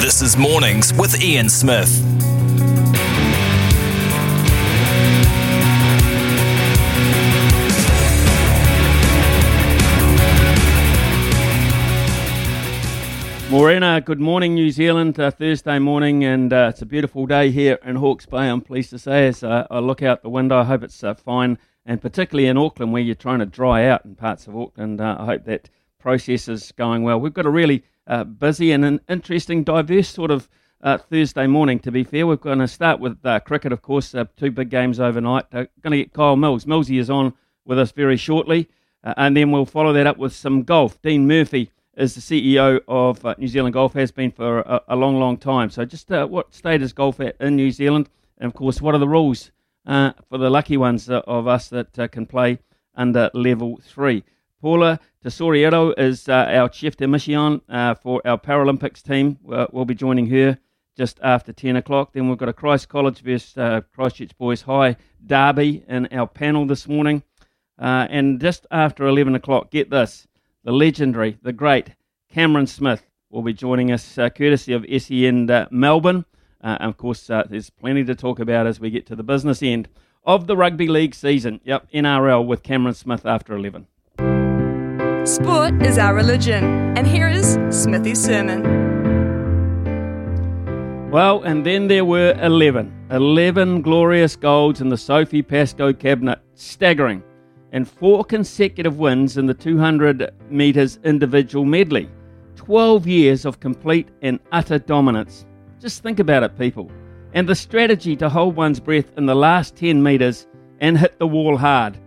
[0.00, 2.00] This is Mornings with Ian Smith.
[13.50, 15.18] Morena, good morning, New Zealand.
[15.18, 18.48] Uh, Thursday morning, and uh, it's a beautiful day here in Hawke's Bay.
[18.48, 21.14] I'm pleased to say, as uh, I look out the window, I hope it's uh,
[21.14, 25.00] fine, and particularly in Auckland, where you're trying to dry out in parts of Auckland.
[25.00, 27.18] Uh, I hope that process is going well.
[27.18, 30.48] We've got a really uh, busy and an interesting, diverse sort of
[31.10, 31.78] Thursday morning.
[31.80, 34.14] To be fair, we're going to start with cricket, of course.
[34.36, 35.50] two big games overnight.
[35.50, 36.64] going to get Kyle Mills.
[36.64, 38.68] Millsy is on with us very shortly,
[39.02, 41.00] and then we'll follow that up with some golf.
[41.02, 44.96] Dean Murphy is the CEO of uh, New Zealand Golf, has been for a, a
[44.96, 45.68] long, long time.
[45.68, 48.08] So, just uh, what state is golf at in New Zealand?
[48.38, 49.50] And of course, what are the rules
[49.84, 52.60] uh, for the lucky ones uh, of us that uh, can play
[52.94, 54.22] under level three?
[54.60, 57.60] Paula Tesoriero is uh, our chef de mission
[58.02, 59.38] for our Paralympics team.
[59.42, 60.58] we'll be joining her
[60.96, 62.12] just after 10 o'clock.
[62.12, 66.88] Then we've got a Christ College versus Christchurch Boys High derby in our panel this
[66.88, 67.22] morning.
[67.78, 70.26] and just after 11 o'clock, get this
[70.64, 71.94] the legendary, the great
[72.30, 76.24] Cameron Smith will be joining us, uh, courtesy of SEN uh, Melbourne.
[76.62, 79.22] Uh, and of course, uh, there's plenty to talk about as we get to the
[79.22, 79.88] business end
[80.24, 81.60] of the rugby league season.
[81.64, 83.86] Yep, NRL with Cameron Smith after 11.
[85.28, 86.64] Sport is our religion,
[86.96, 88.62] and here is Smithy's sermon.
[91.10, 93.08] Well, and then there were 11.
[93.10, 96.38] 11 glorious golds in the Sophie Pascoe cabinet.
[96.54, 97.22] Staggering
[97.72, 102.08] and four consecutive wins in the 200 metres individual medley.
[102.56, 105.44] 12 years of complete and utter dominance.
[105.78, 106.90] Just think about it, people.
[107.34, 110.46] And the strategy to hold one's breath in the last 10 metres
[110.80, 111.98] and hit the wall hard.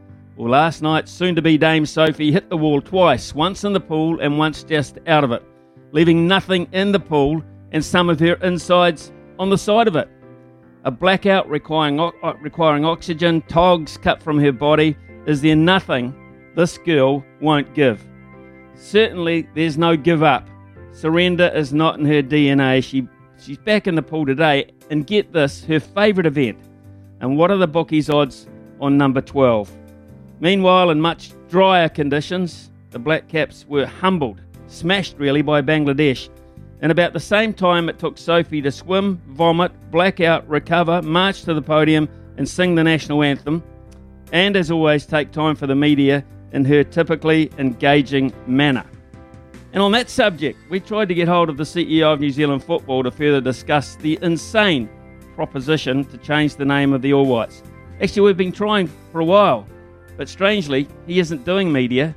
[0.42, 3.80] Well, last night, soon to be Dame Sophie hit the wall twice, once in the
[3.80, 5.44] pool and once just out of it,
[5.92, 10.10] leaving nothing in the pool and some of her insides on the side of it.
[10.84, 14.98] A blackout requiring, uh, requiring oxygen, togs cut from her body,
[15.28, 16.12] is there nothing
[16.56, 18.04] this girl won't give?
[18.74, 20.50] Certainly, there's no give up.
[20.92, 22.84] Surrender is not in her DNA.
[22.84, 23.08] She,
[23.40, 26.58] she's back in the pool today, and get this her favourite event.
[27.20, 28.48] And what are the bookies' odds
[28.80, 29.78] on number 12?
[30.42, 36.30] Meanwhile, in much drier conditions, the Black Caps were humbled, smashed really by Bangladesh.
[36.82, 41.54] And about the same time it took Sophie to swim, vomit, blackout, recover, march to
[41.54, 43.62] the podium, and sing the national anthem,
[44.34, 48.86] and as always, take time for the media in her typically engaging manner.
[49.74, 52.64] And on that subject, we tried to get hold of the CEO of New Zealand
[52.64, 54.90] Football to further discuss the insane
[55.36, 57.62] proposition to change the name of the All Whites.
[58.02, 59.68] Actually, we've been trying for a while,
[60.22, 62.14] but strangely, he isn't doing media.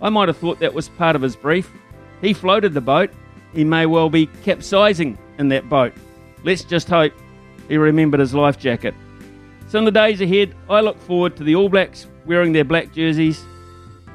[0.00, 1.68] I might have thought that was part of his brief.
[2.20, 3.10] He floated the boat.
[3.52, 5.92] He may well be capsizing in that boat.
[6.44, 7.12] Let's just hope
[7.68, 8.94] he remembered his life jacket.
[9.66, 12.92] So in the days ahead, I look forward to the All Blacks wearing their black
[12.92, 13.44] jerseys,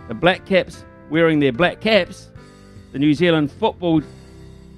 [0.07, 2.29] the Black Caps wearing their black caps,
[2.93, 4.01] the New Zealand football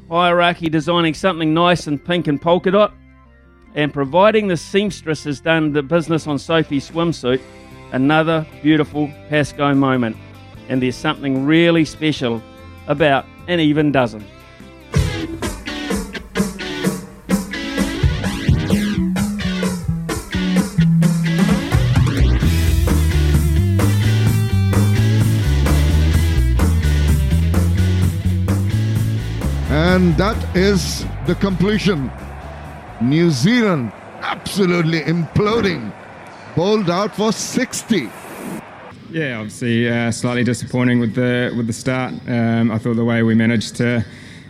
[0.10, 2.96] hierarchy designing something nice and pink and polka dot,
[3.76, 7.40] and providing the seamstress has done the business on Sophie's swimsuit,
[7.92, 10.18] another beautiful Pascoe moment.
[10.70, 12.42] And there's something really special
[12.88, 14.26] about an even dozen.
[29.96, 32.12] And that is the completion.
[33.02, 33.92] New Zealand
[34.22, 35.94] absolutely imploding.
[36.56, 38.10] Bowled out for 60.
[39.12, 42.14] Yeah, obviously uh, slightly disappointing with the with the start.
[42.28, 44.06] Um, I thought the way we managed to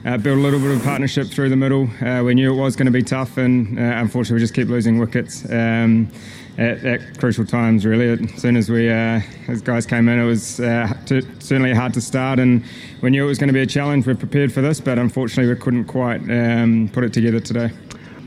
[0.06, 1.90] uh, built a little bit of partnership through the middle.
[2.00, 4.68] Uh, we knew it was going to be tough, and uh, unfortunately, we just keep
[4.68, 5.50] losing wickets.
[5.52, 6.12] Um,
[6.57, 8.24] at, at, crucial times, really.
[8.24, 9.19] As soon as we, uh,
[9.50, 12.63] as guys came in, it was uh, certainly hard to start, and
[13.02, 14.07] we knew it was going to be a challenge.
[14.07, 17.72] We're prepared for this, but unfortunately, we couldn't quite um, put it together today.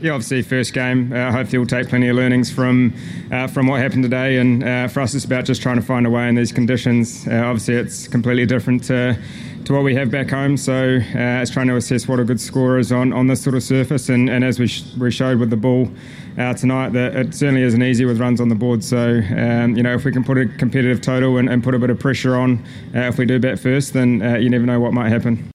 [0.01, 1.11] Yeah, obviously, first game.
[1.11, 2.93] Uh, hopefully, we'll take plenty of learnings from
[3.33, 4.37] uh, from what happened today.
[4.37, 7.27] And uh, for us, it's about just trying to find a way in these conditions.
[7.27, 9.21] Uh, obviously, it's completely different to
[9.65, 10.55] to what we have back home.
[10.55, 13.55] So uh, it's trying to assess what a good score is on, on this sort
[13.55, 14.07] of surface.
[14.07, 15.91] And, and as we, sh- we showed with the ball
[16.39, 18.83] uh, tonight, that it certainly isn't easy with runs on the board.
[18.83, 21.79] So, um, you know, if we can put a competitive total and, and put a
[21.79, 25.09] bit of pressure on if we do bat first, then you never know what might
[25.09, 25.51] happen.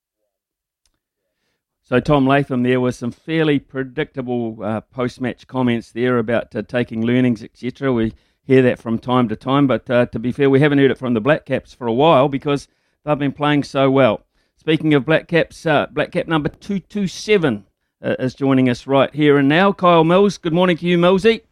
[1.85, 7.05] So Tom Latham there were some fairly predictable uh, post-match comments there about uh, taking
[7.07, 7.93] learnings, etc.
[7.93, 10.91] We hear that from time to time, but uh, to be fair, we haven't heard
[10.91, 12.69] it from the Black Caps for a while because–
[13.05, 14.25] They've been playing so well.
[14.57, 17.67] Speaking of Black Caps, uh, Black Cap number 227
[18.03, 19.73] uh, is joining us right here and now.
[19.73, 21.43] Kyle Mills, good morning to you, Millsy.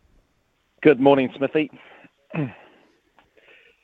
[0.82, 1.70] Good morning, Smithy.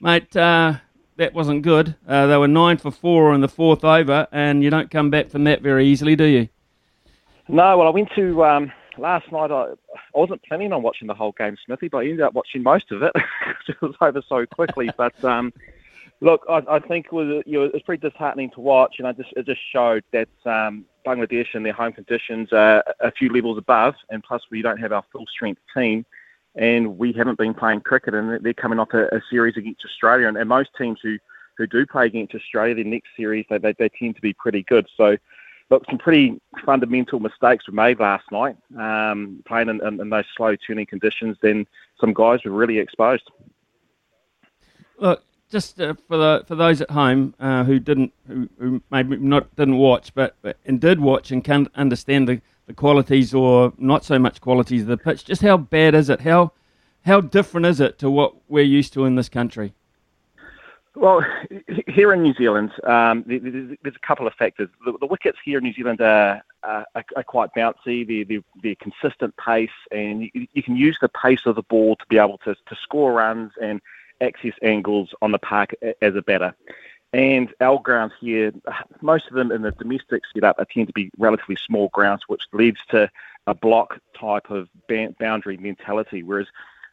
[0.00, 0.76] Mate, uh,
[1.18, 1.94] that wasn't good.
[2.06, 5.28] Uh, they were nine for four in the fourth over, and you don't come back
[5.30, 6.48] from that very easily, do you?
[7.48, 9.50] No, well, I went to um, last night.
[9.50, 12.62] I, I wasn't planning on watching the whole game, Smithy, but I ended up watching
[12.62, 14.90] most of it because it was over so quickly.
[14.96, 15.52] but um,
[16.20, 19.06] Look, I, I think it was, you know, it was pretty disheartening to watch, and
[19.06, 23.32] I just it just showed that um, Bangladesh and their home conditions are a few
[23.32, 26.04] levels above, and plus we don't have our full strength team,
[26.58, 30.26] and we haven't been playing cricket, and they're coming off a, a series against Australia,
[30.26, 31.16] and, and most teams who
[31.56, 34.62] who do play against Australia, their next series they, they, they tend to be pretty
[34.62, 34.86] good.
[34.96, 35.16] So,
[35.70, 40.24] look, some pretty fundamental mistakes were made last night, um, playing in, in, in those
[40.36, 41.36] slow turning conditions.
[41.42, 41.66] Then
[42.00, 43.28] some guys were really exposed.
[44.98, 49.16] Look, just uh, for the for those at home uh, who didn't who, who, maybe
[49.16, 53.72] not didn't watch but, but and did watch and can understand the, the qualities or
[53.78, 55.24] not so much qualities of the pitch.
[55.24, 56.20] Just how bad is it?
[56.20, 56.52] How
[57.04, 59.72] how different is it to what we're used to in this country?
[60.94, 61.24] Well
[61.86, 64.68] here in New Zealand um, there's a couple of factors.
[64.84, 68.06] The, the wickets here in New Zealand are, are, are quite bouncy.
[68.06, 72.04] They're, they're, they're, consistent pace and you, can use the pace of the ball to
[72.08, 73.80] be able to, to score runs and
[74.20, 76.54] access angles on the park as a batter.
[77.12, 78.52] And our grounds here,
[79.00, 82.78] most of them in the domestic setup, tend to be relatively small grounds, which leads
[82.90, 83.10] to
[83.46, 84.68] a block type of
[85.18, 86.22] boundary mentality.
[86.22, 86.48] Whereas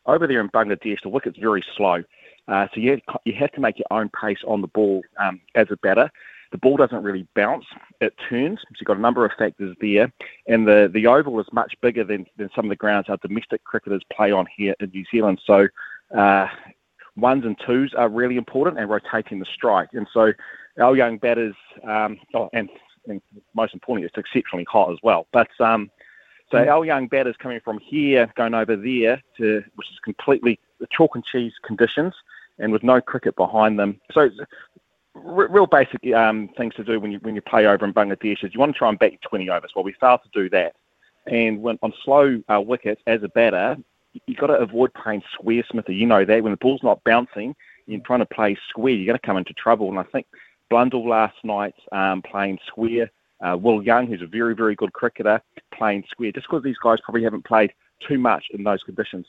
[0.06, 2.04] over there in Bangladesh, the wicket's very slow.
[2.48, 5.42] Uh, so you have, you have to make your own pace on the ball um,
[5.56, 6.10] as a batter.
[6.52, 7.66] The ball doesn't really bounce;
[8.00, 8.60] it turns.
[8.62, 10.14] So you've got a number of factors there,
[10.48, 13.64] and the the oval is much bigger than, than some of the grounds our domestic
[13.64, 15.42] cricketers play on here in New Zealand.
[15.44, 15.68] So
[16.16, 16.48] uh,
[17.16, 19.90] ones and twos are really important and rotating the strike.
[19.94, 20.34] And so
[20.80, 22.70] our young batters, um, oh, and,
[23.08, 23.22] and,
[23.54, 25.28] most importantly, it's exceptionally hot as well.
[25.32, 25.90] But um,
[26.52, 26.68] so mm.
[26.68, 30.60] our young batters coming from here, going over there to, which is completely
[30.92, 32.14] chalk and cheese conditions
[32.60, 34.00] and with no cricket behind them.
[34.12, 34.30] So
[35.16, 38.44] r- real basic um, things to do when you when you play over in Bangladesh
[38.44, 39.72] is you want to try and bat 20 overs.
[39.76, 40.76] Well, we failed to do that.
[41.28, 43.78] And when on slow uh, wickets as a batter,
[44.28, 45.96] you've got to avoid playing square, Smithy.
[45.96, 47.56] You know that when the ball's not bouncing,
[47.88, 49.90] you're trying to play square, you're going to come into trouble.
[49.90, 50.28] And I think
[50.70, 55.42] Blundell last night um, playing square, uh, Will Young, who's a very, very good cricketer,
[55.74, 57.74] playing square, just because these guys probably haven't played
[58.08, 59.26] too much in those conditions.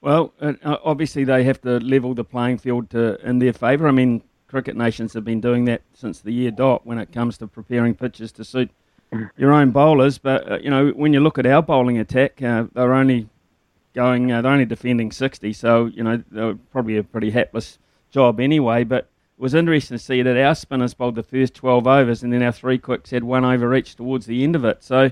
[0.00, 3.86] Well, uh, obviously they have to level the playing field to, in their favour.
[3.86, 7.36] I mean, cricket nations have been doing that since the year dot when it comes
[7.38, 8.70] to preparing pitches to suit
[9.36, 10.18] your own bowlers.
[10.18, 13.28] But uh, you know, when you look at our bowling attack, uh, they're only
[13.94, 15.52] going, uh, they're only defending 60.
[15.52, 17.78] So you know, they're probably a pretty hapless
[18.10, 18.84] job anyway.
[18.84, 22.32] But it was interesting to see that our spinners bowled the first 12 overs, and
[22.32, 24.82] then our three quicks had one over each towards the end of it.
[24.82, 25.10] So.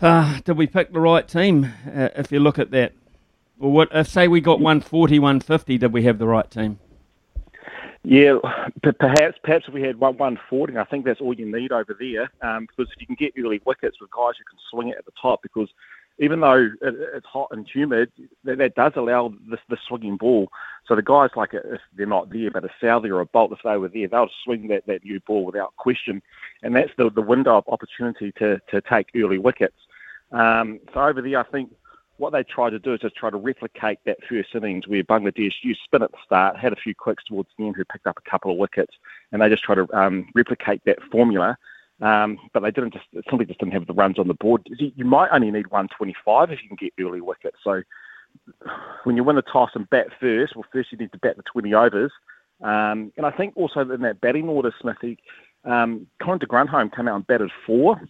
[0.00, 1.72] Uh, did we pick the right team?
[1.84, 2.92] Uh, if you look at that,
[3.58, 3.88] or what?
[3.92, 6.78] If say we got 140, 150, did we have the right team?
[8.10, 8.38] Yeah,
[8.98, 11.94] perhaps perhaps if we had one one forty, I think that's all you need over
[12.00, 12.30] there.
[12.40, 15.04] Um, because if you can get early wickets with guys who can swing it at
[15.04, 15.68] the top, because
[16.18, 18.10] even though it's hot and humid,
[18.44, 20.48] that, that does allow the, the swinging ball.
[20.86, 23.58] So the guys like if they're not there, but a Southee or a Boult, if
[23.62, 26.22] they were there, they'll swing that, that new ball without question,
[26.62, 29.76] and that's the the window of opportunity to to take early wickets.
[30.32, 31.72] Um, so over there, I think
[32.18, 35.52] what they tried to do is just try to replicate that first innings where Bangladesh
[35.62, 38.18] used spin at the start, had a few quicks towards the end who picked up
[38.18, 38.94] a couple of wickets,
[39.32, 41.56] and they just tried to um, replicate that formula.
[42.00, 44.62] Um, but they didn't just simply just didn't have the runs on the board.
[44.78, 47.56] You might only need 125 if you can get early wickets.
[47.64, 47.82] So
[49.02, 51.42] when you win the toss and bat first, well, first you need to bat the
[51.42, 52.12] 20 overs.
[52.62, 55.18] Um, and I think also in that batting order, Smithy,
[55.64, 58.00] Um, Colin de Grandhomme came out and batted four.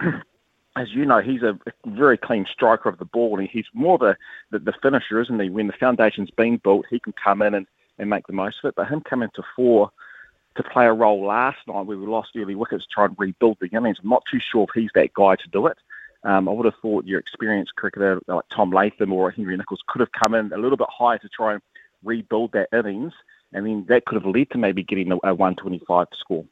[0.76, 4.16] As you know, he's a very clean striker of the ball, and he's more the,
[4.50, 5.48] the, the finisher, isn't he?
[5.48, 7.66] When the foundation's being built, he can come in and,
[7.98, 8.74] and make the most of it.
[8.74, 9.90] But him coming to four
[10.56, 13.68] to play a role last night where we lost early wickets trying to rebuild the
[13.68, 15.78] innings, I'm not too sure if he's that guy to do it.
[16.24, 20.00] Um, I would have thought your experienced cricketer like Tom Latham or Henry Nicholls could
[20.00, 21.62] have come in a little bit higher to try and
[22.02, 23.12] rebuild that innings,
[23.52, 26.44] and then that could have led to maybe getting a 125 score.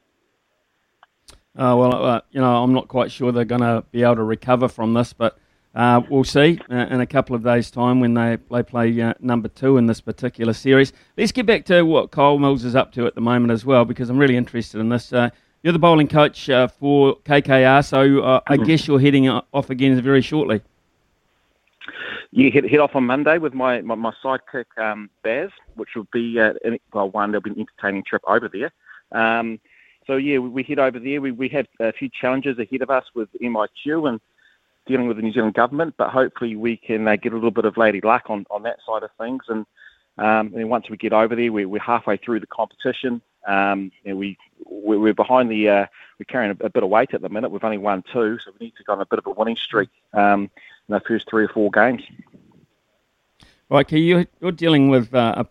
[1.57, 4.25] Uh, well, uh, you know, I'm not quite sure they're going to be able to
[4.25, 5.39] recover from this, but
[5.75, 9.13] uh, we'll see uh, in a couple of days' time when they, they play uh,
[9.21, 10.93] number two in this particular series.
[11.17, 13.85] Let's get back to what Kyle Mills is up to at the moment as well,
[13.85, 15.13] because I'm really interested in this.
[15.13, 15.29] Uh,
[15.63, 18.65] you're the bowling coach for KKR, so I mm-hmm.
[18.65, 20.61] guess you're heading off again very shortly.
[22.33, 26.09] You head, head off on Monday with my, my, my sidekick um, Baz, which will
[26.13, 26.55] be uh,
[26.93, 27.31] well one.
[27.31, 28.73] There'll be an entertaining trip over there.
[29.13, 29.61] Um,
[30.07, 31.21] so yeah, we, we head over there.
[31.21, 34.21] We we have a few challenges ahead of us with MIQ and
[34.87, 37.65] dealing with the New Zealand government, but hopefully we can uh, get a little bit
[37.65, 39.45] of lady luck on, on that side of things.
[39.49, 39.67] And
[40.19, 43.23] um, and once we get over there, we, we're halfway through the competition.
[43.47, 45.87] Um, and we we're behind the uh,
[46.19, 47.51] we're carrying a, a, bit of weight at the minute.
[47.51, 49.57] We've only won two, so we need to go on a bit of a winning
[49.57, 50.51] streak um,
[50.89, 52.03] in the first three or four games.
[53.69, 55.47] Right, Key, you're, you're dealing with uh, a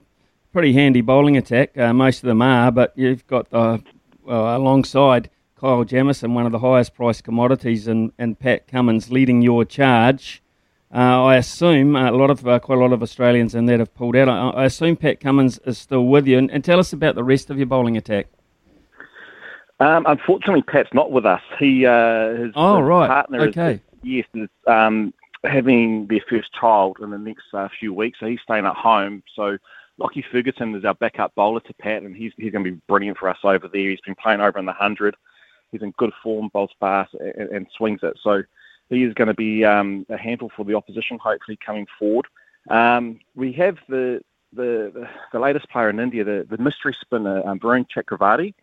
[0.53, 1.77] pretty handy bowling attack.
[1.77, 3.83] Uh, most of them are, but you've got the
[4.31, 9.41] well, alongside Kyle Jamieson, one of the highest priced commodities, and, and Pat Cummins leading
[9.41, 10.41] your charge.
[10.93, 13.93] Uh, I assume a lot of uh, quite a lot of Australians in that have
[13.93, 14.29] pulled out.
[14.29, 17.23] I, I assume Pat Cummins is still with you, and, and, tell us about the
[17.23, 18.27] rest of your bowling attack.
[19.79, 21.41] Um, unfortunately, Pat's not with us.
[21.59, 23.73] He uh, his, oh his right, partner okay.
[23.73, 28.27] is yes is um, having their first child in the next uh, few weeks, so
[28.27, 29.23] he's staying at home.
[29.35, 29.57] So
[30.01, 33.17] Lockie Ferguson is our backup bowler to Pat, and he's he's going to be brilliant
[33.17, 33.89] for us over there.
[33.89, 35.15] He's been playing over in the hundred.
[35.71, 38.17] He's in good form, bowls fast, and, and swings it.
[38.21, 38.41] So
[38.89, 42.25] he is going to be um, a handful for the opposition, hopefully coming forward.
[42.69, 47.59] Um, we have the, the, the latest player in India, the, the mystery spinner um,
[47.59, 48.53] Varun Chakravarthy.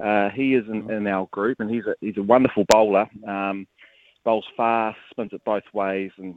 [0.00, 3.08] Uh, he is in, in, our group, and he's a he's a wonderful bowler.
[3.26, 3.66] Um,
[4.24, 6.36] bowls fast, spins it both ways, and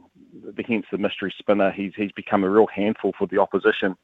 [0.66, 1.70] hence the mystery spinner.
[1.70, 3.96] He's he's become a real handful for the opposition.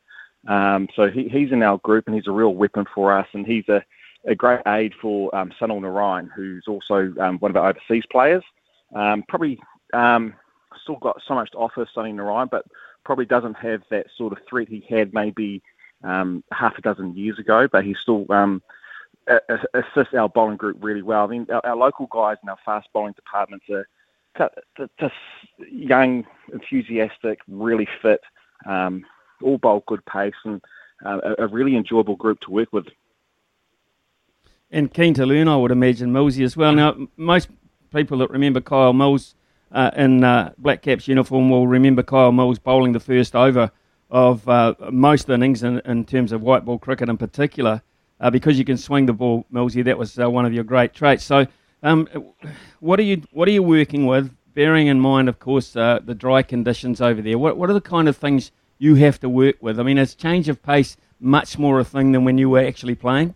[0.49, 3.46] Um, so he, he's in our group and he's a real weapon for us, and
[3.46, 3.84] he's a,
[4.26, 8.42] a great aid for um, Sunil Narine, who's also um, one of our overseas players.
[8.94, 9.61] Um, probably
[9.94, 10.34] um,
[10.82, 12.64] still got so much to offer, Sunil Narine, but
[13.04, 15.62] probably doesn't have that sort of threat he had maybe
[16.04, 18.26] um, half a dozen years ago, but he still
[19.75, 21.25] assists our bowling group really well.
[21.25, 23.87] I mean, our, our local guys in our fast bowling departments are
[24.99, 25.14] just
[25.70, 28.20] young, enthusiastic, really fit.
[28.66, 29.04] Um,
[29.42, 30.61] all bowl good pace and
[31.04, 32.87] uh, a, really enjoyable group to work with.
[34.70, 36.72] And keen to learn, I would imagine, Millsy as well.
[36.72, 37.49] Now, most
[37.92, 39.34] people that remember Kyle Mills
[39.70, 43.70] uh, in uh, Black Caps uniform will remember Kyle Mills bowling the first over
[44.11, 47.82] of uh, most innings in, in, terms of white ball cricket in particular.
[48.20, 50.94] Uh, because you can swing the ball, Millsy, that was uh, one of your great
[50.94, 51.25] traits.
[51.25, 51.46] So,
[51.82, 52.06] um,
[52.78, 54.32] what are you what are you working with?
[54.54, 57.37] Bearing in mind, of course, the dry conditions over there.
[57.37, 59.78] What what are the kind of things you have to work with?
[59.78, 62.96] I mean, is change of pace much more a thing than when you were actually
[62.96, 63.34] playing?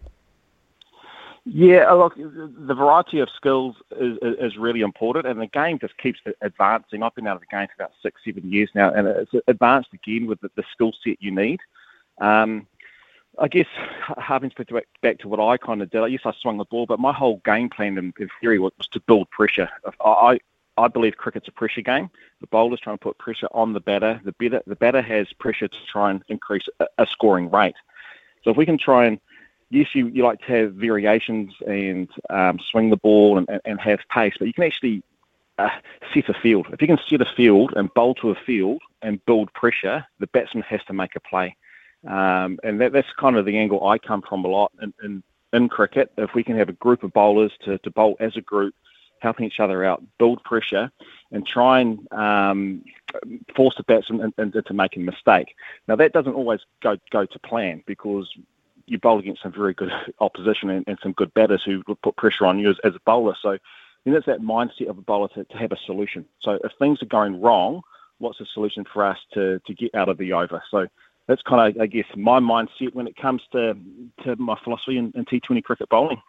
[1.44, 6.18] Yeah, look, the variety of skills is, is, really important, and the game just keeps
[6.40, 7.04] advancing.
[7.04, 9.90] I've been out of the game for about six, seven years now, and it's advanced
[9.92, 11.60] again with the, the skill set you need.
[12.20, 12.66] Um,
[13.38, 13.68] I guess
[14.18, 16.98] having to back to what I kind of did, yes, I swung the ball, but
[16.98, 19.68] my whole game plan in, theory was to build pressure.
[20.00, 20.40] I,
[20.76, 22.10] I believe cricket's a pressure game.
[22.40, 24.20] The bowler's trying to put pressure on the batter.
[24.24, 27.76] The batter, the batter has pressure to try and increase a, a scoring rate.
[28.44, 29.18] So if we can try and,
[29.70, 34.00] yes, you, you like to have variations and um, swing the ball and, and, have
[34.10, 35.02] pace, but you can actually
[35.58, 35.70] uh,
[36.12, 36.66] set a field.
[36.72, 40.26] If you can set a field and bowl to a field and build pressure, the
[40.28, 41.56] batsman has to make a play.
[42.06, 45.22] Um, and that, that's kind of the angle I come from a lot in, in,
[45.52, 46.12] in cricket.
[46.16, 48.74] If we can have a group of bowlers to, to bowl as a group,
[49.20, 50.90] helping each other out, build pressure,
[51.32, 52.84] and try and um,
[53.54, 55.54] force the batsman into making a mistake.
[55.88, 58.28] Now that doesn't always go go to plan because
[58.86, 62.46] you bowl against some very good opposition and, and some good batters who put pressure
[62.46, 63.36] on you as, as a bowler.
[63.40, 63.58] So
[64.04, 66.24] then it's that mindset of a bowler to, to have a solution.
[66.40, 67.82] So if things are going wrong,
[68.18, 70.62] what's the solution for us to, to get out of the over?
[70.70, 70.86] So
[71.26, 73.76] that's kind of, I guess, my mindset when it comes to,
[74.24, 76.22] to my philosophy in, in T20 cricket bowling.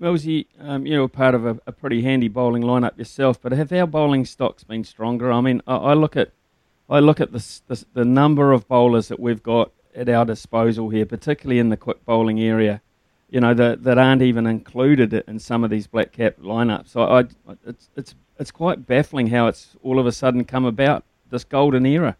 [0.00, 3.72] Millsy, um, you know, part of a, a, pretty handy bowling lineup yourself, but have
[3.72, 5.32] our bowling stocks been stronger?
[5.32, 6.30] I mean, I, I look at
[6.88, 11.06] I look at the, the, number of bowlers that we've got at our disposal here,
[11.06, 12.82] particularly in the quick bowling area.
[13.30, 16.88] you know, that, that aren't even included in some of these black cap lineups.
[16.88, 17.24] So I,
[17.66, 21.86] it's, it's, it's quite baffling how it's all of a sudden come about, this golden
[21.86, 22.16] era.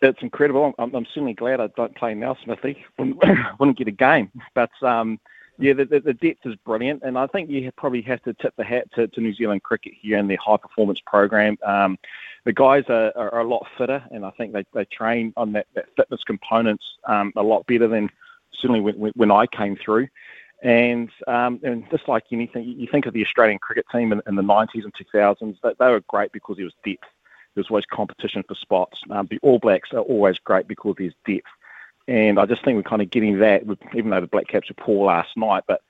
[0.00, 0.74] It's incredible.
[0.78, 2.84] I'm, I'm certainly glad I don't play now, Smithy.
[2.98, 3.22] Wouldn't,
[3.58, 4.30] wouldn't get a game.
[4.54, 5.18] But um,
[5.58, 8.64] yeah, the, the, depth is brilliant, and I think you probably have to tip the
[8.64, 11.56] hat to, to New Zealand cricket here and their high performance program.
[11.64, 11.96] Um,
[12.44, 15.66] the guys are, are, a lot fitter, and I think they, they train on that,
[15.74, 18.10] that fitness components um, a lot better than
[18.52, 20.08] certainly when, when I came through.
[20.62, 24.34] And, um, and just like anything, you think of the Australian cricket team in, in
[24.34, 27.04] the 90s and 2000s, they, they, were great because there was depth.
[27.54, 28.98] There was always competition for spots.
[29.10, 31.46] Um, the All Blacks are always great because there's depth.
[32.06, 33.62] And I just think we're kind of getting that,
[33.94, 35.64] even though the Black Caps were poor last night.
[35.66, 35.80] But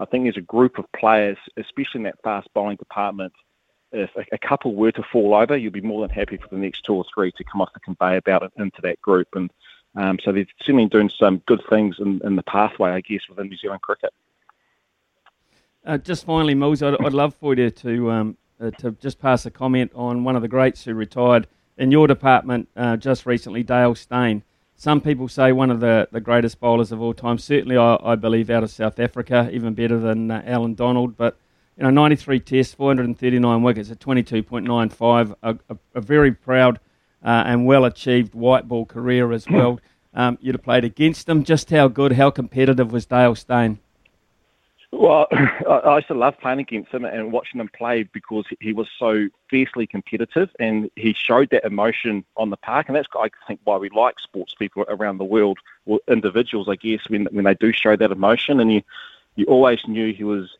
[0.00, 3.32] I think there's a group of players, especially in that fast bowling department,
[3.92, 6.56] if a, a couple were to fall over, you'd be more than happy for the
[6.56, 9.28] next two or three to come off the conveyor belt into that group.
[9.34, 9.50] And
[9.96, 13.48] um, so they're certainly doing some good things in, in, the pathway, I guess, within
[13.48, 14.12] New Zealand cricket.
[15.84, 19.46] Uh, just finally, Mills, I'd, I'd, love for you to um, uh, to just pass
[19.46, 21.48] a comment on one of the greats who retired
[21.78, 24.42] in your department uh, just recently, Dale Steyn.
[24.80, 27.36] Some people say one of the, the greatest bowlers of all time.
[27.36, 31.18] Certainly, I, I believe out of South Africa, even better than uh, Allan Donald.
[31.18, 31.36] But
[31.76, 35.34] you know, 93 tests, 439 wickets at 22.95.
[35.42, 36.80] A, a, a very proud
[37.22, 39.78] uh, and well achieved white ball career as well.
[40.12, 41.44] Um, you'd have played against him.
[41.44, 43.78] Just how good, how competitive was Dale Steyn?
[44.92, 48.88] Well, I used to love playing against him and watching him play because he was
[48.98, 52.88] so fiercely competitive and he showed that emotion on the park.
[52.88, 56.76] And that's, I think, why we like sports people around the world, or individuals, I
[56.76, 58.58] guess, when, when they do show that emotion.
[58.60, 58.82] And you,
[59.36, 60.50] you always knew he was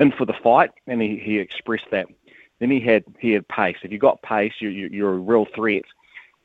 [0.00, 2.06] in for the fight and he, he expressed that.
[2.58, 3.76] Then he had he had pace.
[3.82, 5.84] If you got pace, you, you, you're a real threat.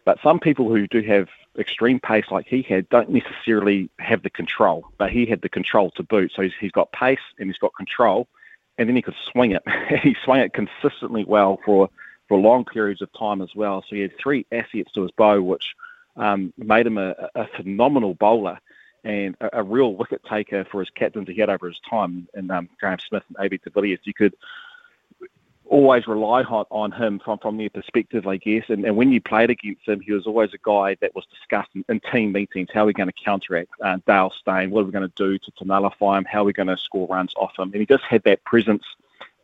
[0.05, 4.29] But some people who do have extreme pace like he had don't necessarily have the
[4.29, 6.31] control, but he had the control to boot.
[6.35, 8.27] So he's, he's got pace and he's got control,
[8.77, 9.63] and then he could swing it.
[9.65, 11.89] And he swung it consistently well for
[12.27, 13.81] for long periods of time as well.
[13.81, 15.75] So he had three assets to his bow, which
[16.15, 18.59] um, made him a, a, phenomenal bowler
[19.03, 22.27] and a, a, real wicket taker for his captains to get over his time.
[22.33, 24.35] And um, Graeme Smith and AB de Villiers, you could
[25.73, 28.65] always rely on, on him from, from their perspective, I guess.
[28.69, 31.71] And, and when you played against him, he was always a guy that was discussed
[31.73, 32.69] in, in team meetings.
[32.71, 34.69] How are we going to counteract uh, Dale Steyn?
[34.69, 36.25] What are we going to do to, to nullify him?
[36.25, 37.71] How are we going to score runs off him?
[37.71, 38.83] And he just had that presence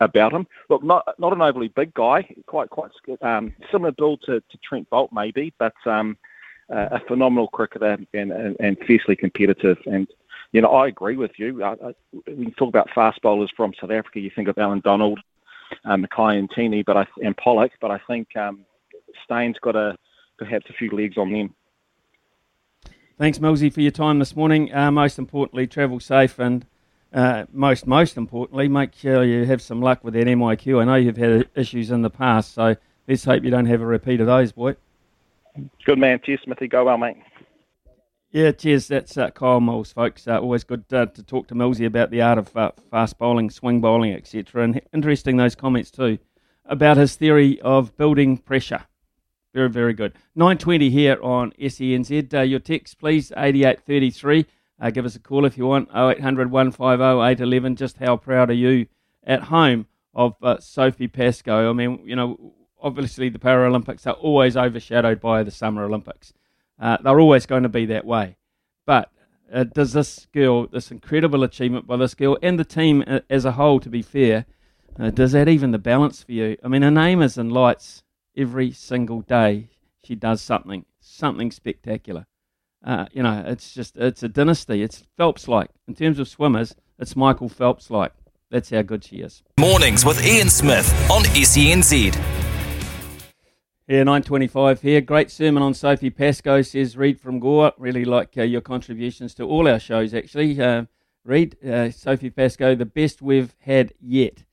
[0.00, 0.46] about him.
[0.68, 4.88] Look, not not an overly big guy, quite quite um, similar build to, to Trent
[4.88, 6.16] Boult maybe, but um,
[6.72, 9.78] uh, a phenomenal cricketer and, and, and fiercely competitive.
[9.86, 10.06] And
[10.52, 11.62] you know, I agree with you.
[11.62, 11.94] I, I,
[12.26, 15.20] when you talk about fast bowlers from South Africa, you think of Allan Donald,
[15.84, 18.64] um, Makhaya Ntini, but I and Pollock, but I think um,
[19.24, 19.96] Steyn's got a
[20.38, 21.54] perhaps a few legs on them.
[23.18, 24.74] Thanks, Millsy, for your time this morning.
[24.74, 26.64] Uh, most importantly, travel safe and
[27.12, 30.80] uh, most most importantly, make sure you have some luck with that MIQ.
[30.80, 32.76] I know you've had issues in the past, so
[33.08, 34.76] let's hope you don't have a repeat of those, boy.
[35.84, 36.20] Good man.
[36.24, 36.68] Cheers, Smithy.
[36.68, 37.16] Go well, mate.
[38.32, 38.86] Yeah, cheers.
[38.86, 40.28] That's uh, Kyle Mills, folks.
[40.28, 43.50] Uh, always good uh, to talk to Millsy about the art of uh, fast bowling,
[43.50, 44.62] swing bowling, etc.
[44.62, 46.18] And interesting those comments too
[46.64, 48.86] about his theory of building pressure.
[49.52, 50.14] Very, very good.
[50.38, 52.32] 9.20 here on SENZ.
[52.32, 54.46] Uh, your text, please, 8833.
[54.80, 57.74] Uh, give us a call if you want, 0800 150 811.
[57.74, 58.86] Just how proud are you
[59.24, 61.68] at home of Sophie Pascoe?
[61.68, 66.32] I mean, you know, obviously the Paralympics are always overshadowed by the Summer Olympics.
[66.80, 68.36] Uh, they're always going to be that way.
[68.86, 69.10] But
[69.52, 73.44] uh, does this girl, this incredible achievement by this girl and the team uh, as
[73.44, 74.46] a whole, to be fair,
[74.98, 76.56] uh, does that even the balance for you?
[76.64, 78.02] I mean, her name is in lights
[78.36, 79.68] every single day.
[80.04, 82.26] She does something, something spectacular.
[82.82, 84.82] Uh, you know, it's just, it's a dynasty.
[84.82, 85.70] It's Phelps like.
[85.86, 88.12] In terms of swimmers, it's Michael Phelps like.
[88.50, 89.42] That's how good she is.
[89.58, 92.39] Mornings with Ian Smith on SENZ.
[93.90, 95.00] Yeah, 925 here.
[95.00, 97.72] Great sermon on Sophie Pascoe, says Reed from Gore.
[97.76, 100.62] Really like uh, your contributions to all our shows, actually.
[100.62, 100.84] Uh,
[101.24, 104.44] Reed, uh, Sophie Pascoe, the best we've had yet.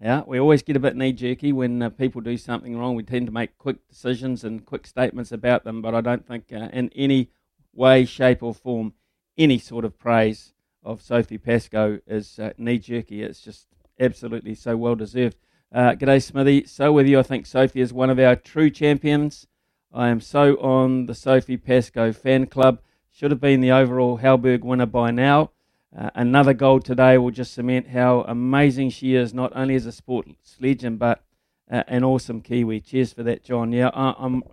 [0.00, 2.94] Yeah, we always get a bit knee jerky when uh, people do something wrong.
[2.94, 6.44] We tend to make quick decisions and quick statements about them, but I don't think
[6.50, 7.28] uh, in any
[7.74, 8.94] way, shape, or form
[9.36, 13.22] any sort of praise of Sophie Pascoe is uh, knee jerky.
[13.22, 13.66] It's just
[14.00, 15.36] absolutely so well deserved.
[15.76, 16.64] Uh, g'day, Smithy.
[16.64, 19.46] So with you, I think Sophie is one of our true champions.
[19.92, 22.80] I am so on the Sophie Pascoe fan club.
[23.12, 25.50] Should have been the overall Halberg winner by now.
[25.94, 29.92] Uh, another gold today will just cement how amazing she is, not only as a
[29.92, 31.22] sports legend, but
[31.70, 32.80] uh, an awesome Kiwi.
[32.80, 33.70] Cheers for that, John.
[33.70, 34.44] Yeah, I, am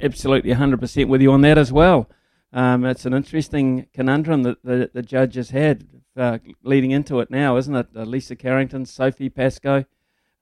[0.00, 2.08] absolutely 100% with you on that as well.
[2.54, 7.30] um, it's an interesting conundrum that the, the judge has had uh, leading into it
[7.30, 7.94] now, isn't it?
[7.94, 9.84] Lisa Carrington, Sophie Pascoe.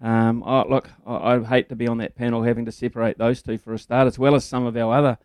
[0.00, 3.42] Um, oh, look, I, I, hate to be on that panel having to separate those
[3.42, 5.18] two for a start, as well as some of our other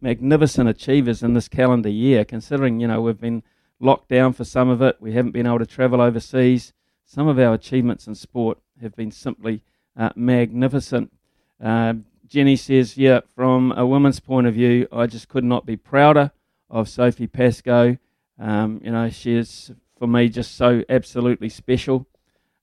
[0.00, 3.44] magnificent achievers in this calendar year, considering, you know, we've been
[3.78, 4.96] locked down for some of it.
[5.00, 6.72] We haven't been able to travel overseas.
[7.04, 9.62] Some of our achievements in sport have been simply
[9.96, 11.12] uh, magnificent.
[11.62, 11.94] Uh,
[12.26, 16.32] Jenny says, yeah, from a woman's point of view, I just could not be prouder
[16.68, 17.98] of Sophie Pascoe.
[18.38, 22.06] Um, you know, she is, for me, just so absolutely special.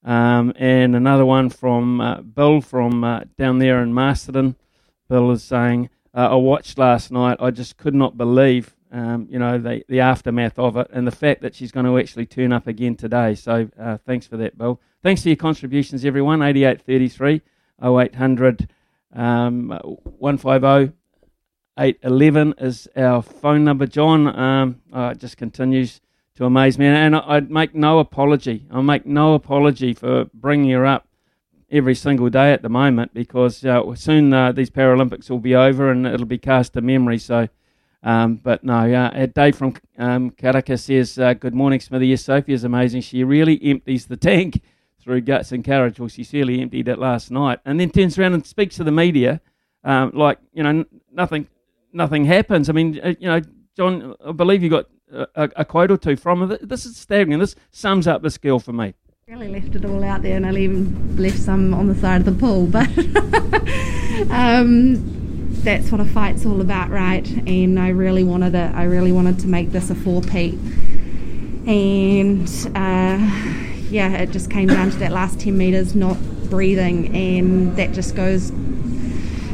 [0.06, 4.56] Um, and another one from uh, Bill from uh, down there in Masterton.
[5.10, 7.38] Bill is saying, uh, I watched last night.
[7.39, 11.12] I just could not believe, um, you know, the, the aftermath of it and the
[11.12, 13.34] fact that she's going to actually turn up again today.
[13.34, 14.80] So uh, thanks for that, Bill.
[15.02, 16.44] Thanks for your contributions, everyone.
[16.44, 17.41] 8833
[17.84, 18.70] 0800
[19.13, 20.94] um, 150
[21.78, 23.88] 811 is our phone number.
[23.88, 26.00] John, um, it just continues
[26.36, 26.86] to amaze me.
[26.86, 28.65] And I'd make no apology.
[28.71, 31.08] I make no apology for bringing her up
[31.71, 35.89] every single day at the moment because uh, soon uh, these Paralympics will be over
[35.91, 37.17] and it'll be cast to memory.
[37.17, 37.48] So,
[38.04, 42.08] um, but no, uh, Dave from um, Karaka says, uh, Good morning, Smithy.
[42.08, 43.02] Yes, Sophie is amazing.
[43.02, 44.62] She really empties the tank
[45.02, 46.00] through guts and courage.
[46.00, 47.60] Well, she certainly emptied it last night.
[47.65, 49.41] And then turns around and speaks to the media
[49.84, 51.48] um, like, you know, nothing,
[51.93, 52.69] nothing happens.
[52.69, 53.41] I mean, uh, you know,
[53.78, 56.58] John, I believe you got a, a quote or two from her.
[56.58, 57.39] This is staggering.
[57.39, 58.94] This sums up this girl for me.
[59.28, 62.26] Really left it all out there, and I even left some on the side of
[62.26, 62.68] the pool.
[64.15, 64.96] But um,
[65.63, 67.28] that's what a fight's all about, right?
[67.48, 68.74] And I really wanted it.
[68.74, 70.54] I really wanted to make this a four-peat,
[71.68, 73.18] and uh,
[73.89, 76.18] yeah, it just came down to that last ten meters, not
[76.50, 78.52] breathing, and that just goes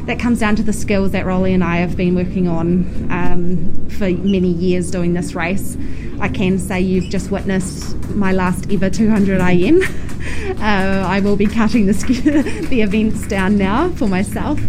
[0.06, 3.88] that comes down to the skills that Rolly and I have been working on um,
[3.90, 5.76] for many years doing this race.
[6.20, 9.82] I can say you've just witnessed my last ever 200 IM.
[10.52, 11.92] Uh, I will be cutting the,
[12.70, 14.60] the events down now for myself.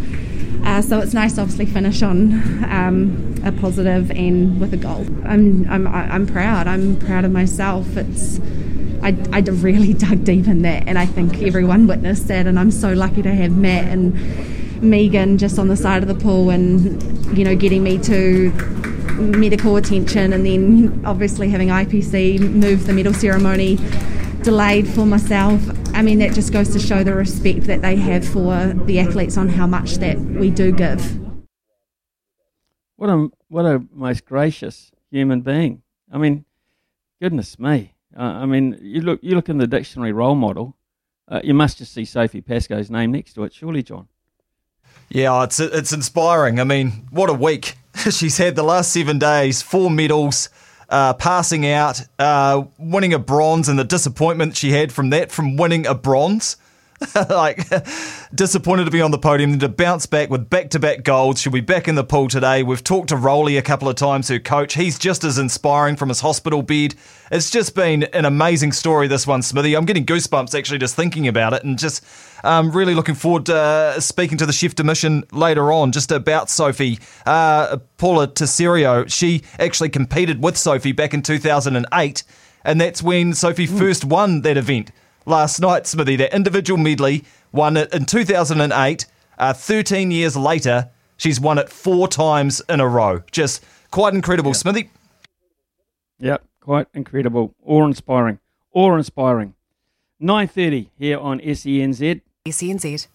[0.63, 5.05] Uh, so it's nice to obviously finish on um, a positive and with a goal.
[5.23, 6.65] I'm, I'm, I'm proud.
[6.65, 7.95] I'm proud of myself.
[7.95, 8.39] It's
[9.03, 12.47] I, I really dug deep in that, and I think everyone witnessed that.
[12.47, 14.15] And I'm so lucky to have Matt and
[14.83, 17.01] Megan just on the side of the pool and,
[17.37, 18.51] you know, getting me to
[19.17, 23.77] medical attention and then obviously having IPC move the medal ceremony
[24.43, 25.61] delayed for myself.
[25.93, 29.37] I mean, that just goes to show the respect that they have for the athletes
[29.37, 31.19] on how much that we do give.
[32.95, 35.81] What a what a most gracious human being.
[36.11, 36.45] I mean,
[37.21, 37.95] goodness me.
[38.15, 40.77] Uh, I mean, you look you look in the dictionary role model.
[41.27, 44.07] Uh, you must just see Sophie Pascoe's name next to it, surely, John.
[45.09, 46.59] Yeah, it's it's inspiring.
[46.59, 47.75] I mean, what a week
[48.11, 50.49] she's had the last seven days, four medals,
[50.89, 55.55] uh, passing out, uh, winning a bronze, and the disappointment she had from that, from
[55.57, 56.57] winning a bronze.
[57.29, 57.67] like
[58.33, 61.41] disappointed to be on the podium, then to bounce back with back-to-back golds.
[61.41, 62.63] She'll be back in the pool today.
[62.63, 64.73] We've talked to Rolly a couple of times, her coach.
[64.73, 66.95] He's just as inspiring from his hospital bed.
[67.31, 69.07] It's just been an amazing story.
[69.07, 69.75] This one, Smithy.
[69.75, 72.05] I'm getting goosebumps actually just thinking about it, and just
[72.43, 76.11] um, really looking forward to uh, speaking to the chef de mission later on, just
[76.11, 76.99] about Sophie.
[77.25, 82.23] Uh, Paula Tesoriero, she actually competed with Sophie back in 2008,
[82.65, 83.77] and that's when Sophie mm.
[83.77, 84.91] first won that event
[85.25, 86.15] last night, Smithy.
[86.17, 89.05] That individual medley won it in 2008.
[89.37, 93.23] Uh, 13 years later, she's won it four times in a row.
[93.31, 94.57] Just quite incredible, yep.
[94.57, 94.89] Smithy.
[96.19, 97.53] Yep, quite incredible.
[97.65, 98.39] Awe-inspiring.
[98.73, 99.55] Awe-inspiring.
[100.21, 102.21] 9.30 here on SENZ.
[102.47, 103.07] SENZ.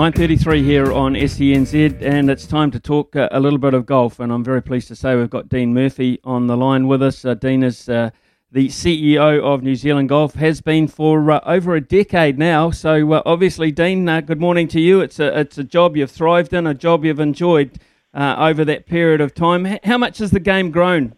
[0.00, 4.18] 9.33 here on SENZ and it's time to talk uh, a little bit of golf
[4.18, 7.22] and I'm very pleased to say we've got Dean Murphy on the line with us.
[7.22, 8.08] Uh, Dean is uh,
[8.50, 12.70] the CEO of New Zealand Golf, has been for uh, over a decade now.
[12.70, 15.02] So uh, obviously, Dean, good morning to you.
[15.02, 17.78] It's a, it's a job you've thrived in, a job you've enjoyed
[18.14, 19.78] over that period of time.
[19.84, 21.14] How much has the game grown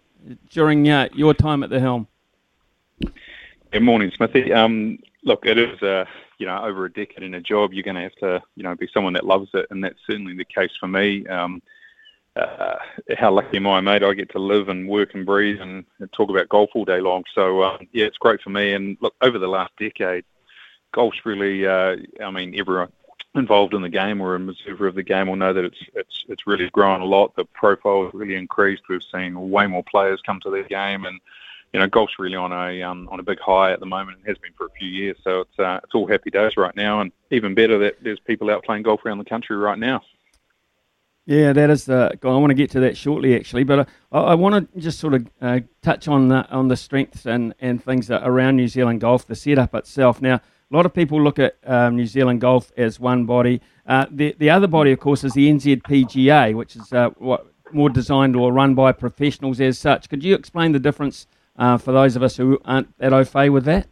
[0.50, 2.08] during your time at the helm?
[3.70, 4.52] Good morning, Smithy.
[4.52, 6.04] Um, look, it is a
[6.42, 8.74] you know, over a decade in a job, you're going to have to, you know,
[8.74, 11.24] be someone that loves it, and that's certainly the case for me.
[11.28, 11.62] Um,
[12.34, 12.78] uh,
[13.16, 14.02] how lucky am I, mate?
[14.02, 17.22] I get to live and work and breathe and talk about golf all day long.
[17.32, 18.72] So um, yeah, it's great for me.
[18.72, 20.24] And look, over the last decade,
[20.92, 22.90] golf's really, uh, I mean, everyone
[23.36, 26.24] involved in the game or an observer of the game will know that it's it's
[26.28, 27.36] it's really grown a lot.
[27.36, 28.82] The profile has really increased.
[28.88, 31.20] We've seen way more players come to the game and
[31.72, 34.26] you know, golf's really on a um, on a big high at the moment and
[34.26, 35.16] has been for a few years.
[35.24, 38.50] So it's uh, it's all happy days right now, and even better that there's people
[38.50, 40.02] out playing golf around the country right now.
[41.24, 42.18] Yeah, that is the.
[42.22, 45.14] I want to get to that shortly, actually, but I, I want to just sort
[45.14, 49.26] of uh, touch on the, on the strengths and, and things around New Zealand golf,
[49.26, 50.20] the setup itself.
[50.20, 53.60] Now, a lot of people look at um, New Zealand golf as one body.
[53.86, 57.88] Uh, the the other body, of course, is the NZPGA, which is uh, what more
[57.88, 60.08] designed or run by professionals as such.
[60.08, 61.26] Could you explain the difference
[61.58, 63.86] uh, for those of us who aren't that au fait with that?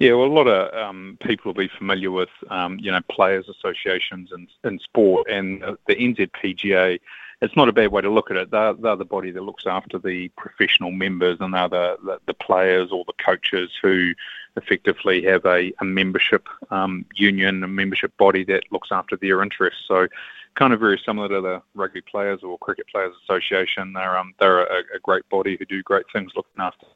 [0.00, 3.50] Yeah, well, a lot of um, people will be familiar with, um, you know, players'
[3.50, 6.98] associations in, in sport, and the, the NZPGA.
[7.42, 8.50] It's not a bad way to look at it.
[8.50, 12.34] They're, they're the body that looks after the professional members, and they're the, the, the
[12.34, 14.12] players or the coaches who
[14.56, 19.82] effectively have a, a membership um, union, a membership body that looks after their interests.
[19.86, 20.08] So,
[20.54, 23.92] kind of very similar to the Rugby Players or Cricket Players Association.
[23.92, 26.86] They're um, they're a, a great body who do great things looking after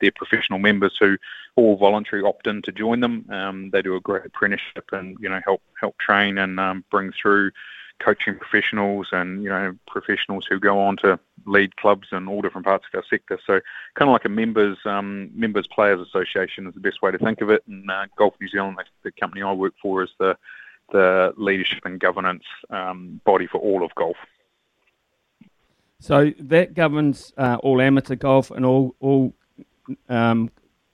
[0.00, 1.16] their professional members who
[1.56, 3.26] all voluntary opt in to join them.
[3.30, 7.12] Um, they do a great apprenticeship and you know help help train and um, bring
[7.12, 7.50] through
[8.00, 12.66] coaching professionals and you know professionals who go on to lead clubs in all different
[12.66, 13.38] parts of our sector.
[13.46, 13.60] So
[13.94, 17.40] kind of like a members um, members players association is the best way to think
[17.40, 17.62] of it.
[17.68, 20.36] And uh, Golf New Zealand, the company I work for, is the
[20.92, 24.16] the leadership and governance um, body for all of golf.
[26.00, 29.34] So that governs uh, all amateur golf and all all
[30.08, 30.50] um,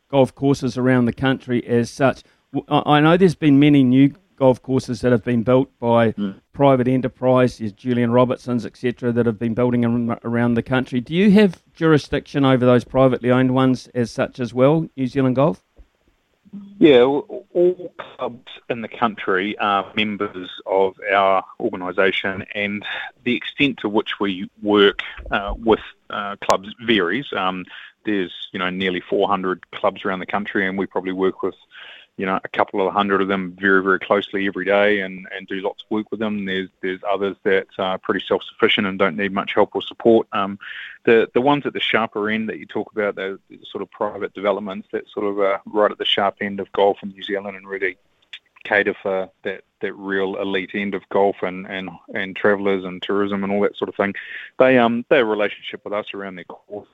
[0.08, 2.22] golf courses around the country as such.
[2.68, 6.34] I know there's been many new golf courses that have been built by mm.
[6.52, 9.84] private enterprise, there's Julian Robertsons, etc., that have been building
[10.24, 11.00] around the country.
[11.00, 15.36] Do you have jurisdiction over those privately owned ones as such as well, New Zealand
[15.36, 15.62] Golf?
[16.78, 22.84] Yeah, all clubs in the country are members of our organisation, and
[23.24, 27.26] the extent to which we work uh, with uh, clubs varies.
[27.36, 27.66] Um,
[28.04, 31.54] there's you know nearly 400 clubs around the country, and we probably work with
[32.20, 35.48] you know a couple of hundred of them very very closely every day, and, and
[35.48, 36.44] do lots of work with them.
[36.44, 40.28] There's there's others that are pretty self sufficient and don't need much help or support.
[40.32, 40.58] Um,
[41.06, 43.38] the the ones at the sharper end that you talk about, the
[43.70, 46.98] sort of private developments that sort of are right at the sharp end of golf
[47.02, 47.96] in New Zealand and really
[48.64, 53.42] cater for that, that real elite end of golf and, and, and travellers and tourism
[53.42, 54.12] and all that sort of thing.
[54.58, 56.88] They um have a relationship with us around their course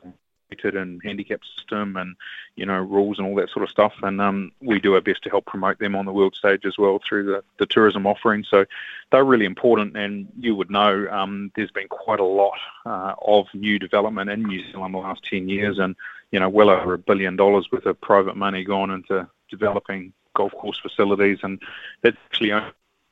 [0.63, 2.17] and handicap system and
[2.55, 3.93] you know rules and all that sort of stuff.
[4.03, 6.79] And um, we do our best to help promote them on the world stage as
[6.79, 8.45] well through the, the tourism offering.
[8.45, 8.65] So
[9.11, 13.47] they're really important and you would know um, there's been quite a lot uh, of
[13.55, 15.97] new development in New Zealand the last 10 years and
[16.31, 20.53] you know well over a billion dollars worth of private money gone into developing golf
[20.53, 21.63] course facilities and
[22.03, 22.53] that's actually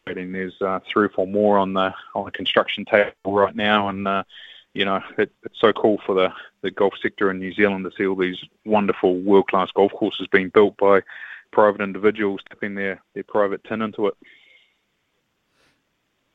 [0.06, 4.06] there's uh, three or four more on the on the construction table right now and
[4.06, 4.22] uh,
[4.74, 6.32] you know, it, it's so cool for the,
[6.62, 10.26] the golf sector in New Zealand to see all these wonderful world class golf courses
[10.30, 11.00] being built by
[11.52, 14.14] private individuals dipping their, their private tin into it.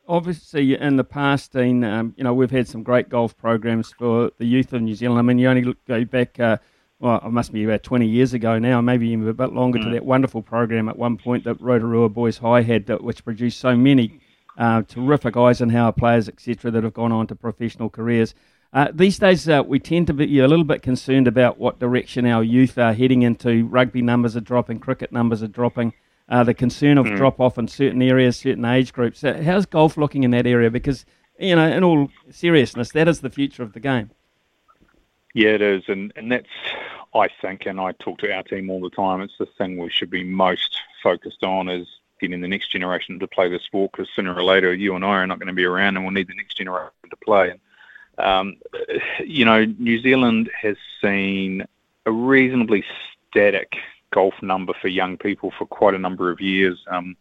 [0.08, 4.32] Obviously, in the past, Dean, um, you know, we've had some great golf programs for
[4.39, 5.19] the youth of New Zealand.
[5.19, 6.58] I mean, you only go back, uh,
[6.99, 9.84] well, it must be about 20 years ago now, maybe even a bit longer, mm.
[9.84, 13.60] to that wonderful program at one point that Rotorua Boys High had, that, which produced
[13.60, 14.19] so many
[14.60, 18.36] uh, terrific Eisenhower players, etc., that have gone on to professional careers.
[18.72, 22.26] Uh, these days, uh, we tend to be a little bit concerned about what direction
[22.28, 23.65] our youth are heading into.
[23.65, 25.93] Rugby numbers are dropping, cricket numbers are dropping.
[26.28, 27.17] Uh, the concern of mm.
[27.17, 29.24] drop off in certain areas, certain age groups.
[29.24, 30.69] Uh, how's golf looking in that area?
[30.69, 31.04] Because,
[31.39, 34.12] you know, in all seriousness, that is the future of the game.
[35.34, 35.84] Yeah, it is.
[35.88, 36.45] And, and that's,
[37.15, 39.89] I think, and I talk to our team all the time, it's the thing we
[39.89, 41.88] should be most focused on is
[42.19, 45.10] getting the next generation to play the sport because sooner or later you and I
[45.10, 47.53] are not going to be around and we'll need the next generation to play.
[48.17, 48.58] Um,
[49.23, 51.65] you know, New Zealand has seen
[52.05, 52.84] a reasonably
[53.29, 53.75] static
[54.12, 56.84] golf number for young people for quite a number of years.
[56.88, 57.15] Um,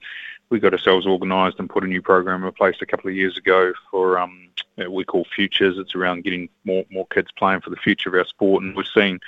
[0.51, 3.37] we got ourselves organised and put a new program in place a couple of years
[3.37, 4.49] ago for um,
[4.89, 5.77] we call Futures.
[5.79, 8.87] It's around getting more more kids playing for the future of our sport, and we've
[8.87, 9.21] seen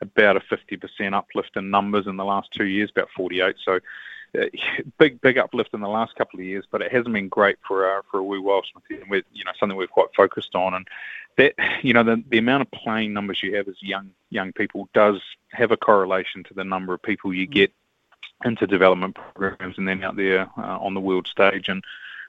[0.00, 3.56] about a 50% uplift in numbers in the last two years, about 48.
[3.64, 3.78] So
[4.98, 7.86] big big uplift in the last couple of years, but it hasn't been great for
[7.86, 8.62] our for a wee while.
[8.90, 10.88] And we're you know something we're quite focused on, and
[11.36, 14.88] that you know the the amount of playing numbers you have as young young people
[14.94, 15.20] does
[15.50, 17.72] have a correlation to the number of people you get
[18.44, 21.82] into development programs and then out there uh, on the world stage and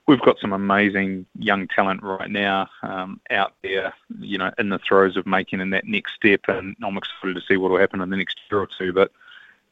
[0.06, 4.78] we've got some amazing young talent right now um, out there, you know, in the
[4.78, 6.40] throes of making in that next step.
[6.48, 8.92] And I'm excited to see what will happen in the next year or two.
[8.92, 9.10] But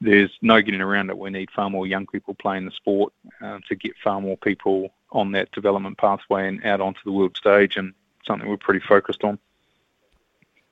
[0.04, 1.18] there's no getting around it.
[1.18, 3.12] We need far more young people playing the sport
[3.42, 7.36] uh, to get far more people on that development pathway and out onto the world
[7.36, 7.94] stage, and
[8.26, 9.38] something we're pretty focused on.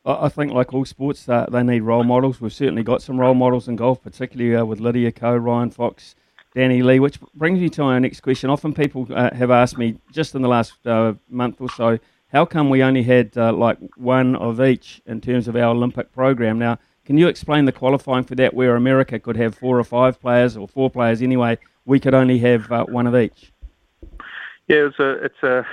[0.04, 2.40] I, think, like all sports, uh, they need role models.
[2.40, 6.16] We've certainly got some role models in golf, particularly uh, with Lydia Ko, Ryan Fox,
[6.54, 8.50] Danny Lee, which brings me to our next question.
[8.50, 12.00] Often people uh, have asked me just in the last uh, month or so,
[12.32, 16.12] how come we only had uh, like one of each in terms of our Olympic
[16.12, 16.58] program?
[16.58, 20.20] Now, can you explain the qualifying for that, where America could have four or five
[20.20, 21.58] players, or four players anyway?
[21.84, 23.52] We could only have uh, one of each.
[24.68, 25.66] Yeah, it's a it's a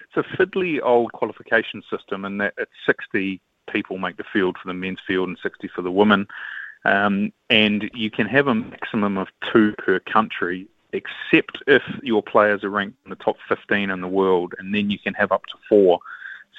[0.00, 4.68] it's a fiddly old qualification system, and that it's sixty people make the field for
[4.68, 6.26] the men's field and sixty for the women.
[6.84, 12.64] Um, and you can have a maximum of two per country, except if your players
[12.64, 15.44] are ranked in the top 15 in the world, and then you can have up
[15.46, 16.00] to four.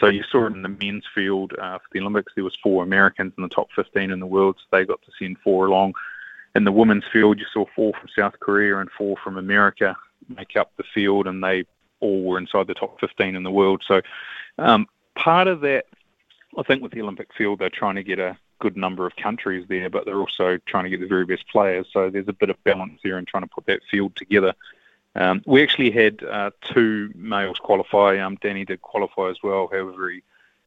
[0.02, 2.34] So you saw it in the men's field uh, for the Olympics.
[2.34, 5.12] There was four Americans in the top 15 in the world, so they got to
[5.18, 5.94] send four along.
[6.56, 9.96] In the women's field, you saw four from South Korea and four from America
[10.28, 11.66] make up the field, and they
[12.00, 13.84] all were inside the top 15 in the world.
[13.88, 14.02] So
[14.58, 15.86] um, part of that,
[16.58, 19.68] I think, with the Olympic field, they're trying to get a good number of countries
[19.70, 21.86] there, but they're also trying to get the very best players.
[21.94, 24.56] So there's a bit of balance there in trying to put that field together.
[25.16, 28.18] Um, we actually had uh, two males qualify.
[28.20, 29.68] Um, Danny did qualify as well.
[29.72, 30.24] However, he,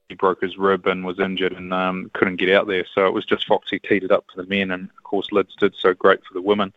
[0.09, 2.85] he broke his rib and was injured and um, couldn't get out there.
[2.94, 5.57] So it was just Foxy teed it up for the men, and of course Lids
[5.57, 6.74] did so great for the women.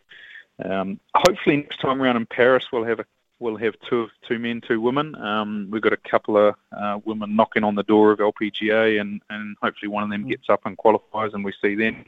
[0.64, 3.04] Um, hopefully next time around in Paris we'll have a
[3.38, 5.14] we'll have two two men, two women.
[5.16, 9.20] Um, we've got a couple of uh, women knocking on the door of LPGA, and,
[9.30, 12.04] and hopefully one of them gets up and qualifies, and we see then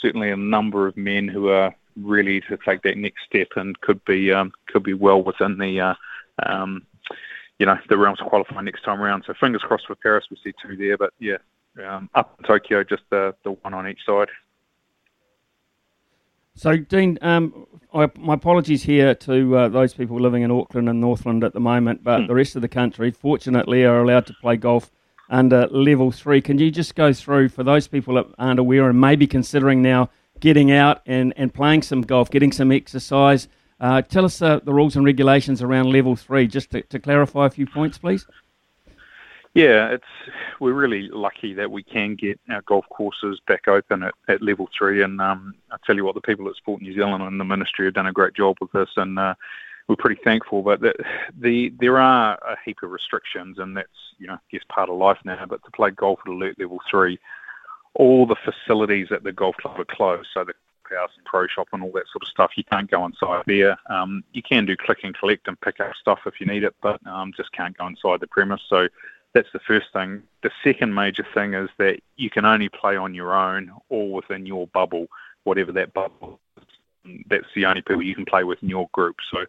[0.00, 4.04] certainly a number of men who are really to take that next step and could
[4.04, 5.94] be um, could be well within the uh,
[6.46, 6.86] um,
[7.58, 9.24] you know the realms of qualifying next time around.
[9.26, 11.38] So fingers crossed for Paris, we see two there, but yeah,
[11.86, 14.28] um, up in Tokyo, just the the one on each side.
[16.56, 21.00] So, Dean, um, I, my apologies here to uh, those people living in Auckland and
[21.00, 22.26] Northland at the moment, but Hmm.
[22.26, 24.90] the rest of the country, fortunately, are allowed to play golf
[25.30, 26.42] under level three.
[26.42, 30.10] Can you just go through for those people that aren't aware and maybe considering now
[30.40, 33.48] getting out and, and playing some golf, getting some exercise?
[33.80, 37.46] Uh, tell us uh, the rules and regulations around level three, just to, to clarify
[37.46, 38.26] a few points, please.
[39.54, 40.04] Yeah, it's
[40.60, 44.68] we're really lucky that we can get our golf courses back open at, at level
[44.76, 45.02] three.
[45.02, 47.86] And um, I tell you what, the people at Sport New Zealand and the ministry
[47.86, 49.34] have done a great job with this, and uh,
[49.88, 50.62] we're pretty thankful.
[50.62, 50.94] But the,
[51.36, 54.96] the there are a heap of restrictions, and that's you know I guess part of
[54.96, 55.44] life now.
[55.48, 57.18] But to play golf at alert level three,
[57.94, 60.54] all the facilities at the golf club are closed, so the
[60.96, 62.52] house and pro shop and all that sort of stuff.
[62.56, 63.78] You can't go inside there.
[63.86, 66.74] Um, you can do click and collect and pick up stuff if you need it,
[66.82, 68.62] but um, just can't go inside the premise.
[68.68, 68.88] So
[69.32, 70.22] that's the first thing.
[70.42, 74.46] The second major thing is that you can only play on your own or within
[74.46, 75.06] your bubble,
[75.44, 76.40] whatever that bubble.
[76.56, 77.22] is.
[77.28, 79.16] That's the only people you can play with in your group.
[79.32, 79.44] So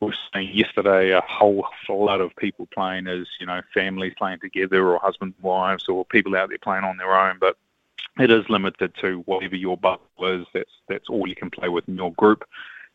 [0.00, 4.86] we've seen yesterday a whole flood of people playing as you know families playing together
[4.86, 7.56] or husband and wives or people out there playing on their own, but
[8.18, 10.46] it is limited to whatever your bubble is.
[10.54, 12.44] That's that's all you can play with in your group.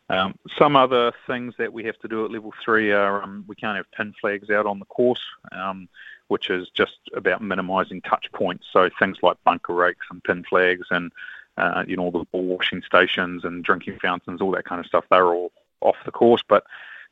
[0.08, 3.54] Um, some other things that we have to do at level three are um, we
[3.54, 5.88] can't have pin flags out on the course, um,
[6.28, 8.66] which is just about minimising touch points.
[8.72, 11.12] So things like bunker rakes and pin flags and
[11.58, 14.86] uh, you know all the ball washing stations and drinking fountains, all that kind of
[14.86, 15.04] stuff.
[15.10, 16.64] They're all off the course, but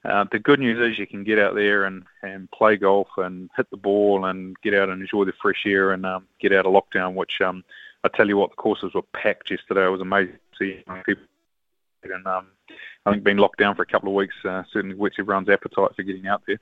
[0.04, 3.50] uh, the good news is you can get out there and, and play golf and
[3.56, 6.66] hit the ball and get out and enjoy the fresh air and um, get out
[6.66, 7.64] of lockdown, which um,
[8.04, 9.86] I tell you what, the courses were packed yesterday.
[9.86, 11.24] It was amazing to see people.
[12.04, 12.46] And um,
[13.04, 15.96] I think being locked down for a couple of weeks uh, certainly whets everyone's appetite
[15.96, 16.60] for getting out there.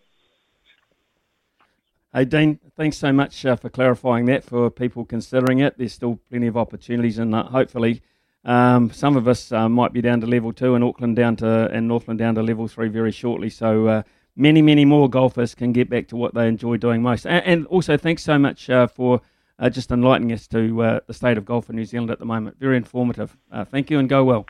[2.15, 5.77] Hey, Dean, thanks so much uh, for clarifying that for people considering it.
[5.77, 8.01] There's still plenty of opportunities, and uh, hopefully,
[8.47, 11.69] um, some of us uh, might be down to level two, and Auckland down to
[11.71, 13.51] and Northland down to level three very shortly.
[13.51, 14.03] So uh,
[14.37, 17.27] many, many more golfers can get back to what they enjoy doing most.
[17.27, 19.21] And, and also, thanks so much uh, for
[19.59, 22.25] uh, just enlightening us to uh, the state of golf in New Zealand at the
[22.25, 22.59] moment.
[22.59, 23.37] Very informative.
[23.71, 24.47] thank you, and go well.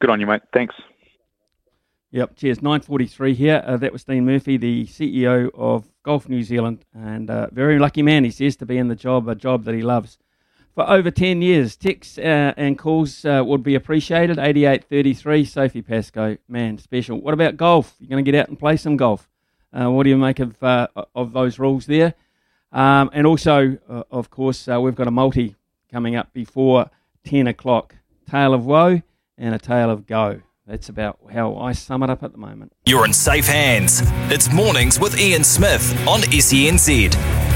[0.00, 0.42] Good on you, mate.
[0.52, 0.74] Thanks.
[2.12, 2.58] Yep, cheers.
[2.58, 3.62] 9.43 here.
[3.64, 8.02] Uh, that was Dean Murphy, the CEO of Golf New Zealand, and uh, very lucky
[8.02, 10.18] man, he says, to be in the job, a job that he loves.
[10.74, 14.38] For over 10 years, texts uh, and calls uh, would be appreciated.
[14.38, 17.20] 8833, Sophie Pascoe, man, special.
[17.20, 17.96] What about golf?
[17.98, 19.28] You're going to get out and play some golf.
[19.72, 22.14] Uh, what do you make of, uh, of those rules there?
[22.72, 23.78] Um, and also,
[24.10, 25.56] of course, we've got a multi
[25.90, 26.88] coming up before
[27.24, 27.96] 10 o'clock.
[28.28, 29.02] Tale of woe
[29.36, 30.42] and a tale of go.
[30.66, 32.72] That's about how I sum it up at the moment.
[32.84, 34.02] You're in safe hands.
[34.30, 37.49] It's Mornings with Ian Smith on SENZ.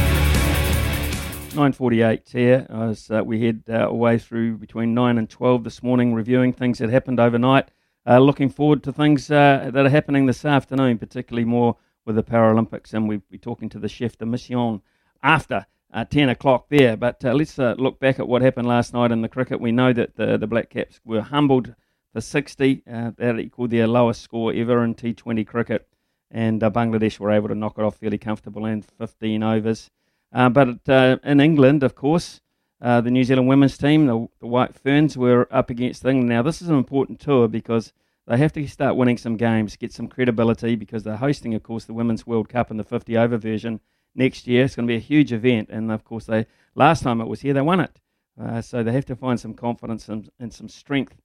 [1.55, 2.67] 9.48 here.
[2.69, 6.79] As uh, we head uh, away through between 9 and 12 this morning, reviewing things
[6.79, 7.71] that happened overnight.
[8.05, 12.25] Uh, looking forward to things uh, that are happening this afternoon, particularly more with the
[12.25, 12.93] Paralympics.
[12.93, 14.83] And we'll be talking to the chef de mission
[15.23, 16.97] after uh, 10 o'clock there.
[16.97, 19.61] But uh, let's look back at what happened last night in the cricket.
[19.61, 21.77] We know that the, the Black Caps were humbled
[22.13, 22.83] for 60.
[22.91, 25.87] Uh, that equalled their lowest score ever in T20 cricket.
[26.33, 29.91] And Bangladesh were able to knock it off fairly comfortable in 15 overs.
[30.35, 32.41] Uh, but in England, of course,
[32.81, 36.29] the New Zealand women's team, the, the White Ferns, were up against England.
[36.29, 37.93] Now, this is an important tour because
[38.27, 41.85] they have to start winning some games, get some credibility because they're hosting, of course,
[41.85, 43.81] the Women's World Cup in the 50 over version
[44.15, 44.65] next year.
[44.65, 47.43] It's going to be a huge event, and of course, they last time it was
[47.43, 48.01] here, they won it.
[48.41, 51.21] Uh, so they have to find some confidence and, and some strength.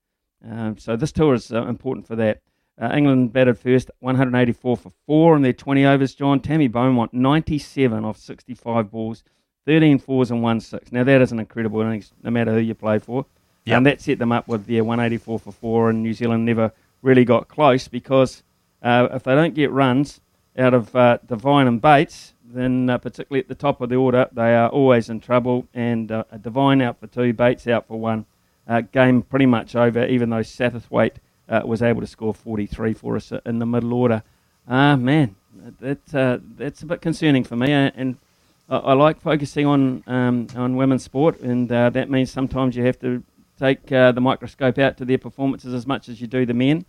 [0.47, 2.41] Um, so this tour is uh, important for that.
[2.81, 6.15] Uh, England batted first, 184 for four in their 20 overs.
[6.15, 9.23] John Tammy Beaumont, 97 off 65 balls,
[9.65, 10.91] 13 fours and one six.
[10.91, 13.25] Now that is an incredible innings, no matter who you play for.
[13.65, 13.77] Yep.
[13.77, 16.71] And that set them up with their 184 for four, and New Zealand never
[17.01, 18.43] really got close because
[18.81, 20.21] uh, if they don't get runs
[20.57, 24.27] out of uh, Devine and Bates, then uh, particularly at the top of the order,
[24.31, 25.67] they are always in trouble.
[25.73, 28.25] And uh, Devine out for two, Bates out for one.
[28.67, 31.17] Uh, game pretty much over, even though Satterthwaite
[31.49, 34.23] uh, was able to score 43 for us in the middle order.
[34.67, 35.35] Ah, man,
[35.81, 37.71] that, uh, that's a bit concerning for me.
[37.71, 38.17] and
[38.69, 42.99] I, I like focusing on um, on women's sport, and that means sometimes you have
[42.99, 43.23] to
[43.59, 46.85] take uh, the microscope out to their performances as much as you do the men.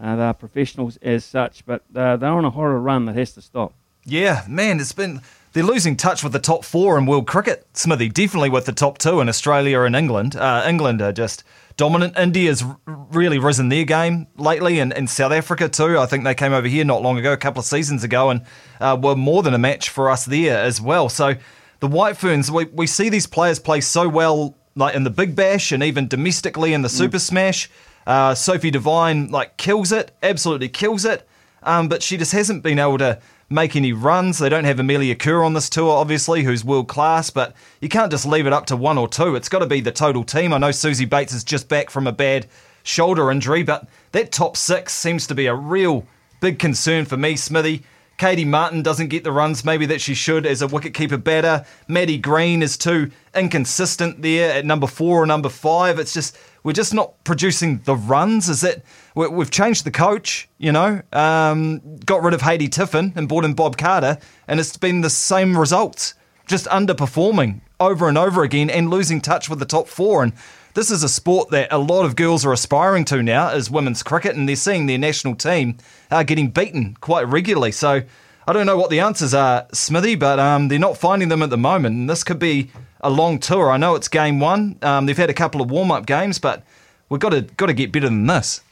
[0.00, 3.32] Uh, they are professionals as such, but uh, they're on a horror run that has
[3.32, 3.72] to stop.
[4.04, 5.20] Yeah, man, it's been
[5.52, 7.66] they're losing touch with the top four in world cricket.
[7.74, 10.36] Smithy definitely with the top two in Australia and England.
[10.36, 11.44] Uh, England are just
[11.76, 12.18] dominant.
[12.18, 15.98] India's really risen their game lately, and, and South Africa too.
[15.98, 18.42] I think they came over here not long ago, a couple of seasons ago, and
[18.80, 21.08] uh, were more than a match for us there as well.
[21.08, 21.34] So
[21.80, 25.36] the White Ferns, we, we see these players play so well like in the Big
[25.36, 27.20] Bash and even domestically in the Super mm.
[27.20, 27.70] Smash.
[28.06, 31.26] Uh, Sophie Devine like kills it, absolutely kills it.
[31.62, 33.20] Um, but she just hasn't been able to
[33.52, 34.38] make any runs.
[34.38, 38.10] They don't have Amelia Kerr on this tour, obviously, who's world class, but you can't
[38.10, 39.36] just leave it up to one or two.
[39.36, 40.52] It's got to be the total team.
[40.52, 42.46] I know Suzie Bates is just back from a bad
[42.82, 46.06] shoulder injury, but that top six seems to be a real
[46.40, 47.84] big concern for me, Smithy.
[48.18, 51.64] Katie Martin doesn't get the runs maybe that she should as a wicketkeeper batter.
[51.88, 55.98] Maddie Green is too inconsistent there at number four or number five.
[55.98, 58.48] It's just we're just not producing the runs.
[58.48, 58.82] Is that
[59.14, 60.48] we've changed the coach?
[60.58, 64.76] You know, um, got rid of Haidee Tiffen and brought in Bob Carter, and it's
[64.76, 66.14] been the same results.
[66.46, 70.22] Just underperforming over and over again and losing touch with the top four.
[70.22, 70.32] And
[70.74, 74.02] this is a sport that a lot of girls are aspiring to now is women's
[74.02, 75.78] cricket, and they're seeing their national team
[76.10, 77.72] uh, getting beaten quite regularly.
[77.72, 78.02] So
[78.46, 81.50] I don't know what the answers are, Smithy, but um, they're not finding them at
[81.50, 81.94] the moment.
[81.94, 82.70] And this could be
[83.02, 83.70] a long tour.
[83.70, 84.78] I know it's game one.
[84.82, 86.64] Um, they've had a couple of warm up games, but
[87.08, 88.62] we've got to got to get better than this.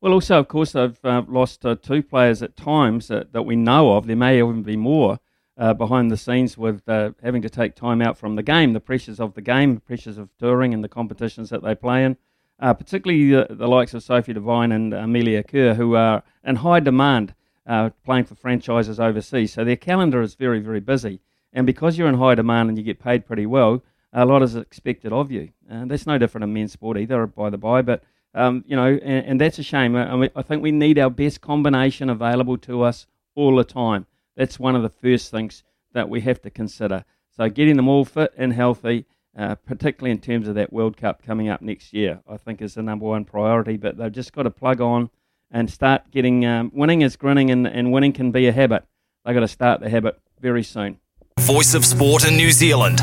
[0.00, 3.56] Well, also, of course, they've uh, lost uh, two players at times that, that we
[3.56, 4.06] know of.
[4.06, 5.18] There may even be more
[5.58, 8.80] uh, behind the scenes with uh, having to take time out from the game, the
[8.80, 12.16] pressures of the game, the pressures of touring and the competitions that they play in.
[12.58, 16.80] Uh, particularly the, the, likes of Sophie Devine and Amelia Kerr, who are in high
[16.80, 17.34] demand
[17.66, 19.52] uh, playing for franchises overseas.
[19.52, 21.20] So their calendar is very, very busy.
[21.56, 23.82] And because you're in high demand and you get paid pretty well,
[24.12, 25.48] a lot is expected of you.
[25.66, 27.80] And that's no different in men's sport either, by the by.
[27.80, 28.04] But,
[28.34, 29.96] um, you know, and, and, that's a shame.
[29.96, 34.04] I, mean, I think we need our best combination available to us all the time.
[34.36, 37.06] That's one of the first things that we have to consider.
[37.34, 41.22] So getting them all fit and healthy, uh, particularly in terms of that World Cup
[41.22, 43.78] coming up next year, I think is the number one priority.
[43.78, 45.08] But they've just got to plug on
[45.50, 48.84] and start getting um, winning is grinning, and, and winning can be a habit.
[49.24, 50.98] They've got to start the habit very soon.
[51.46, 52.98] Voice of Sport in New Zealand.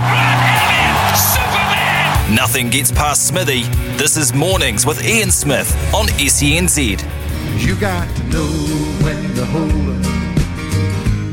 [2.35, 3.63] Nothing gets past Smithy.
[3.95, 7.01] This is Mornings with Ian Smith on SENZ.
[7.65, 8.49] You got to know
[9.01, 10.03] when to hold up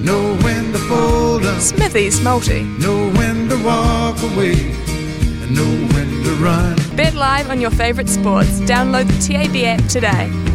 [0.05, 1.61] Know when to fold up.
[1.61, 2.63] Smithy's multi.
[2.63, 4.53] Know when to walk away.
[4.53, 6.77] And know when to run.
[6.95, 8.61] Bet live on your favourite sports.
[8.61, 10.50] Download the TAB app today.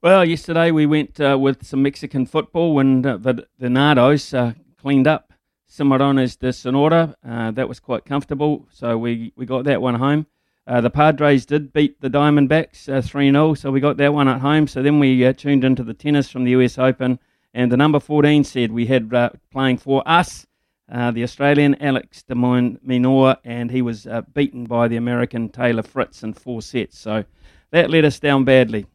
[0.00, 5.32] Well, yesterday we went uh, with some Mexican football when the Venados uh, cleaned up
[5.68, 7.16] Cimarrones de Sonora.
[7.28, 10.26] Uh, that was quite comfortable, so we, we got that one home.
[10.68, 14.28] Uh, the Padres did beat the Diamondbacks uh, 3 0, so we got that one
[14.28, 14.68] at home.
[14.68, 17.18] So then we uh, tuned into the tennis from the US Open,
[17.52, 19.10] and the number 14 said we had
[19.50, 20.46] playing for us
[20.88, 26.34] the Australian Alex de Minaur, and he was beaten by the American Taylor Fritz in
[26.34, 26.96] four sets.
[26.96, 27.24] So
[27.72, 28.86] that let us down badly.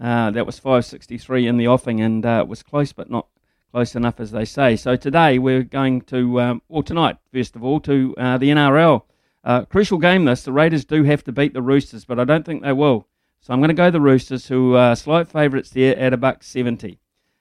[0.00, 3.26] That was 563 in the offing, and it was close, but not
[3.70, 4.76] close enough, as they say.
[4.76, 9.02] So today we're going to, um, well, tonight, first of all, to the NRL.
[9.42, 10.42] Uh, crucial game this.
[10.42, 13.06] The Raiders do have to beat the Roosters, but I don't think they will.
[13.40, 16.42] So I'm going to go the Roosters, who are slight favourites there at a buck
[16.42, 16.98] 70.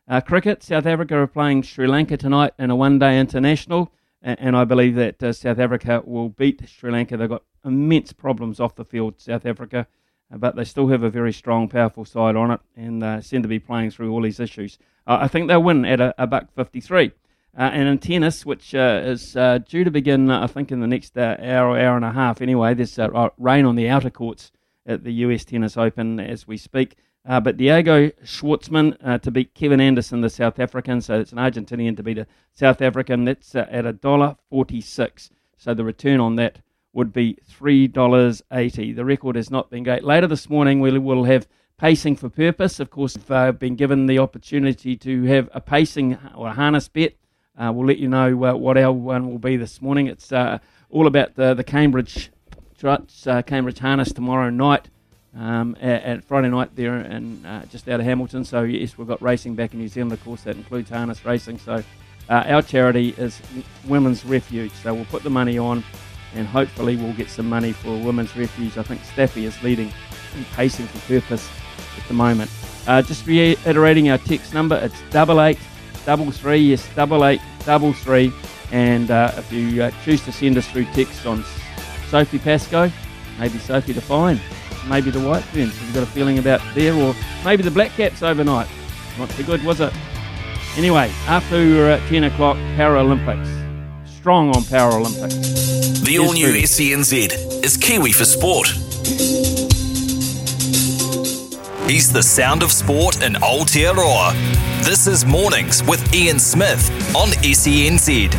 [0.08, 3.92] Uh, cricket, South Africa are playing Sri Lanka tonight in a one-day international,
[4.22, 7.18] and, and I believe that uh, South Africa will beat Sri Lanka.
[7.18, 9.84] They've got immense problems off the field, South Africa, uh,
[10.32, 13.48] but they still have a very strong, powerful side on it, and uh, seem to
[13.48, 14.78] be playing through all these issues.
[15.08, 17.12] Uh, I think they'll win at a, a buck 53.
[17.58, 20.88] Uh, and in tennis, which uh, is uh, due to begin, I think, in the
[20.88, 22.98] next hour, hour and a half anyway, there's
[23.38, 24.52] rain on the outer courts
[24.86, 26.96] at the US Tennis Open as we speak.
[27.28, 31.02] Uh, but Diego Schwartzman uh, to beat Kevin Anderson, the South African.
[31.02, 33.26] So it's an Argentinian to beat a South African.
[33.26, 35.30] That's uh, at a dollar forty-six.
[35.58, 36.60] So the return on that
[36.94, 38.92] would be three dollars eighty.
[38.92, 40.04] The record has not been great.
[40.04, 42.80] Later this morning, we will have pacing for purpose.
[42.80, 46.88] Of course, we've uh, been given the opportunity to have a pacing or a harness
[46.88, 47.14] bet.
[47.58, 50.08] Uh, we'll let you know uh, what our one will be this morning.
[50.08, 52.32] It's all about the the Cambridge
[52.76, 54.90] Struts, Cambridge harness tomorrow night
[55.36, 58.44] um, at, at, Friday night there and uh, just out of Hamilton.
[58.44, 60.14] So yes, we've got racing back in New Zealand.
[60.14, 61.60] Of course, that includes harness racing.
[61.60, 61.84] So
[62.30, 63.40] uh, our charity is
[63.86, 64.72] Women's Refuge.
[64.84, 65.84] So we'll put the money on,
[66.36, 68.78] and hopefully we'll get some money for Women's Refuge.
[68.78, 69.92] I think Staffy is leading
[70.36, 71.50] in pacing for purpose
[71.98, 72.52] at the moment.
[72.88, 75.60] Uh, just reiterating our text number, it's double eight
[76.06, 76.58] double three.
[76.58, 78.32] Yes, double eight double three.
[78.72, 81.44] And uh, if you uh, choose to send us through text on
[82.10, 82.92] Sophie Pascoe,
[83.40, 84.40] maybe Sophie Devine
[84.88, 85.80] maybe the White Ferns.
[85.88, 86.94] You got a feeling about there?
[86.94, 88.68] Or maybe the Black Caps overnight.
[89.18, 89.94] Not too good, was it?
[90.78, 93.59] Anyway, after we were at 10 o'clock, Paralympics.
[94.20, 96.04] Strong on Paralympics.
[96.04, 98.68] The all new SENZ is Kiwi for Sport.
[101.90, 104.34] He's the sound of sport in Aotearoa.
[104.84, 108.36] This is Mornings with Ian Smith on SENZ.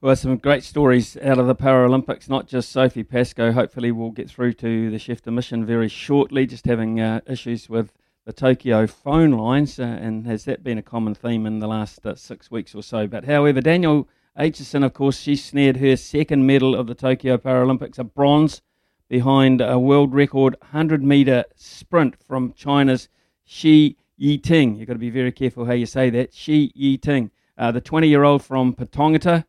[0.00, 3.52] Well, some great stories out of the Paralympics, not just Sophie Pascoe.
[3.52, 7.68] Hopefully, we'll get through to the chef de mission very shortly, just having uh, issues
[7.68, 7.92] with
[8.28, 9.80] the Tokyo phone lines.
[9.80, 12.82] Uh, and has that been a common theme in the last uh, six weeks or
[12.82, 13.06] so?
[13.06, 14.06] But however, Danielle
[14.38, 18.60] Aitchison, of course, she snared her second medal of the Tokyo Paralympics, a bronze
[19.08, 23.08] behind a world record 100 metre sprint from China's
[23.46, 24.76] Shi Yiting.
[24.76, 26.34] You've got to be very careful how you say that.
[26.34, 29.46] Shi Yiting, uh, the 20 year old from Patongata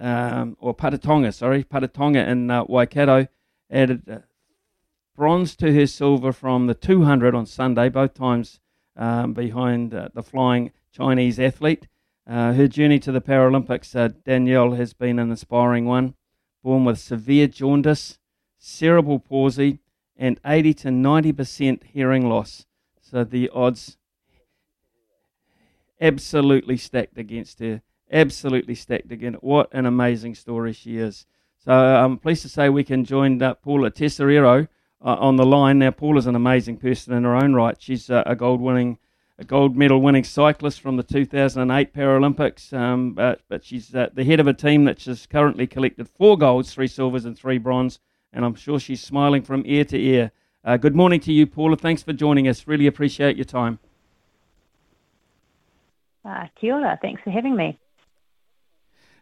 [0.00, 3.28] um, or Patatonga, sorry, Patatonga in uh, Waikato,
[3.70, 4.18] added uh,
[5.16, 8.60] bronze to her silver from the 200 on Sunday, both times
[8.96, 11.88] um, behind uh, the flying Chinese athlete.
[12.26, 16.14] Uh, her journey to the Paralympics, uh, Danielle, has been an inspiring one.
[16.62, 18.18] Born with severe jaundice,
[18.58, 19.78] cerebral palsy,
[20.16, 22.66] and 80 to 90% hearing loss.
[23.00, 23.96] So the odds
[26.00, 27.82] absolutely stacked against her
[28.12, 29.34] absolutely stacked again.
[29.34, 31.26] What an amazing story she is.
[31.58, 34.68] So I'm pleased to say we can join uh, Paula Tesoriero
[35.02, 35.78] uh, on the line.
[35.78, 37.76] Now, Paula's an amazing person in her own right.
[37.80, 38.98] She's uh, a gold winning,
[39.38, 44.24] a gold medal winning cyclist from the 2008 Paralympics, um, but, but she's uh, the
[44.24, 47.98] head of a team that has currently collected four golds, three silvers, and three bronze.
[48.32, 50.32] And I'm sure she's smiling from ear to ear.
[50.64, 51.76] Uh, good morning to you, Paula.
[51.76, 52.66] Thanks for joining us.
[52.66, 53.78] Really appreciate your time.
[56.24, 56.98] Uh, kia ora.
[57.00, 57.78] Thanks for having me.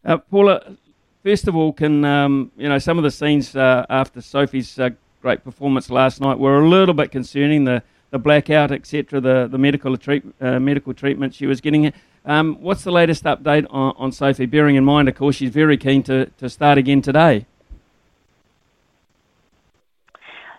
[0.05, 0.76] Uh, Paula,
[1.22, 4.91] first of all, can um, you know some of the scenes uh, after Sophie's uh,
[5.21, 7.64] great performance last night were a little bit concerning.
[7.64, 9.21] The the blackout, etc.
[9.21, 11.93] The the medical treat, uh, medical treatment she was getting.
[12.25, 14.47] Um, what's the latest update on, on Sophie?
[14.47, 17.47] Bearing in mind, of course, she's very keen to, to start again today.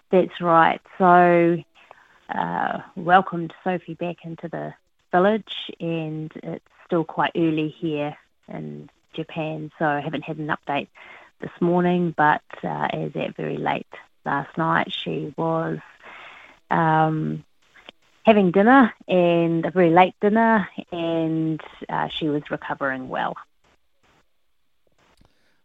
[0.10, 0.82] That's right.
[0.98, 1.58] So,
[2.30, 4.74] uh, welcomed Sophie back into the
[5.12, 10.88] village, and it's still quite early here in Japan, so I haven't had an update
[11.40, 12.16] this morning.
[12.18, 13.86] But uh, as at very late
[14.26, 15.80] last night, she was
[16.72, 17.44] um,
[18.26, 23.36] having dinner and a very late dinner, and uh, she was recovering well.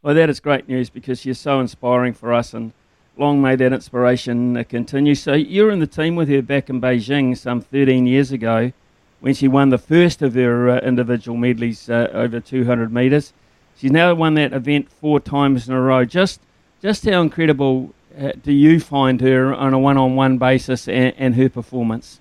[0.02, 2.72] Well, that is great news because you're so inspiring for us, and
[3.16, 5.14] long may that inspiration continue.
[5.14, 8.72] So, you were in the team with her back in Beijing some 13 years ago
[9.20, 13.32] when she won the first of her uh, individual medleys uh, over 200 metres.
[13.76, 16.04] She's now won that event four times in a row.
[16.04, 16.40] Just,
[16.82, 21.48] just how incredible uh, do you find her on a one-on-one basis and, and her
[21.48, 22.20] performance?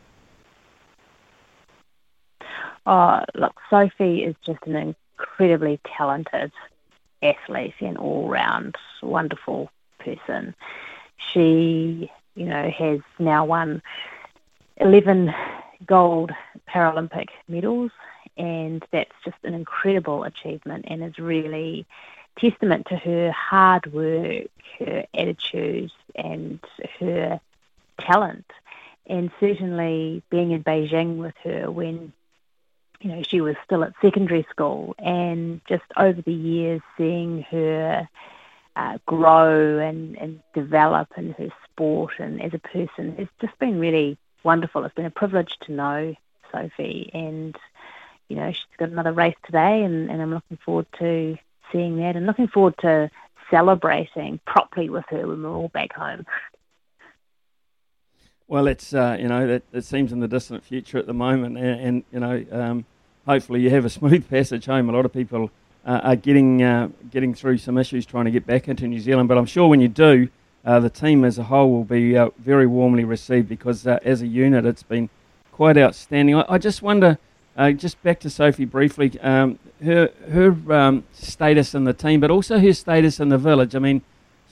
[2.85, 6.51] Oh, look, Sophie is just an incredibly talented
[7.21, 9.69] athlete and all-round wonderful
[9.99, 10.53] person.
[11.17, 13.81] She, you know, has now won
[14.77, 15.33] 11
[15.85, 16.31] gold
[16.67, 17.91] Paralympic medals,
[18.37, 21.85] and that's just an incredible achievement and is really
[22.37, 24.47] testament to her hard work,
[24.79, 26.59] her attitude, and
[26.99, 27.39] her
[27.99, 28.45] talent.
[29.05, 32.13] and certainly being in Beijing with her when
[33.01, 38.07] you know she was still at secondary school, and just over the years seeing her
[38.75, 43.79] uh, grow and, and develop in her sport and as a person, it's just been
[43.79, 44.83] really wonderful.
[44.83, 46.15] It's been a privilege to know
[46.51, 47.55] Sophie, and
[48.29, 51.37] you know she's got another race today, and, and I'm looking forward to
[51.71, 53.09] seeing that, and looking forward to
[53.49, 56.25] celebrating properly with her when we're all back home.
[58.47, 61.57] Well, it's uh, you know that it seems in the distant future at the moment,
[61.57, 62.85] and, and you know um,
[63.25, 64.89] hopefully you have a smooth passage home.
[64.89, 65.49] A lot of people
[65.85, 69.29] uh, are getting uh, getting through some issues trying to get back into New Zealand,
[69.29, 70.29] but I'm sure when you do,
[70.65, 74.21] uh, the team as a whole will be uh, very warmly received because uh, as
[74.21, 75.09] a unit it's been
[75.51, 76.35] quite outstanding.
[76.35, 77.17] I, I just wonder,
[77.57, 82.59] just back to Sophie briefly, um, her her um, status in the team, but also
[82.59, 83.75] her status in the village.
[83.75, 84.01] I mean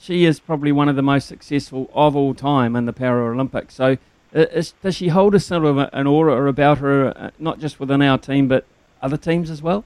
[0.02, 3.70] she is probably one of the most successful of all time in the Paralympics.
[3.70, 3.98] So,
[4.32, 8.02] is, does she hold a sort of an aura about her, uh, not just within
[8.02, 8.66] our team, but
[9.00, 9.84] other teams as well?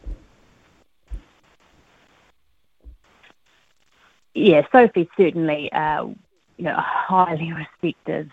[4.33, 6.07] Yeah, Sophie's certainly, uh,
[6.57, 7.53] you know, a highly
[7.83, 8.31] respected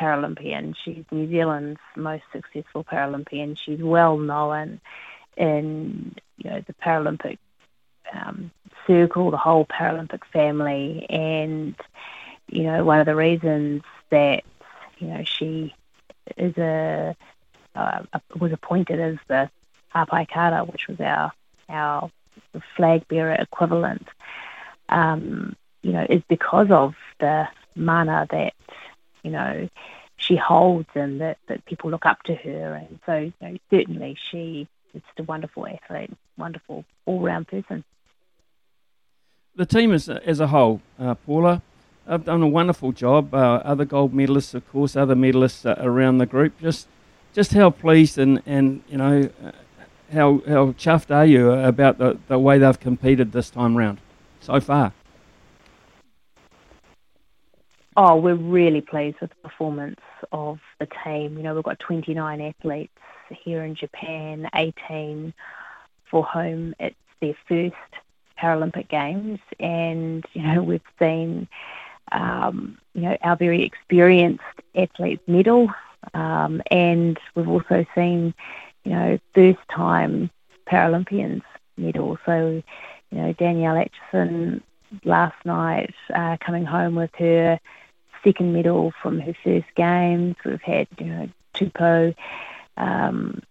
[0.00, 0.74] Paralympian.
[0.82, 3.58] She's New Zealand's most successful Paralympian.
[3.58, 4.80] She's well known
[5.36, 7.38] in, you know, the Paralympic
[8.12, 8.50] um,
[8.86, 11.74] circle, the whole Paralympic family, and
[12.48, 14.42] you know one of the reasons that
[14.98, 15.74] you know she
[16.36, 17.16] is a,
[17.74, 18.02] uh,
[18.38, 19.50] was appointed as the
[19.94, 21.32] Hapai Kara, which was our
[21.68, 22.10] our
[22.76, 24.08] flag bearer equivalent,
[24.88, 27.46] um, you know, is because of the
[27.76, 28.54] mana that
[29.22, 29.68] you know
[30.16, 34.16] she holds and that, that people look up to her, and so you know, certainly
[34.30, 37.84] she is just a wonderful athlete, wonderful all round person
[39.56, 41.62] the team as, as a whole, uh, Paula,
[42.08, 43.34] have done a wonderful job.
[43.34, 46.58] Uh, other gold medalists, of course, other medalists uh, around the group.
[46.60, 46.88] Just,
[47.34, 49.52] just how pleased and, and you know, uh,
[50.12, 54.00] how how chuffed are you about the, the way they've competed this time round
[54.40, 54.92] so far?
[58.02, 60.00] Oh, we're really pleased with the performance
[60.32, 61.36] of the team.
[61.36, 62.96] You know, we've got 29 athletes
[63.44, 65.34] here in Japan, 18
[66.10, 66.74] for home.
[66.80, 67.74] It's their first
[68.38, 71.46] Paralympic Games, and you know we've seen
[72.10, 74.44] um, you know our very experienced
[74.74, 75.68] athletes medal,
[76.14, 78.32] um, and we've also seen
[78.84, 80.30] you know first time
[80.66, 81.42] Paralympians
[81.76, 82.16] medal.
[82.24, 82.62] So
[83.10, 84.62] you know Danielle Aitchison
[85.04, 87.60] last night uh, coming home with her
[88.24, 90.36] second medal from her first games.
[90.44, 92.14] We've had you know Tupou.
[92.76, 93.42] Um,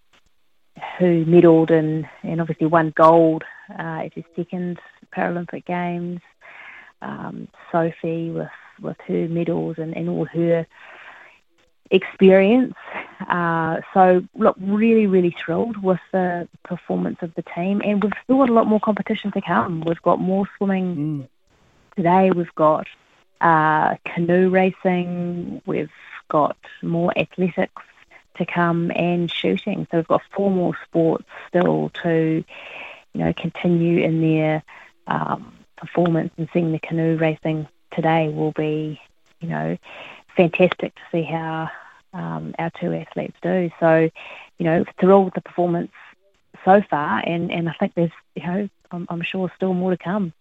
[0.97, 4.79] who medalled and, and obviously won gold uh, at his second
[5.15, 6.21] Paralympic Games.
[7.01, 8.49] Um, Sophie with,
[8.81, 10.67] with her medals and, and all her
[11.91, 12.75] experience.
[13.27, 18.37] Uh, so, look, really, really thrilled with the performance of the team, and we've still
[18.37, 19.81] got a lot more competition to come.
[19.81, 21.27] We've got more swimming mm.
[21.95, 22.31] today.
[22.31, 22.87] We've got
[23.41, 25.61] uh, canoe racing.
[25.65, 25.91] We've
[26.29, 27.81] got more athletics
[28.37, 29.87] to come and shooting.
[29.89, 32.43] So we've got four more sports still to,
[33.13, 34.63] you know, continue in their
[35.07, 36.31] um, performance.
[36.37, 38.99] And seeing the canoe racing today will be,
[39.39, 39.77] you know,
[40.35, 41.69] fantastic to see how
[42.13, 43.69] um, our two athletes do.
[43.79, 44.09] So,
[44.57, 45.91] you know, thrilled with the performance
[46.65, 49.97] so far, and, and I think there's, you know, I'm, I'm sure still more to
[49.97, 50.33] come.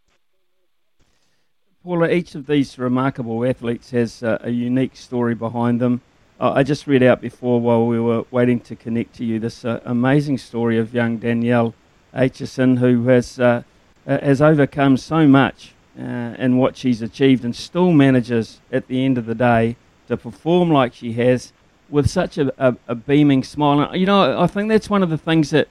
[1.89, 6.03] Paula, each of these remarkable athletes has uh, a unique story behind them.
[6.39, 9.81] I just read out before while we were waiting to connect to you this uh,
[9.87, 11.73] amazing story of young Danielle
[12.13, 13.63] Aitchison, who has uh,
[14.07, 19.03] uh, has overcome so much uh, in what she's achieved, and still manages at the
[19.03, 19.75] end of the day
[20.09, 21.55] to perform like she has
[21.89, 23.81] with such a, a, a beaming smile.
[23.81, 25.69] And, you know, I think that's one of the things that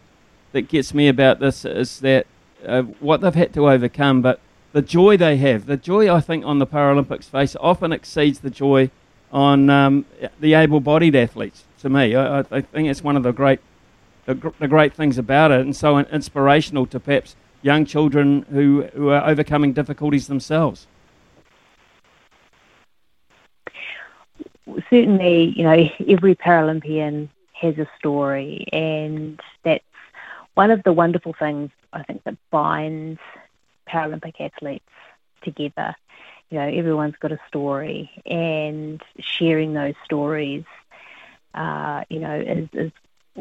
[0.53, 2.26] that gets me about this is that
[2.65, 4.39] uh, what they've had to overcome, but
[4.74, 8.49] the joy they have, the joy I think on the Paralympics face often exceeds the
[8.49, 8.89] joy
[9.32, 10.05] on um,
[10.39, 11.63] the able-bodied athletes.
[11.80, 13.59] To me, I, I, think it's one of the great,
[14.26, 19.09] the, the, great things about it, and so inspirational to perhaps young children who, who
[19.09, 20.88] are overcoming difficulties themselves.
[24.89, 29.84] Certainly, you know, every Paralympian has a story, and that's
[30.55, 33.20] one of the wonderful things I think that binds
[33.88, 34.86] Paralympic athletes
[35.44, 35.96] together.
[36.50, 40.64] You know, everyone's got a story, and sharing those stories,
[41.54, 42.92] uh, you know, is, is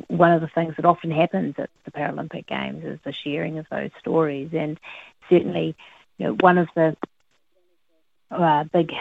[0.09, 3.67] one of the things that often happens at the Paralympic Games is the sharing of
[3.71, 4.79] those stories, and
[5.29, 5.77] certainly,
[6.19, 6.97] you know, one of the
[8.31, 8.93] uh, big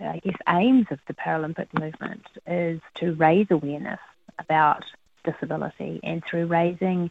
[0.00, 4.00] I guess, aims of the Paralympic movement is to raise awareness
[4.38, 4.84] about
[5.24, 7.10] disability, and through raising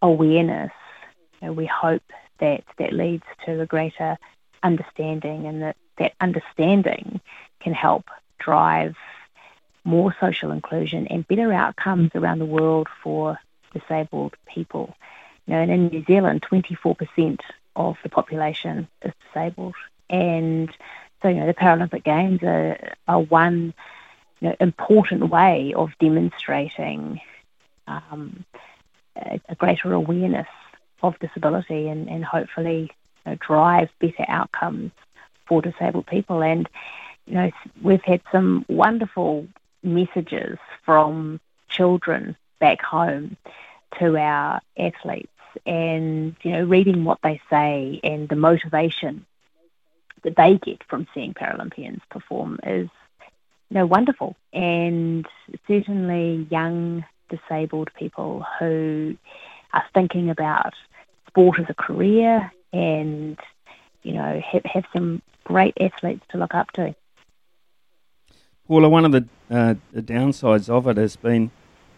[0.00, 0.70] awareness,
[1.40, 2.02] you know, we hope
[2.38, 4.18] that that leads to a greater
[4.62, 7.20] understanding, and that that understanding
[7.60, 8.04] can help
[8.38, 8.96] drive
[9.84, 13.38] more social inclusion and better outcomes around the world for
[13.72, 14.94] disabled people.
[15.46, 17.40] You know, and in New Zealand, 24%
[17.76, 19.74] of the population is disabled,
[20.08, 20.70] and
[21.22, 23.74] so you know the Paralympic Games are, are one
[24.40, 27.20] you know, important way of demonstrating
[27.86, 28.44] um,
[29.16, 30.48] a, a, greater awareness
[31.02, 32.90] of disability and, and hopefully
[33.24, 34.92] you know, drive better outcomes
[35.46, 36.42] for disabled people.
[36.42, 36.68] And
[37.26, 37.50] you know,
[37.82, 39.46] we've had some wonderful
[39.82, 43.36] messages from children back home
[43.98, 45.28] to our athletes
[45.66, 49.24] and you know reading what they say and the motivation
[50.22, 52.88] that they get from seeing Paralympians perform is
[53.70, 55.26] you know wonderful and
[55.68, 59.16] certainly young disabled people who
[59.74, 60.74] are thinking about
[61.26, 63.38] sport as a career and
[64.02, 66.94] you know have, have some great athletes to look up to.
[68.66, 71.50] Paula, one of the, uh, the downsides of it has been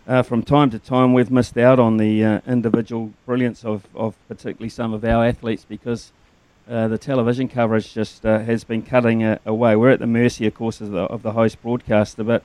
[0.08, 4.16] uh, from time to time we've missed out on the uh, individual brilliance of, of
[4.26, 6.12] particularly some of our athletes because
[6.68, 9.76] uh, the television coverage just uh, has been cutting uh, away.
[9.76, 12.42] We're at the mercy, of course, of the, of the host broadcaster, but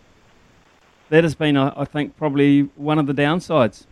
[1.10, 3.86] that has been, I think, probably one of the downsides.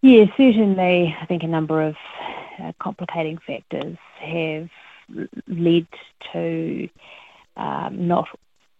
[0.00, 1.16] Yeah, certainly.
[1.20, 1.96] I think a number of
[2.78, 4.68] complicating factors have
[5.46, 5.86] led
[6.32, 6.88] to
[7.56, 8.28] um, not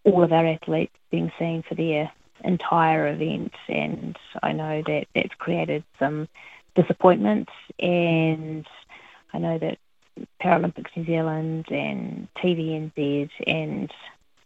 [0.05, 2.13] all of our athletes being seen for their
[2.45, 6.29] entire event, and I know that that's created some
[6.77, 7.49] disappointment.
[7.81, 8.67] And
[9.33, 9.79] I know that
[10.41, 13.93] Paralympics New Zealand and TVNZ and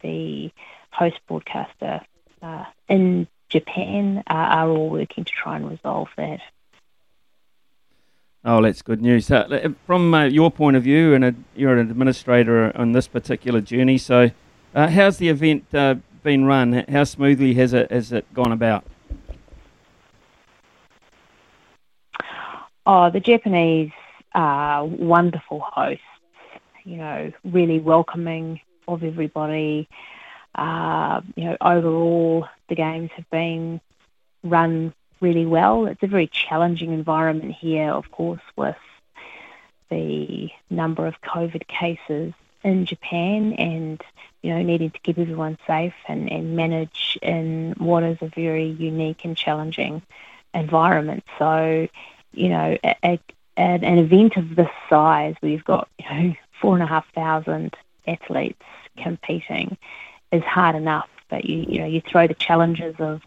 [0.00, 0.50] the
[0.90, 2.00] host broadcaster
[2.40, 6.40] uh, in Japan are all working to try and resolve that.
[8.44, 9.30] Oh, that's good news.
[9.30, 13.98] Uh, from uh, your point of view, and you're an administrator on this particular journey,
[13.98, 14.32] so
[14.74, 16.84] uh, how's the event uh, been run?
[16.88, 18.84] How smoothly has it has it gone about?
[22.84, 23.92] Oh, the Japanese
[24.34, 26.02] are wonderful hosts.
[26.82, 29.88] You know, really welcoming of everybody.
[30.56, 33.80] Uh, you know, overall, the games have been
[34.42, 35.86] run really well.
[35.86, 38.76] It's a very challenging environment here, of course, with
[39.88, 44.02] the number of COVID cases in Japan and
[44.42, 48.66] you know needing to keep everyone safe and, and manage in what is a very
[48.66, 50.02] unique and challenging
[50.54, 51.24] environment.
[51.38, 51.88] So,
[52.32, 53.20] you know, a, a,
[53.56, 57.76] an event of this size where you've got you know four and a half thousand
[58.06, 58.62] athletes
[58.96, 59.76] competing
[60.30, 61.08] is hard enough.
[61.28, 63.22] But you you know you throw the challenges of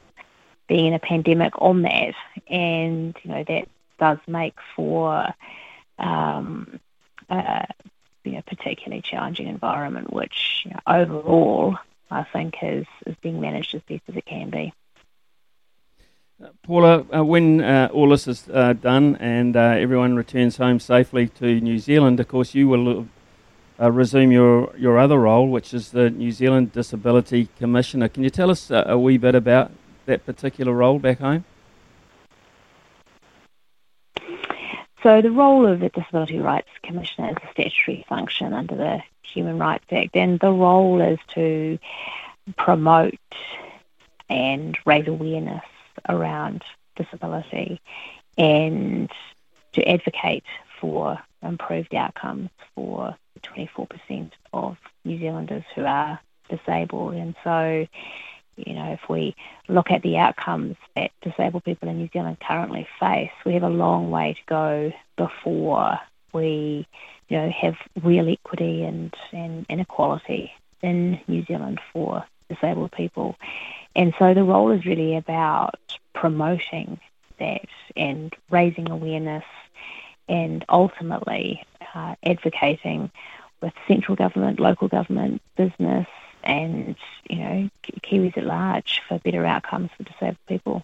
[0.68, 2.14] being in a pandemic on that,
[2.48, 3.68] and you know that
[4.00, 5.28] does make for
[6.00, 6.80] um,
[7.30, 7.66] a
[8.26, 11.78] you know, particularly challenging environment, which you know, overall
[12.12, 14.74] I think is is being managed as best as it can be.
[16.44, 20.80] Uh, Paula, uh, when uh, all this is uh, done and uh, everyone returns home
[20.82, 23.08] safely to New Zealand, of course, you will
[23.80, 28.10] uh, resume your, your other role, which is the New Zealand Disability Commissioner.
[28.10, 29.72] Can you tell us a wee bit about
[30.06, 31.46] that particular role back home?
[35.04, 39.60] So, the role of the Disability Rights Commissioner is a statutory function under the Human
[39.60, 41.78] Rights Act, and the role is to
[42.58, 43.20] promote
[44.30, 45.64] and raise awareness
[46.10, 46.64] around
[46.96, 47.80] disability
[48.38, 49.12] and
[49.74, 50.44] to advocate
[50.80, 57.14] for improved outcomes for 24% of New Zealanders who are disabled.
[57.14, 57.88] And so,
[58.58, 59.36] you know, if we
[59.68, 63.70] look at the outcomes that disabled people in New Zealand currently face, we have a
[63.70, 66.00] long way to go before
[66.34, 66.88] we,
[67.30, 73.36] you know, have real equity and, and inequality in New Zealand for disabled people.
[73.96, 75.80] And so the role is really about
[76.14, 77.00] promoting
[77.40, 79.44] that and raising awareness
[80.28, 83.12] and ultimately uh, advocating
[83.62, 86.08] with central government, local government, business,
[86.46, 86.96] and
[87.30, 87.70] you know
[88.02, 90.84] Kiwis at large for better outcomes for disabled people.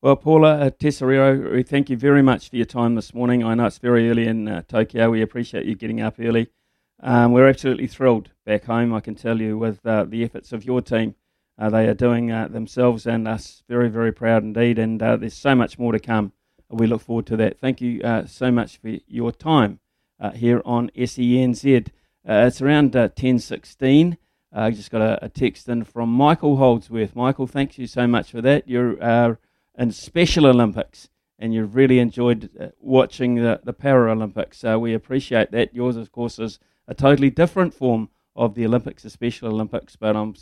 [0.00, 3.42] Well, Paula uh, Tesoriero, we thank you very much for your time this morning.
[3.42, 5.10] I know it's very early in uh, Tokyo.
[5.10, 6.50] We appreciate you getting up early.
[7.00, 10.64] Um, we're absolutely thrilled back home, I can tell you, with uh, the efforts of
[10.64, 11.16] your team.
[11.58, 14.78] Uh, they are doing uh, themselves and us very, very proud indeed.
[14.78, 16.32] And uh, there's so much more to come
[16.70, 17.58] we look forward to that.
[17.58, 19.80] Thank you so much for your time
[20.34, 21.88] here on SENZ.
[22.28, 24.12] Uh, it's around uh, 10.16.
[24.12, 24.16] Uh,
[24.52, 27.16] I just got a, a, text in from Michael Holdsworth.
[27.16, 28.68] Michael, thank you so much for that.
[28.68, 29.34] You're uh,
[29.78, 31.08] in Special Olympics
[31.38, 34.56] and you've really enjoyed uh, watching the, the Paralympics.
[34.56, 35.74] So we appreciate that.
[35.74, 40.14] Yours, of course, is a totally different form of the Olympics, the Special Olympics, but
[40.14, 40.34] I'm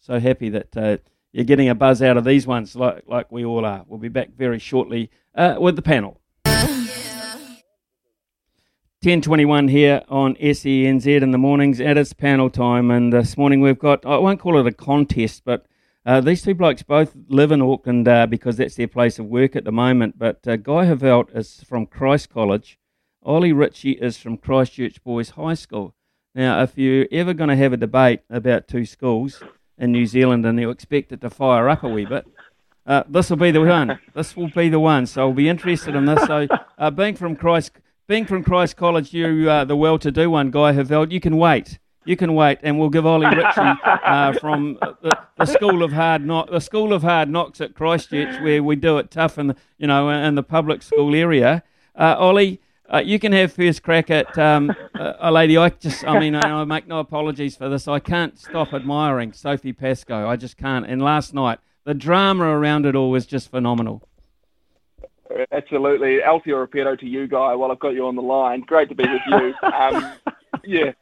[0.00, 0.96] so happy that uh,
[1.32, 3.84] you're getting a buzz out of these ones like, like we all are.
[3.86, 6.20] We'll be back very shortly uh, with the panel.
[9.04, 13.78] 10.21 here on SENZ in the mornings at its panel time and this morning we've
[13.78, 15.66] got, I won't call it a contest, but
[16.06, 19.56] uh, these two blokes both live in Auckland uh, because that's their place of work
[19.56, 22.78] at the moment, but uh, Guy Heveldt is from Christ College,
[23.22, 25.94] Ollie Ritchie is from Christchurch Boys High School.
[26.34, 29.42] Now, if you're ever going to have a debate about two schools
[29.76, 32.26] in New Zealand and you expect it to fire up a wee bit,
[32.86, 33.98] uh, this will be the one.
[34.14, 35.04] This will be the one.
[35.04, 36.24] So I'll be interested in this.
[36.26, 36.48] So,
[36.78, 37.72] uh, being from Christ,
[38.06, 41.78] being from Christ College, you uh, the well-to-do one, Guy Heveldt, you can wait.
[42.04, 46.24] You can wait, and we'll give Ollie Ritchie uh, from the, the, school of hard
[46.24, 49.56] knock, the school of hard knocks at Christchurch, where we do it tough in the,
[49.78, 51.62] you know in the public school area.
[51.96, 52.60] Uh, Ollie,
[52.92, 55.56] uh, you can have first crack at um, a lady.
[55.56, 57.88] I just, I mean, I, I make no apologies for this.
[57.88, 60.28] I can't stop admiring Sophie Pascoe.
[60.28, 60.84] I just can't.
[60.84, 64.06] And last night, the drama around it all was just phenomenal.
[65.52, 66.22] Absolutely.
[66.22, 68.60] Althea Repetto to you, Guy, while I've got you on the line.
[68.60, 69.54] Great to be with you.
[69.68, 70.12] Um,
[70.64, 70.92] yeah,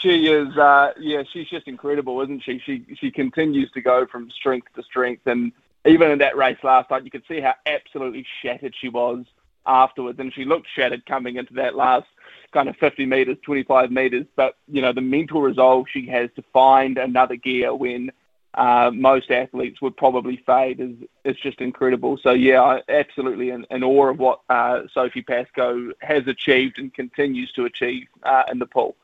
[0.00, 0.56] she is.
[0.56, 2.60] Uh, yeah, she's just incredible, isn't she?
[2.64, 5.52] She she continues to go from strength to strength, and
[5.86, 9.24] even in that race last night, you could see how absolutely shattered she was
[9.66, 12.06] afterwards, and she looked shattered coming into that last
[12.52, 14.26] kind of 50 meters, 25 meters.
[14.36, 18.12] But you know, the mental resolve she has to find another gear when
[18.54, 20.94] uh, most athletes would probably fade is
[21.24, 22.18] is just incredible.
[22.22, 27.50] So yeah, absolutely in, in awe of what uh, Sophie Pascoe has achieved and continues
[27.52, 28.96] to achieve uh, in the pool.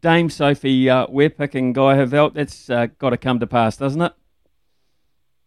[0.00, 2.34] Dame Sophie, uh, we're picking Guy Heveldt.
[2.34, 4.12] That's uh, got to come to pass, doesn't it?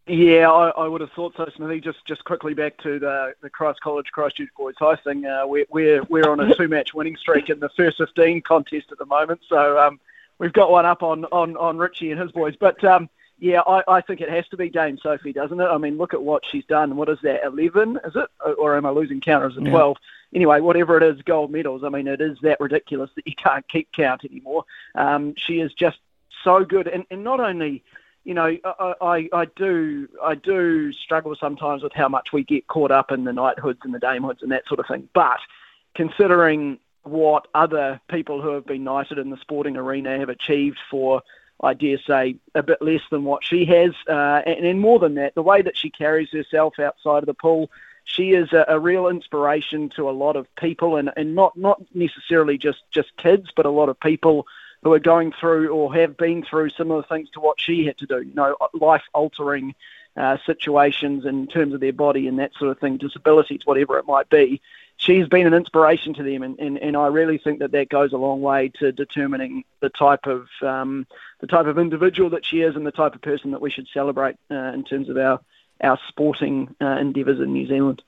[0.05, 1.80] Yeah, I, I, would have thought so, Smithy.
[1.80, 5.26] Just just quickly back to the the Christ College Christchurch Boys High thing.
[5.26, 8.91] Uh, we're we're we're on a two match winning streak in the first fifteen contest
[8.91, 9.99] at the moment, so um,
[10.40, 12.56] we've got one up on on on Ritchie and his boys.
[12.60, 13.10] But um,
[13.40, 15.66] yeah, I, I think it has to be Dame Sophie, doesn't it?
[15.66, 16.96] I mean, look at what she's done.
[16.96, 17.44] What is that?
[17.44, 18.30] Eleven, is it?
[18.58, 19.44] Or am I losing count?
[19.44, 19.98] Or is it twelve?
[20.32, 20.38] Yeah.
[20.38, 21.84] Anyway, whatever it is, gold medals.
[21.84, 24.66] I mean, it is that ridiculous that you can't keep count anymore.
[24.96, 25.98] Um, she is just
[26.44, 27.84] so good, and, and not only
[28.24, 32.68] you know, I, I, I, do I do struggle sometimes with how much we get
[32.68, 35.10] caught up in the knighthoods and the damehoods and that sort of thing.
[35.14, 35.40] But
[35.94, 41.22] considering what other people who have been knighted in the sporting arena have achieved for,
[41.62, 45.16] I dare say, a bit less than what she has, uh, and, and more than
[45.16, 47.70] that, the way that she carries herself outside of the pool,
[48.06, 51.82] she is a, a real inspiration to a lot of people, and, and not not
[51.93, 54.45] necessarily just just kids, but a lot of people
[54.84, 58.06] who are going through or have been through similar things to what she had to
[58.06, 59.74] do, you know, life altering
[60.18, 64.06] uh, situations in terms of their body and that sort of thing, disabilities, whatever it
[64.06, 64.62] might be.
[64.98, 68.14] She's been an inspiration to them, and, and, and I really think that that goes
[68.14, 71.06] a long way to determining the type of um,
[71.41, 73.88] the type of individual that she is and the type of person that we should
[73.94, 75.41] celebrate uh, in terms of our
[75.82, 78.02] our sporting uh, endeavours in New Zealand.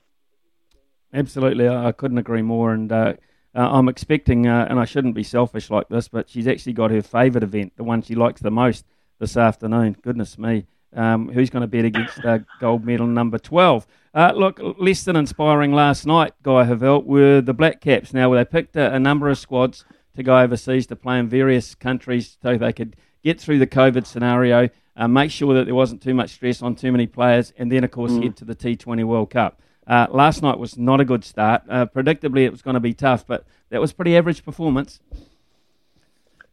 [1.13, 3.13] Absolutely, I couldn't agree more, and uh,
[3.55, 6.91] uh, I'm expecting, uh, and I shouldn't be selfish like this, but she's actually got
[6.91, 8.85] her favourite event, the one she likes the most
[9.19, 9.95] this afternoon.
[10.01, 10.67] Goodness me.
[10.95, 13.85] Um, who's going to bet against uh, gold medal number 12?
[14.13, 18.13] Uh, look, less than inspiring last night, Guy Heveldt, were the Black Caps.
[18.13, 19.83] Now, they picked a, a, number of squads
[20.15, 24.05] to go overseas to play in various countries so they could get through the COVID
[24.05, 27.69] scenario, uh, make sure that there wasn't too much stress on too many players, and
[27.69, 28.23] then, of course, mm.
[28.23, 29.59] head to the T20 World Cup.
[29.85, 31.63] Uh, last night was not a good start.
[31.69, 34.99] Uh, predictably, it was going to be tough, but that was pretty average performance.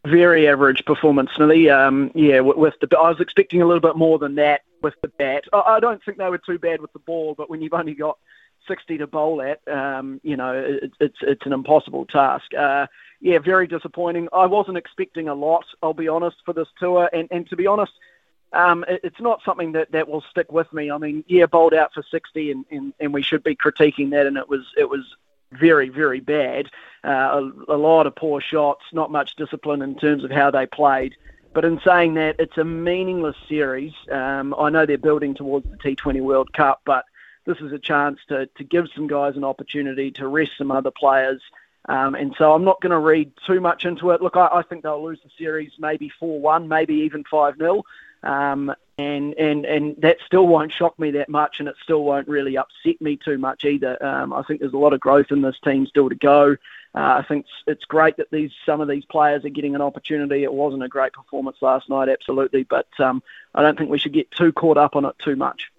[0.04, 1.70] Very average performance, Smithy.
[1.70, 4.94] Um, yeah, with, with, the I was expecting a little bit more than that with
[5.00, 5.44] the bat.
[5.52, 7.94] I, I, don't think they were too bad with the ball, but when you've only
[7.94, 8.18] got
[8.66, 12.52] 60 to bowl at, um, you know, it, it's it's an impossible task.
[12.52, 12.88] Uh,
[13.20, 14.28] yeah, very disappointing.
[14.32, 17.68] I wasn't expecting a lot, I'll be honest, for this tour, and and to be
[17.68, 17.92] honest
[18.52, 20.90] um, it, it's not something that, that will stick with me.
[20.90, 24.26] I mean, yeah, bowled out for 60, and, and, and we should be critiquing that,
[24.26, 25.04] and it was it was
[25.52, 26.66] very very bad.
[27.04, 30.66] Uh, a, a lot of poor shots, not much discipline in terms of how they
[30.66, 31.14] played.
[31.54, 33.92] But in saying that, it's a meaningless series.
[34.10, 37.04] Um, I know they're building towards the T20 World Cup, but
[37.44, 40.90] this is a chance to, to give some guys an opportunity to rest some other
[40.90, 41.42] players.
[41.88, 44.22] Um, and so I'm not going to read too much into it.
[44.22, 47.82] Look, I, I think they'll lose the series maybe 4 1, maybe even 5 0.
[48.22, 52.28] Um, and, and, and that still won't shock me that much, and it still won't
[52.28, 54.02] really upset me too much either.
[54.04, 56.56] Um, I think there's a lot of growth in this team still to go.
[56.94, 60.42] Uh, I think it's, great that these some of these players are getting an opportunity.
[60.42, 63.22] It wasn't a great performance last night, absolutely, but um,
[63.54, 65.72] I don't think we should get too caught up on it too much.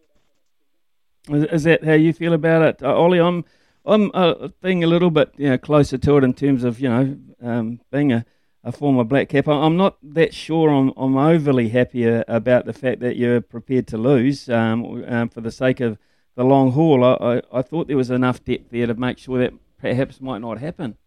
[1.30, 3.20] Is that how you feel about it, uh, Ollie?
[3.20, 3.46] I'm
[3.86, 6.90] I'm uh, being a little bit you know, closer to it in terms of you
[6.90, 8.26] know um, being a,
[8.64, 9.48] a former black cap.
[9.48, 10.70] I'm not that sure.
[10.70, 15.30] I'm I'm overly happy uh, about the fact that you're prepared to lose um, um,
[15.30, 15.98] for the sake of
[16.36, 17.04] the long haul.
[17.04, 20.40] I, I, I thought there was enough depth there to make sure that perhaps might
[20.40, 20.98] not happen.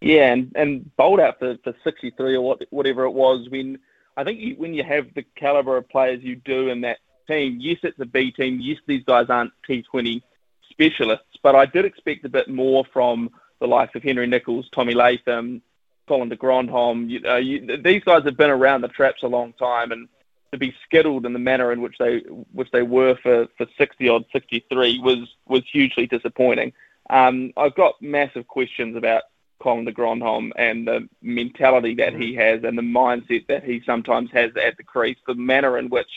[0.00, 3.48] Yeah, and, and bowled out for, for 63 or what, whatever it was.
[3.50, 3.78] When
[4.16, 7.58] I think you, when you have the caliber of players you do in that team,
[7.60, 8.60] yes, it's a B team.
[8.62, 10.22] Yes, these guys aren't T20
[10.70, 13.30] specialists, but I did expect a bit more from
[13.60, 15.62] the likes of Henry Nicholls, Tommy Latham,
[16.08, 17.08] Colin de Grandhomme.
[17.08, 20.08] You know, you, these guys have been around the traps a long time, and
[20.52, 22.18] to be skittled in the manner in which they
[22.52, 26.72] which they were for, for 60 odd 63 was was hugely disappointing.
[27.10, 29.24] Um, I've got massive questions about
[29.60, 34.30] Colin de Grandhomme and the mentality that he has and the mindset that he sometimes
[34.32, 36.08] has at the crease, the manner in which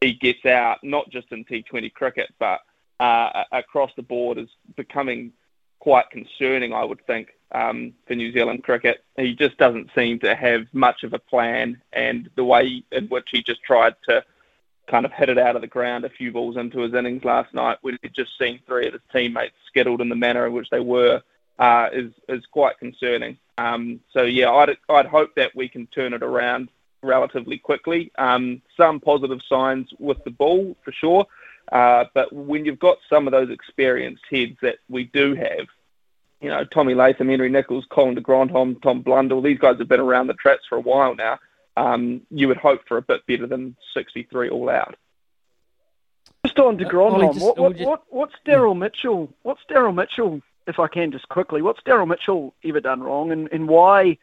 [0.00, 2.60] he gets out, not just in T20 cricket, but
[3.00, 5.32] uh, across the board, is becoming
[5.86, 9.04] quite concerning, I would think, um, for New Zealand cricket.
[9.16, 13.28] He just doesn't seem to have much of a plan, and the way in which
[13.30, 14.24] he just tried to
[14.88, 17.54] kind of hit it out of the ground a few balls into his innings last
[17.54, 20.68] night, when he'd just seen three of his teammates skittled in the manner in which
[20.70, 21.22] they were
[21.60, 23.38] uh, is is quite concerning.
[23.56, 26.68] Um, so yeah, I'd I'd hope that we can turn it around
[27.00, 28.10] relatively quickly.
[28.18, 31.28] Um, some positive signs with the ball for sure,
[31.70, 35.68] uh, but when you've got some of those experienced heads that we do have,
[36.40, 40.00] you know, Tommy Latham, Henry Nicholls, Colin de Grandhomme, Tom Blundell, these guys have been
[40.00, 41.38] around the tracks for a while now.
[41.76, 44.96] Um, you would hope for a bit better than 63 all out.
[46.44, 49.32] Just on de Grandhomme, what, what, what, what's Daryl Mitchell?
[49.42, 53.48] What's Daryl Mitchell if I can just quickly, what's Daryl Mitchell ever done wrong, and,
[53.52, 54.18] and why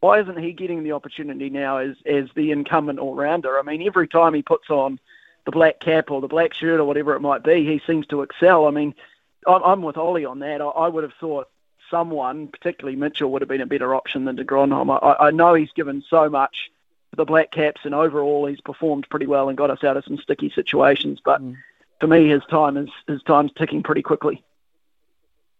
[0.00, 3.58] why isn't he getting the opportunity now as as the incumbent all rounder?
[3.58, 4.98] I mean, every time he puts on
[5.44, 8.22] the black cap or the black shirt or whatever it might be, he seems to
[8.22, 8.66] excel.
[8.66, 8.94] I mean,
[9.46, 10.60] I'm, I'm with Ollie on that.
[10.60, 11.48] I would have thought
[11.92, 14.90] someone, particularly Mitchell, would have been a better option than de Grandhomme.
[14.90, 16.72] I, I know he's given so much
[17.10, 20.04] for the black caps, and overall he's performed pretty well and got us out of
[20.04, 21.20] some sticky situations.
[21.24, 21.56] But mm.
[22.00, 24.42] for me, his time is his time's ticking pretty quickly.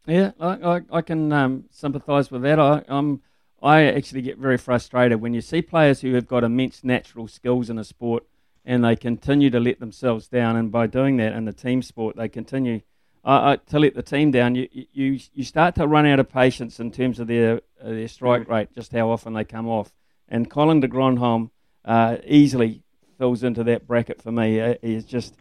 [0.07, 2.59] Yeah, I, I, I can um, sympathise with that.
[2.59, 3.21] I, I'm,
[3.63, 7.71] I actually get very frustrated when you see players who have got immense natural skills
[7.71, 8.25] in a sport
[8.65, 10.57] and they continue to let themselves down.
[10.57, 12.81] And by doing that in the team sport, they continue
[13.25, 14.55] uh, to let the team down.
[14.55, 18.09] You, you, you start to run out of patience in terms of their, uh, their
[18.09, 18.51] strike mm.
[18.51, 19.93] rate, just how often they come off.
[20.29, 21.51] And Colin de Grandhomme
[21.85, 22.83] uh, easily
[23.19, 24.61] fills into that bracket for me.
[24.61, 25.35] Uh, he's just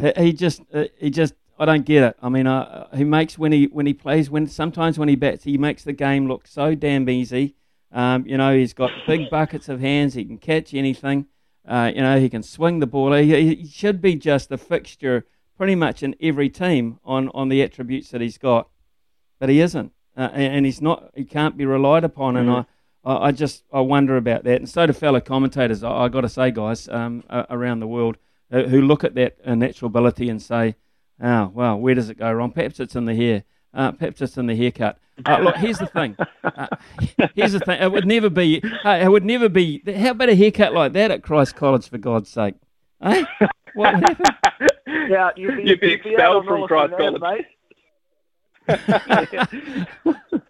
[0.00, 2.16] he, he just uh, he just I don't get it.
[2.22, 5.44] I mean, uh, he makes when he when he plays when sometimes when he bats
[5.44, 7.54] he makes the game look so damn easy.
[7.92, 10.14] Um, you know, he's got big buckets of hands.
[10.14, 11.26] He can catch anything.
[11.66, 13.12] Uh, you know, he can swing the ball.
[13.12, 15.26] He, he, should be just a fixture
[15.56, 18.68] pretty much in every team on, on the attributes that he's got,
[19.38, 21.10] but he isn't, uh, and, and, he's not.
[21.14, 22.34] He can't be relied upon.
[22.34, 22.48] Mm-hmm.
[22.48, 22.66] And
[23.04, 24.56] I, I, I, just I wonder about that.
[24.60, 25.82] And so do fellow commentators.
[25.82, 28.16] I, I got to say, guys, um, around the world
[28.50, 30.76] uh, who look at that uh, natural ability and say
[31.22, 32.52] Oh, well, where does it go wrong?
[32.52, 33.44] Perhaps it's in the hair.
[33.72, 34.98] Uh, perhaps it's in the haircut.
[35.24, 36.16] Uh, look, here's the thing.
[36.44, 36.66] Uh,
[37.34, 37.80] here's the thing.
[37.80, 38.60] It would never be.
[38.62, 39.82] it would never be.
[39.86, 42.54] How about a haircut like that at Christ College, for God's sake?
[43.02, 43.24] Eh?
[43.74, 44.16] What
[45.10, 45.42] would happen?
[45.42, 47.44] Yeah, you'd be, you'd be expelled from Christ College.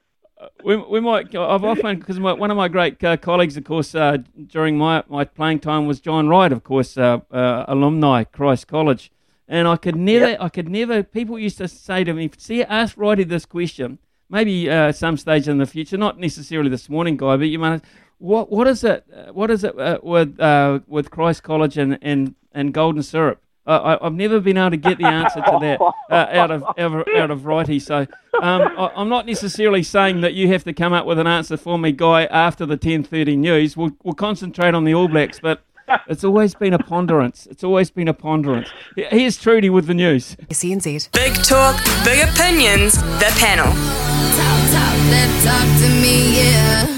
[0.65, 1.35] we, we might.
[1.35, 5.25] I've often because one of my great uh, colleagues, of course, uh, during my, my
[5.25, 9.11] playing time was John Wright, of course, uh, uh alumni Christ College,
[9.49, 10.39] and I could never, yep.
[10.41, 11.03] I could never.
[11.03, 13.99] People used to say to me, "See, ask Wrighty this question.
[14.29, 17.85] Maybe uh, some stage in the future, not necessarily this morning, guy, but you might.
[18.19, 19.05] What what is it?
[19.15, 23.43] Uh, what is it uh, with uh, with Christ College and and, and golden syrup?
[23.67, 27.17] I, have never been able to get the answer to that uh, out of out,
[27.17, 27.83] out of Wrighty.
[27.83, 28.07] So
[28.41, 31.57] um, I, am not necessarily saying that you have to come up with an answer
[31.57, 33.77] for me, guy, after the 10:30 news.
[33.77, 35.63] We'll we'll concentrate on the All Blacks, but
[36.09, 37.47] it's always been a ponderance.
[37.47, 38.69] It's always been a ponderance.
[38.97, 40.37] Here's Trudy with the news.
[40.51, 41.13] SENZ.
[41.13, 43.67] Big talk, big opinions, the panel.
[43.67, 46.96] Talk, talk, talk to me, yeah.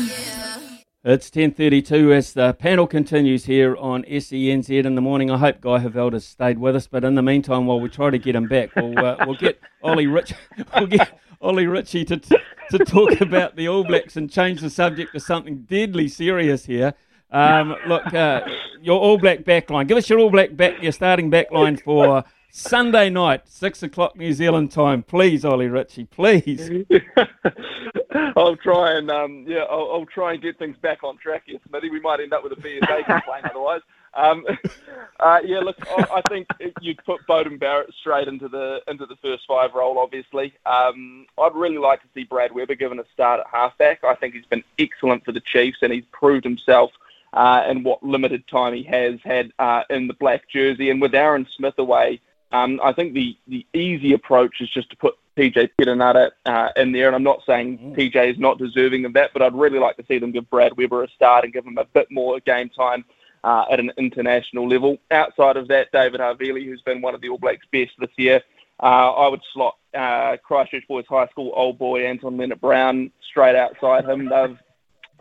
[1.10, 5.30] It's 10.32 as the panel continues here on SENZ in the morning.
[5.30, 8.10] I hope Guy Heveldt has stayed with us, but in the meantime, while we try
[8.10, 10.34] to get him back, we'll, uh, we'll get Ollie Rich,
[10.76, 15.14] we'll get Ollie Ritchie to, to talk about the All Blacks and change the subject
[15.14, 16.92] to something deadly serious here.
[17.30, 18.42] Um, look, uh,
[18.82, 19.88] your All Black backline.
[19.88, 24.34] Give us your All Black back, your starting backline for Sunday night, six o'clock New
[24.34, 26.84] Zealand time, please, Ollie Ritchie, please.
[28.36, 31.58] I'll try and um, yeah, I'll, I'll, try and get things back on track here,
[31.68, 31.90] Smithy.
[31.90, 33.82] We might end up with a BSA complaint otherwise.
[34.14, 34.44] Um,
[35.20, 36.48] uh, yeah, look, I, I, think
[36.80, 39.98] you'd put Beauden Barrett straight into the into the first five role.
[39.98, 44.02] Obviously, um, I'd really like to see Brad Weber given a start at halfback.
[44.02, 46.92] I think he's been excellent for the Chiefs, and he's proved himself.
[47.34, 51.14] Uh, in what limited time he has had uh, in the black jersey, and with
[51.14, 55.70] Aaron Smith away, um, I think the, the easy approach is just to put PJ
[55.80, 57.96] Perenara uh, in there, and I'm not saying mm.
[57.96, 60.76] PJ is not deserving of that, but I'd really like to see them give Brad
[60.76, 63.04] Weber a start and give him a bit more game time
[63.44, 64.98] uh, at an international level.
[65.12, 68.42] Outside of that, David Havili, who's been one of the All Blacks' best this year,
[68.82, 74.04] uh, I would slot uh, Christchurch Boys High School old boy Anton Lienert-Brown straight outside
[74.04, 74.28] him.
[74.28, 74.58] They've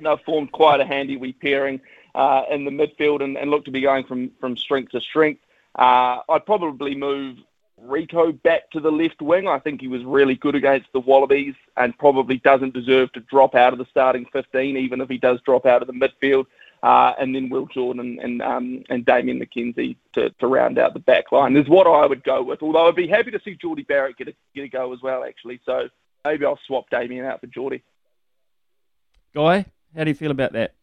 [0.01, 1.79] they've formed quite a handy wee pairing
[2.15, 5.41] uh, in the midfield and, and look to be going from from strength to strength.
[5.77, 7.37] Uh, I'd probably move
[7.85, 9.47] Rieko back to the left wing.
[9.47, 13.55] I think he was really good against the Wallabies and probably doesn't deserve to drop
[13.55, 16.45] out of the starting 15, even if he does drop out of the midfield.
[16.83, 20.99] Uh, and then Will Jordan and um, and Damian McKenzie to, to round out the
[20.99, 22.61] back line is what I would go with.
[22.61, 25.23] Although I'd be happy to see Jordie Barrett get a, get a go as well,
[25.23, 25.59] actually.
[25.65, 25.89] So
[26.23, 27.83] maybe I'll swap Damian out for Jordie.
[29.33, 29.65] Guy,
[29.95, 30.75] how do you feel about that?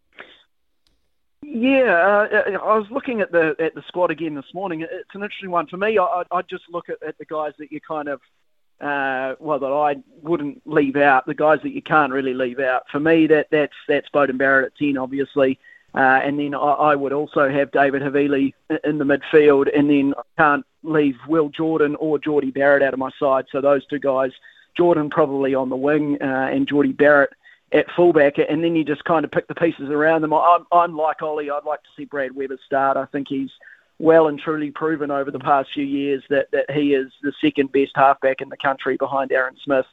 [1.46, 4.80] Yeah, uh, I was looking at the at the squad again this morning.
[4.80, 5.98] It's an interesting one for me.
[5.98, 8.20] I, I just look at, at the guys that you kind of,
[8.80, 11.26] uh, well, that I wouldn't leave out.
[11.26, 12.84] The guys that you can't really leave out.
[12.90, 15.58] For me, that that's that's Beauden Barrett at ten, obviously,
[15.94, 20.14] uh, and then I, I would also have David Havili in the midfield, and then
[20.16, 23.44] I can't leave Will Jordan or Jordie Barrett out of my side.
[23.52, 24.32] So those two guys,
[24.76, 27.30] Jordan probably on the wing, uh, and Jordie Barrett
[27.74, 30.32] at fullback, and then you just kind of pick the pieces around them.
[30.32, 31.50] I'm, I'm like Ollie.
[31.50, 32.96] I'd like to see Brad Weber start.
[32.96, 33.50] I think he's
[33.98, 37.72] well and truly proven over the past few years that, that he is the second
[37.72, 39.86] best halfback in the country behind Aaron Smith.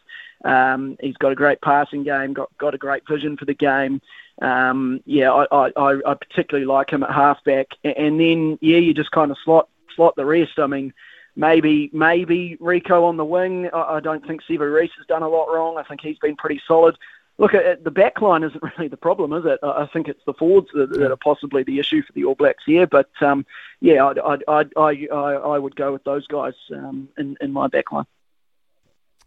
[0.45, 4.01] Um, he's got a great passing game, got got a great vision for the game.
[4.41, 9.11] Um, yeah, I, I, I particularly like him at halfback, and then yeah, you just
[9.11, 10.57] kind of slot slot the rest.
[10.57, 10.93] I mean,
[11.35, 13.69] maybe maybe Rieko on the wing.
[13.73, 15.77] I, I don't think Sevu Reece has done a lot wrong.
[15.77, 16.95] I think he's been pretty solid
[17.41, 19.59] look, at the back line isn't really the problem, is it?
[19.63, 22.63] I think it's the forwards that, that are possibly the issue for the All Blacks
[22.65, 22.87] here.
[22.87, 23.45] But um,
[23.81, 27.67] yeah, I, I, I, I, I would go with those guys um, in, in my
[27.67, 28.05] back line.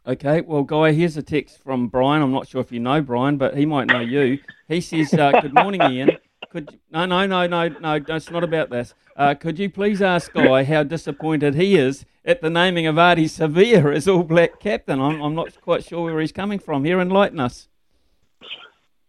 [0.07, 2.23] Okay, well, Guy, here's a text from Brian.
[2.23, 4.39] I'm not sure if you know Brian, but he might know you.
[4.69, 6.19] He says, uh, Good morning, Ian.
[6.51, 8.95] Could no, no, no, no, no, it's not about this.
[9.17, 13.25] Uh, could you please ask Guy how disappointed he is at the naming of Ardie
[13.25, 15.01] Savea as All Black captain?
[15.01, 16.85] I'm, I'm not quite sure where he's coming from.
[16.85, 17.69] Here, enlighten us.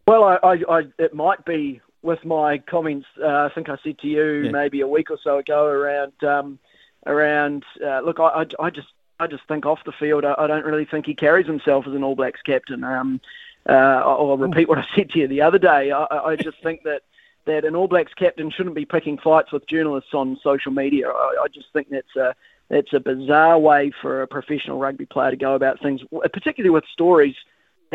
[0.08, 3.08] Well, I, I, I, it might be with my comments.
[3.22, 4.52] Uh, I think I said to you yeah.
[4.52, 6.60] maybe a week or so ago around um,
[7.06, 7.64] around.
[7.84, 8.88] Uh, look, I, I, I, just
[9.20, 11.94] I just think off the field, I, I, don't really think he carries himself as
[11.94, 12.84] an All Blacks captain.
[12.84, 13.20] Um,
[13.68, 15.92] uh, I'll repeat what I said to you the other day.
[15.92, 17.02] I, I just think that
[17.46, 21.10] that an All Blacks captain shouldn't be picking fights with journalists on social media.
[21.10, 22.36] I, I just think that's a
[22.70, 26.02] that's a bizarre way for a professional rugby player to go about things,
[26.32, 27.36] particularly with stories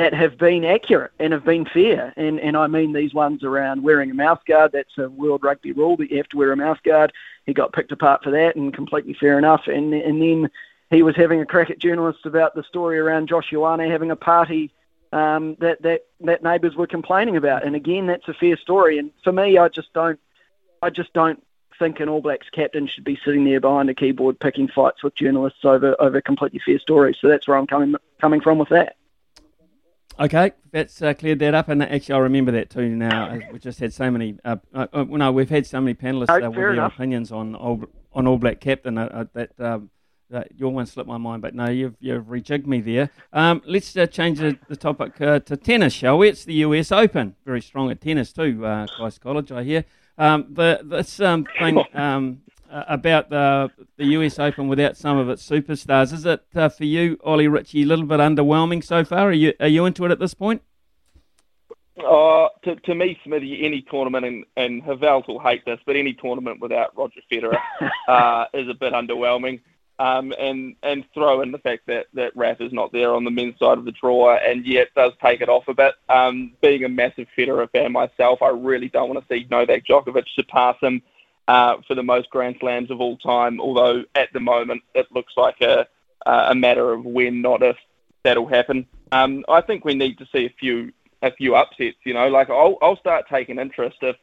[0.01, 2.15] that have been accurate and have been fair.
[2.17, 4.73] And, and I mean these ones around wearing a mouthguard.
[4.73, 7.11] That's a World Rugby rule that you have to wear a mouthguard.
[7.45, 9.67] He got picked apart for that and completely fair enough.
[9.67, 10.51] And, and then
[10.89, 14.17] he was having a crack at journalists about the story around Josh Ioane having a
[14.17, 14.73] party
[15.13, 17.67] um, that, that, that neighbours were complaining about.
[17.67, 18.99] And again, that's a fair story.
[18.99, 20.19] And for me, I just don't,
[20.81, 21.45] I just don't
[21.79, 25.15] think an All Blacks captain should be sitting there behind a keyboard picking fights with
[25.15, 27.17] journalists over over completely fair stories.
[27.21, 28.97] So that's where I'm coming coming from with that.
[30.21, 32.91] Okay, that's uh, cleared that up, and actually I remember that too.
[32.91, 34.37] Now we just had so many.
[34.45, 36.93] Uh, uh, uh no, we've had so many panelists uh, with their enough.
[36.93, 37.83] opinions on all,
[38.13, 39.59] on All Black captain uh, that.
[39.59, 39.91] Um,
[40.55, 43.11] your one slipped my mind, but no, you've you've rejigged me there.
[43.33, 46.29] Um, let's change the, the topic to tennis, shall we?
[46.29, 46.93] It's the U.S.
[46.93, 47.35] Open.
[47.45, 49.85] Very strong at tennis too, uh, Christ College, I hear.
[50.17, 55.29] Um, the this um, thing um, uh, about the the US Open without some of
[55.29, 56.13] its superstars.
[56.13, 59.29] Is it uh, for you, Ollie Ritchie, a little bit underwhelming so far?
[59.29, 60.63] Are you are you into it at this point?
[61.99, 66.15] Uh, to, to me, Smithy, any tournament, and, and Havels will hate this, but any
[66.15, 67.59] tournament without Roger Federer
[68.09, 69.61] uh, is a bit underwhelming.
[69.99, 73.31] Um, and and throw in the fact that that Raf is not there on the
[73.31, 75.93] men's side of the draw, and yet does take it off a bit.
[76.09, 80.25] Um, being a massive Federer fan myself, I really don't want to see Novak Djokovic
[80.35, 81.03] surpass him
[81.51, 83.61] uh, for the most Grand Slams of all time.
[83.61, 85.87] Although at the moment it looks like a
[86.25, 87.77] a matter of when, not if,
[88.23, 88.87] that'll happen.
[89.11, 91.97] Um, I think we need to see a few a few upsets.
[92.05, 94.17] You know, like I'll I'll start taking interest if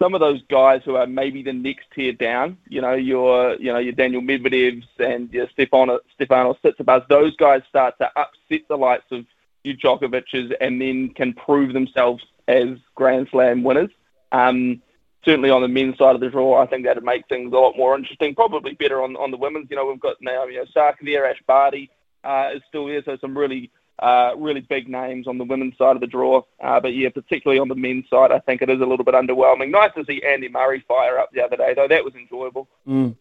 [0.00, 3.72] some of those guys who are maybe the next tier down, you know, your you
[3.72, 8.76] know your Daniil Medvedevs and your Stefano Stefano Tsitsipas, those guys start to upset the
[8.76, 9.24] likes of
[9.64, 13.90] your Djokovic's and then can prove themselves as Grand Slam winners.
[14.30, 14.80] Um,
[15.24, 17.76] certainly on the men's side of the draw, I think that'd make things a lot
[17.76, 18.34] more interesting.
[18.34, 19.68] Probably better on, on the women's.
[19.70, 21.90] You know, we've got Naomi Osaka there, Ash Barty
[22.24, 25.96] uh, is still there, so some really uh, really big names on the women's side
[25.96, 26.42] of the draw.
[26.62, 29.14] Uh, but yeah, particularly on the men's side, I think it is a little bit
[29.14, 29.70] underwhelming.
[29.70, 31.88] Nice to see Andy Murray fire up the other day, though.
[31.88, 32.68] That was enjoyable.
[32.86, 33.16] Mm.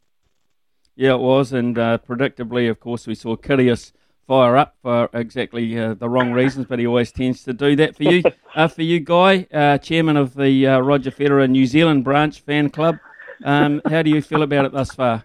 [0.95, 3.91] Yeah, it was, and uh, predictably, of course, we saw Kyrgios
[4.27, 7.95] fire up for exactly uh, the wrong reasons, but he always tends to do that
[7.95, 8.23] for you.
[8.55, 12.69] uh, for you, Guy, uh, chairman of the uh, Roger Federer New Zealand branch fan
[12.69, 12.99] club,
[13.43, 15.23] um, how do you feel about it thus far?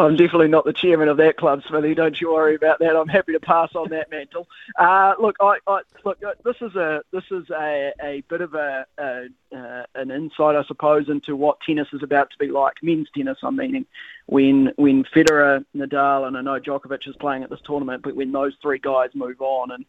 [0.00, 1.94] I'm definitely not the chairman of that club, Smithy.
[1.94, 2.96] Don't you worry about that.
[2.96, 4.48] I'm happy to pass on that mantle.
[4.78, 8.54] Uh, look, I, I, look, uh, this is a this is a, a bit of
[8.54, 12.74] a, a uh, an insight, I suppose, into what tennis is about to be like.
[12.82, 13.84] Men's tennis, I'm meaning,
[14.26, 18.32] when when Federer, Nadal, and I know Djokovic is playing at this tournament, but when
[18.32, 19.84] those three guys move on, and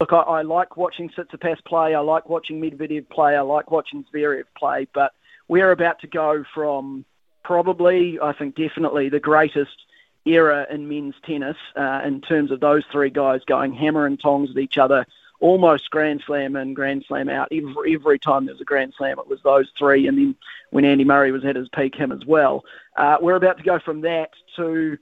[0.00, 1.94] look, I, I like watching Tsitsipas play.
[1.94, 3.36] I like watching Medvedev play.
[3.36, 5.12] I like watching Zverev play, but
[5.48, 7.04] we're about to go from
[7.42, 9.84] probably, I think definitely the greatest
[10.24, 14.50] era in men's tennis uh, in terms of those three guys going hammer and tongs
[14.50, 15.06] at each other,
[15.40, 17.48] almost Grand Slam in, Grand Slam out.
[17.50, 20.06] Every, every time there was a Grand Slam, it was those three.
[20.06, 20.36] And then
[20.70, 22.64] when Andy Murray was at his peak, him as well.
[22.96, 24.98] Uh, we're about to go from that to,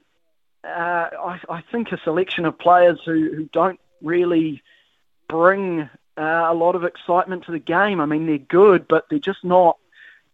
[0.65, 4.63] uh, I, I, think, a selection of players who, who don't really
[5.29, 8.01] bring uh, a lot of excitement to the game.
[8.01, 9.79] I mean, they're good, but they're just not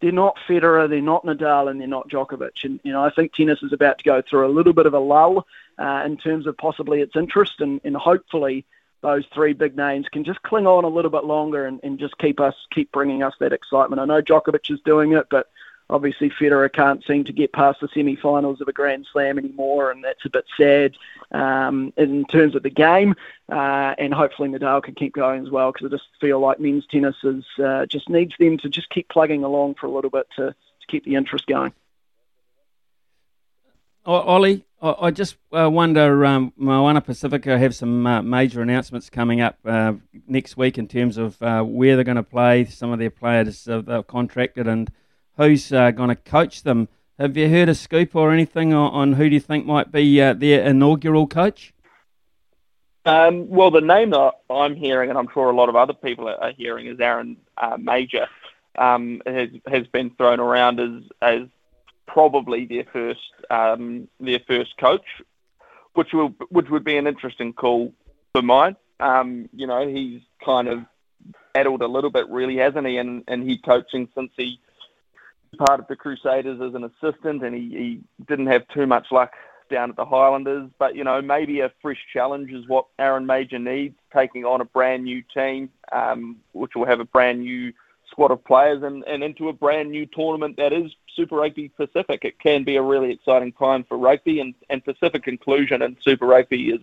[0.01, 2.65] they're not Federer, they're not Nadal, and they're not Djokovic.
[2.65, 4.95] And you know, I think tennis is about to go through a little bit of
[4.95, 5.47] a lull
[5.79, 8.65] uh, in terms of possibly its interest, and, and hopefully
[9.03, 12.19] those three big names can just cling on a little bit longer and, and just
[12.19, 14.01] keep us keep bringing us that excitement.
[14.01, 15.49] I know Djokovic is doing it, but
[15.89, 20.03] obviously Federer can't seem to get past the semi-finals of a Grand Slam anymore, and
[20.03, 20.95] that's a bit sad
[21.33, 23.15] um, in terms of the game.
[23.51, 26.87] Uh, and hopefully Nadal can keep going as well, because I just feel like men's
[26.87, 30.27] tennis is, uh, just needs them to just keep plugging along for a little bit
[30.37, 31.73] to, to keep the interest going.
[34.05, 39.59] Ollie, I just uh, wonder, um, Moana Pacifica have some uh, major announcements coming up
[39.65, 39.95] uh,
[40.29, 43.65] next week in terms of uh, where they're going to play, some of their players
[43.65, 44.93] they've contracted, and
[45.37, 46.89] who's uh, going to coach them.
[47.19, 50.21] Have you heard a scoop or anything on, on who do you think might be
[50.21, 51.73] uh, their inaugural coach?
[53.07, 56.29] Um, well, the name that I'm hearing, and I'm sure a lot of other people
[56.29, 58.27] are hearing, is Aaron uh, Mauger.
[58.79, 61.49] Um, has has been thrown around as as
[62.07, 65.07] probably their first um, their first coach,
[65.95, 67.95] which will which would be an interesting call
[68.33, 68.77] for mine.
[69.01, 70.85] Um, you know, he's kind of
[71.55, 72.99] battled a little bit, really, hasn't he?
[72.99, 74.61] And and he coaching since he
[75.57, 79.33] part of the Crusaders as an assistant, and he, he didn't have too much luck
[79.71, 80.71] down at the Highlanders.
[80.79, 84.65] But you know, maybe a fresh challenge is what Aaron Mauger needs, taking on a
[84.65, 87.73] brand new team, um, which will have a brand new
[88.11, 92.25] squad of players, and, and into a brand new tournament that is Super Rugby Pacific.
[92.25, 96.27] It can be a really exciting time for rugby, and, and Pacific inclusion in Super
[96.27, 96.81] Rugby is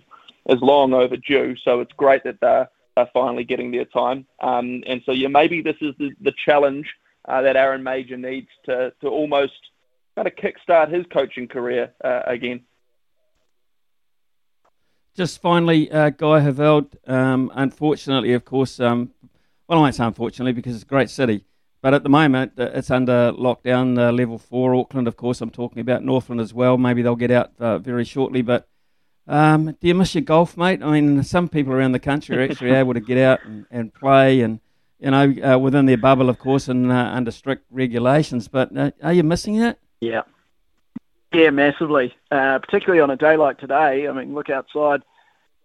[0.50, 1.56] is long overdue.
[1.64, 4.26] So it's great that they're, they're finally getting their time.
[4.42, 6.94] Um, and so yeah, maybe this is the, the challenge
[7.28, 9.54] uh, that Aaron Mauger needs to, to almost
[10.16, 12.62] kind of kickstart his coaching career uh, again.
[15.16, 19.12] Just finally, uh, Guy Heveldt, um, unfortunately, of course, um,
[19.68, 21.46] well, I won't say unfortunately because it's a great city,
[21.82, 24.74] but at the moment uh, it's under lockdown uh, level four.
[24.74, 26.78] Auckland, of course, I'm talking about Northland as well.
[26.78, 28.68] Maybe they'll get out uh, very shortly, but
[29.28, 30.82] um, do you miss your golf, mate?
[30.82, 33.94] I mean, some people around the country are actually able to get out and, and
[33.94, 34.60] play and
[35.04, 38.48] you know, uh, within their bubble, of course, and uh, under strict regulations.
[38.48, 39.78] But uh, are you missing it?
[40.00, 40.22] Yeah.
[41.34, 42.16] Yeah, massively.
[42.32, 44.08] Uh, particularly on a day like today.
[44.08, 45.02] I mean, look outside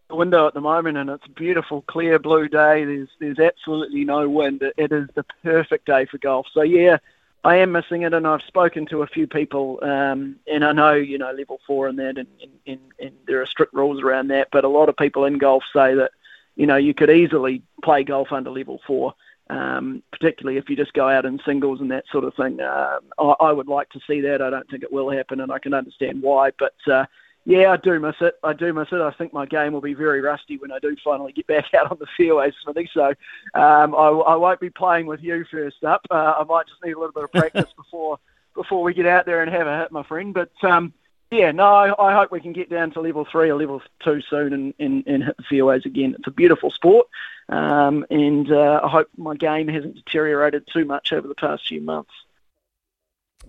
[0.09, 2.85] the window at the moment, and it's a beautiful, clear blue day.
[2.85, 4.65] There's there's absolutely no wind.
[4.77, 6.47] It is the perfect day for golf.
[6.53, 6.97] So yeah,
[7.45, 10.95] I am missing it, and I've spoken to a few people, um, and I know
[10.95, 12.27] you know level four and that, and,
[12.67, 14.49] and, and there are strict rules around that.
[14.51, 16.11] But a lot of people in golf say that
[16.57, 19.15] you know you could easily play golf under level four
[19.51, 22.61] um, particularly if you just go out in singles and that sort of thing.
[22.61, 24.43] Uh, I, I, would like to see that.
[24.43, 26.51] I don't think it will happen, and I can understand why.
[26.59, 27.07] But uh,
[27.45, 28.35] yeah, I do miss it.
[28.45, 29.01] I do miss it.
[29.01, 31.91] I think my game will be very rusty when I do finally get back out
[31.91, 32.91] on the fairway, Smithy.
[32.93, 33.07] So
[33.55, 36.03] um, I, I, won't be playing with you first up.
[36.11, 38.19] Uh, I might just need a little bit of practice before
[38.55, 40.35] before we get out there and have a hit, my friend.
[40.35, 40.93] But um,
[41.31, 44.21] yeah, no, I, I hope we can get down to level three or level two
[44.23, 46.15] soon and, and, and hit the fairways again.
[46.19, 47.07] It's a beautiful sport,
[47.49, 51.81] um, and uh, I hope my game hasn't deteriorated too much over the past few
[51.81, 52.11] months.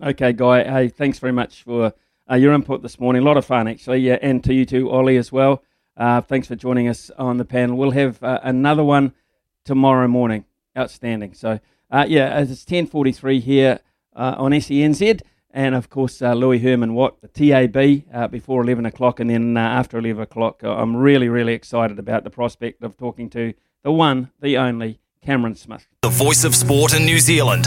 [0.01, 0.63] Okay, Guy.
[0.63, 1.93] Hey, thanks very much for
[2.29, 3.21] uh, your input this morning.
[3.21, 5.63] A lot of fun, actually, yeah, and to you too, Ollie, as well.
[5.95, 7.77] Uh, thanks for joining us on the panel.
[7.77, 9.13] We'll have uh, another one
[9.65, 10.45] tomorrow morning.
[10.77, 11.33] Outstanding.
[11.33, 11.59] So,
[11.91, 13.79] uh, yeah, it's 10.43 here
[14.15, 15.21] uh, on SENZ.
[15.51, 19.19] And, of course, uh, Louis Herman Watt, the TAB, uh, before 11 o'clock.
[19.19, 22.97] And then uh, after 11 o'clock, uh, I'm really, really excited about the prospect of
[22.97, 23.53] talking to
[23.83, 25.87] the one, the only, Cameron Smith.
[26.01, 27.63] The voice of sport in New Zealand.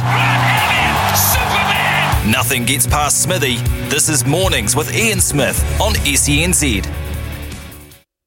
[2.31, 3.57] Nothing gets past Smithy.
[3.89, 7.02] This is Mornings with Ian Smith on SENZ.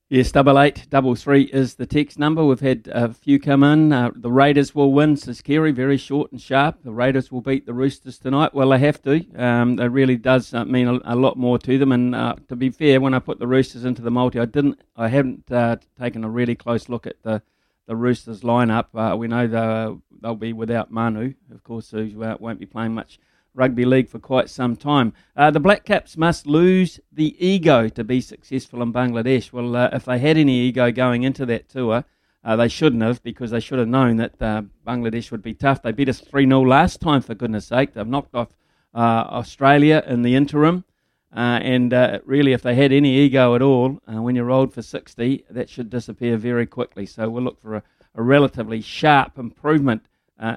[0.07, 2.45] Yes, double eight, double three is the text number.
[2.45, 3.91] We've had a few come in.
[3.91, 6.83] Uh, the Raiders will win, says Kerry, very short and sharp.
[6.83, 8.53] The Raiders will beat the Roosters tonight.
[8.53, 9.25] Well, they have to.
[9.35, 11.91] Um, it really does uh, mean a, a, lot more to them.
[11.91, 14.79] And uh, to be fair, when I put the Roosters into the multi, I didn't.
[14.95, 17.41] I haven't uh, taken a really close look at the
[17.87, 18.85] the Roosters lineup.
[18.93, 22.93] Uh, we know they'll, they'll be without Manu, of course, who uh, won't be playing
[22.93, 23.19] much
[23.55, 25.13] rugby league for quite some time.
[25.35, 29.51] Uh, the Black Caps must lose the ego to be successful in Bangladesh.
[29.51, 32.03] Well, uh, if they had any ego going into that tour,
[32.43, 35.81] uh, they shouldn't have because they should have known that uh, Bangladesh would be tough.
[35.81, 37.93] They beat us 3 0 last time, for goodness sake.
[37.93, 38.49] They've knocked off
[38.93, 40.83] uh, Australia in the interim.
[41.35, 45.43] Uh, and really, if they had any ego at all, when you're rolled for 60,
[45.49, 47.05] that should disappear very quickly.
[47.05, 47.83] So we'll look for a,
[48.13, 50.05] a relatively sharp improvement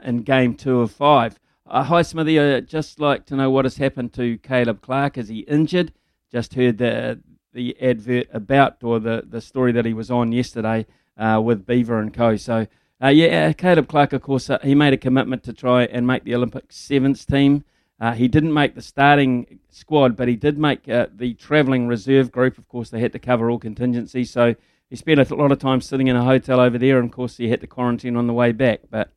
[0.05, 1.41] in game two of five.
[1.71, 2.41] Uh, hi, Smithy.
[2.41, 5.19] I'd just like to know what has happened to Caleb Clarke.
[5.19, 5.93] Is he injured?
[6.33, 7.21] Just heard the
[7.53, 10.87] the advert about or the, the story that he was on yesterday
[11.19, 12.37] uh, with Beaver and Co.
[12.37, 12.67] So,
[13.03, 16.07] uh, yeah, uh, Caleb Clarke, of course, uh, he made a commitment to try and
[16.07, 17.65] make the Olympic sevens team.
[18.01, 22.57] Uh, he didn't make the starting squad, but he did make the travelling reserve group.
[22.57, 24.31] Of course, they had to cover all contingencies.
[24.31, 24.55] So
[24.89, 26.99] he spent a lot of time sitting in a hotel over there.
[26.99, 28.81] And, of course, he had to quarantine on the way back.
[28.91, 29.11] But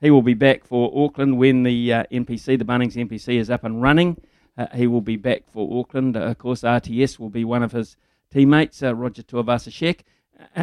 [0.00, 3.64] he will be back for Auckland when the uh, NPC, the Bunnings NPC, is up
[3.64, 4.16] and running.
[4.56, 6.16] Uh, he will be back for Auckland.
[6.16, 7.96] Uh, of course, RTS will be one of his
[8.32, 10.00] teammates, uh, Roger Tuivasa-Sheck,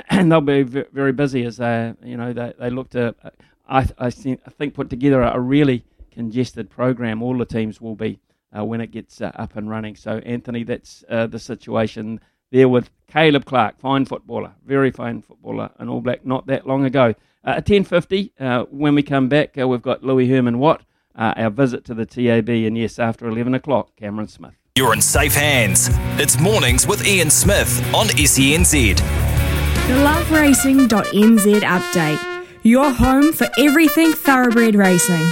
[0.09, 3.29] and they'll be very busy as they, you know, they, they look to, uh,
[3.67, 7.21] I, I, think, put together a really congested program.
[7.21, 8.19] All the teams will be
[8.57, 9.95] uh, when it gets up and running.
[9.95, 15.89] So, Anthony, that's the situation there with Caleb Clarke, fine footballer, very fine footballer, an
[15.89, 17.13] All Black not that long ago.
[17.47, 20.83] Uh, at 10.50, uh, when we come back, uh, we've got Louis Herman Watt,
[21.15, 24.51] uh, our visit to the TAB, and yes, after 11 o'clock, Cameron Smith.
[24.75, 25.87] You're in safe hands.
[26.19, 28.97] It's Mornings with Ian Smith on SENZ.
[28.97, 32.45] The loveracing.nz update.
[32.63, 35.25] Your home for everything thoroughbred racing.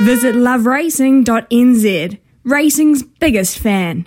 [0.00, 4.06] Visit loveracing.nz, racing's biggest fan.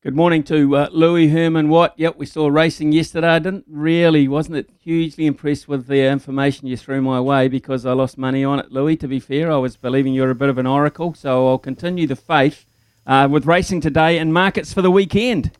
[0.00, 1.92] Good morning to uh, Louis Herman Watt.
[1.96, 3.30] Yep, we saw racing yesterday.
[3.30, 7.84] I didn't really, wasn't it hugely impressed with the information you threw my way because
[7.84, 8.96] I lost money on it, Louis.
[8.98, 12.06] To be fair, I was believing you're a bit of an oracle, so I'll continue
[12.06, 12.64] the faith
[13.08, 15.50] uh, with racing today and markets for the weekend.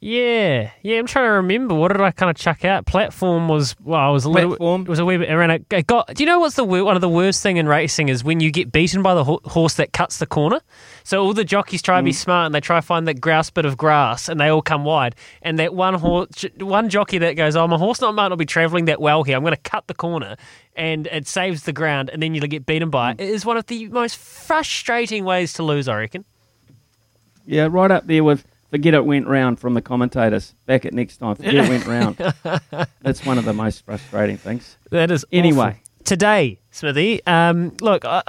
[0.00, 0.98] Yeah, yeah.
[1.00, 1.74] I'm trying to remember.
[1.74, 2.86] What did I kind of chuck out?
[2.86, 4.50] Platform was well, I was a little.
[4.50, 4.82] Platform.
[4.82, 5.50] It was a wee bit around.
[5.50, 6.14] It got.
[6.14, 8.52] Do you know what's the one of the worst thing in racing is when you
[8.52, 10.60] get beaten by the horse that cuts the corner.
[11.02, 12.14] So all the jockeys try to be mm.
[12.14, 14.84] smart and they try to find that grouse bit of grass and they all come
[14.84, 15.16] wide.
[15.42, 18.46] And that one horse, one jockey that goes, "Oh, my horse not might not be
[18.46, 19.36] travelling that well here.
[19.36, 20.36] I'm going to cut the corner."
[20.76, 23.16] And it saves the ground, and then you get beaten by it.
[23.16, 23.22] Mm.
[23.22, 26.24] It is one of the most frustrating ways to lose, I reckon.
[27.46, 30.54] Yeah, right up there with Forget it went round from the commentators.
[30.66, 31.36] Back it next time.
[31.36, 32.16] Forget it went round.
[33.02, 34.76] That's one of the most frustrating things.
[34.90, 35.68] That is anyway.
[35.68, 35.82] Awful.
[36.04, 37.20] Today, Smithy.
[37.26, 38.22] Um, look, uh,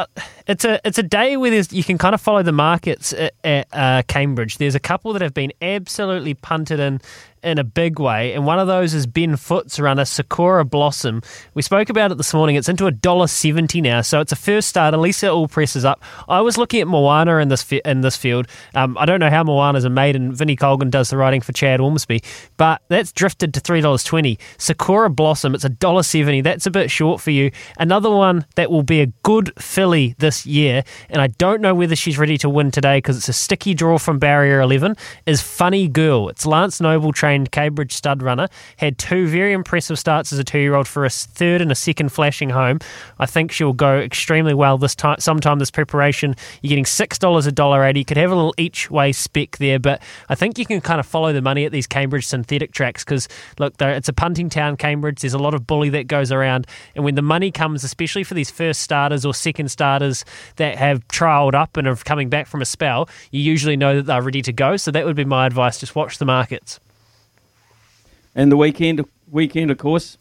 [0.47, 3.67] it's a it's a day where you can kind of follow the markets at, at
[3.71, 4.57] uh, Cambridge.
[4.57, 6.99] There's a couple that have been absolutely punted in
[7.41, 11.21] in a big way, and one of those is Ben Foote's runner Sakura Blossom.
[11.53, 12.57] We spoke about it this morning.
[12.57, 14.97] It's into a dollar seventy now, so it's a first start.
[14.97, 16.03] Lisa Allpress's up.
[16.27, 18.47] I was looking at Moana in this in this field.
[18.73, 20.33] Um, I don't know how Moana's a maiden.
[20.33, 22.21] Vinnie Colgan does the writing for Chad Ormsby,
[22.57, 24.39] but that's drifted to three dollars twenty.
[24.57, 26.41] Sakura Blossom, it's a dollar seventy.
[26.41, 27.51] That's a bit short for you.
[27.77, 31.95] Another one that will be a good filly this year, and I don't know whether
[31.95, 34.95] she's ready to win today because it's a sticky draw from barrier eleven.
[35.25, 36.29] Is Funny Girl.
[36.29, 38.47] It's Lance Noble trained Cambridge stud runner.
[38.77, 41.75] Had two very impressive starts as a two year old for a third and a
[41.75, 42.79] second flashing home.
[43.19, 45.17] I think she'll go extremely well this time.
[45.19, 47.99] Sometime this preparation, you're getting six dollars a dollar eighty.
[47.99, 50.99] You could have a little each way spec there, but I think you can kind
[50.99, 54.77] of follow the money at these Cambridge synthetic tracks because look, it's a punting town,
[54.77, 55.21] Cambridge.
[55.21, 58.23] There's a lot of bully that goes around, and when the money comes, especially especially
[58.23, 60.25] for these first starters or second starters
[60.57, 63.07] that have trialled up and are coming back from a spell.
[63.31, 64.77] You usually know that they're ready to go.
[64.77, 65.79] So that would be my advice.
[65.79, 66.79] Just watch the markets.
[68.35, 70.17] And the weekend, weekend, of course,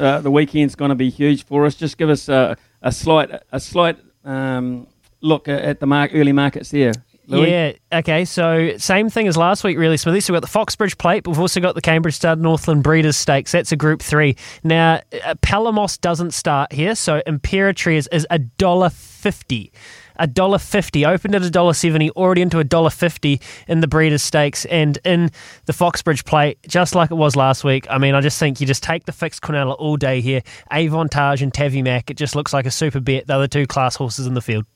[0.00, 1.74] uh, the weekend's going to be huge for us.
[1.74, 4.86] Just give us a, a slight, a slight um,
[5.20, 6.92] look at the mark, early markets there.
[7.26, 7.50] Louis?
[7.50, 7.98] Yeah.
[7.98, 8.24] Okay.
[8.24, 10.20] So same thing as last week, really, Smithy.
[10.20, 13.16] So we've got the Foxbridge Plate, but we've also got the Cambridge Stud Northland Breeders'
[13.16, 13.52] Stakes.
[13.52, 14.36] That's a Group Three.
[14.64, 19.72] Now, uh, Palamos doesn't start here, so Imperatriz is a dollar fifty.
[20.16, 23.88] A dollar fifty opened at a dollar seventy, already into a dollar fifty in the
[23.88, 25.30] Breeders' Stakes and in
[25.66, 27.86] the Foxbridge Plate, just like it was last week.
[27.88, 30.42] I mean, I just think you just take the fixed Quinella all day here.
[30.70, 32.10] Avantage and Tavimac.
[32.10, 33.26] It just looks like a super bet.
[33.26, 34.66] The other two class horses in the field.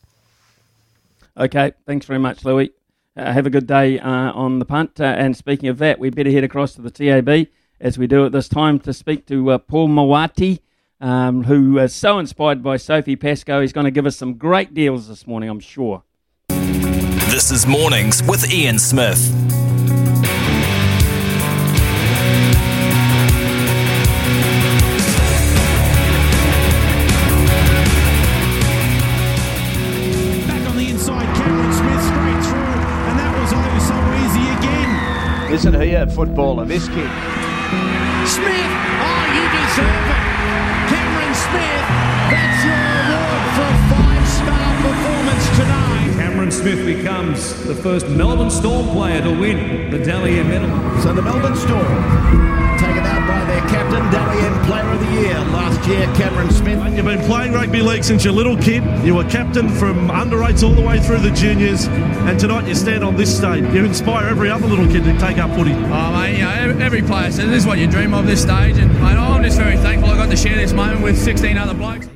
[1.38, 2.70] Okay, thanks very much, Louis.
[3.16, 5.00] Uh, have a good day uh, on the punt.
[5.00, 7.48] Uh, and speaking of that, we better head across to the TAB
[7.80, 10.60] as we do at this time to speak to uh, Paul Mawati,
[11.00, 13.60] um, who is so inspired by Sophie Pascoe.
[13.60, 16.02] He's going to give us some great deals this morning, I'm sure.
[16.48, 19.65] This is Mornings with Ian Smith.
[35.50, 37.10] Listen here, footballer, this kid.
[38.26, 40.24] Smith, oh, you deserve it.
[40.90, 41.86] Cameron Smith,
[42.30, 46.10] that's your award for a five-star performance tonight.
[46.16, 51.00] Cameron Smith becomes the first Melbourne Storm player to win the Dally medal.
[51.00, 52.65] So the Melbourne Storm,
[53.76, 56.96] captain, Dally M Player of the Year last year, Cameron Smith.
[56.96, 58.82] You've been playing rugby league since you're a little kid.
[59.04, 62.74] You were captain from under eights all the way through the juniors, and tonight you
[62.74, 63.64] stand on this stage.
[63.74, 65.72] You inspire every other little kid to take up footy.
[65.74, 68.40] Oh, mate, you know, every, every player says this is what you dream of this
[68.40, 71.58] stage, and mate, I'm just very thankful I got to share this moment with 16
[71.58, 72.08] other blokes.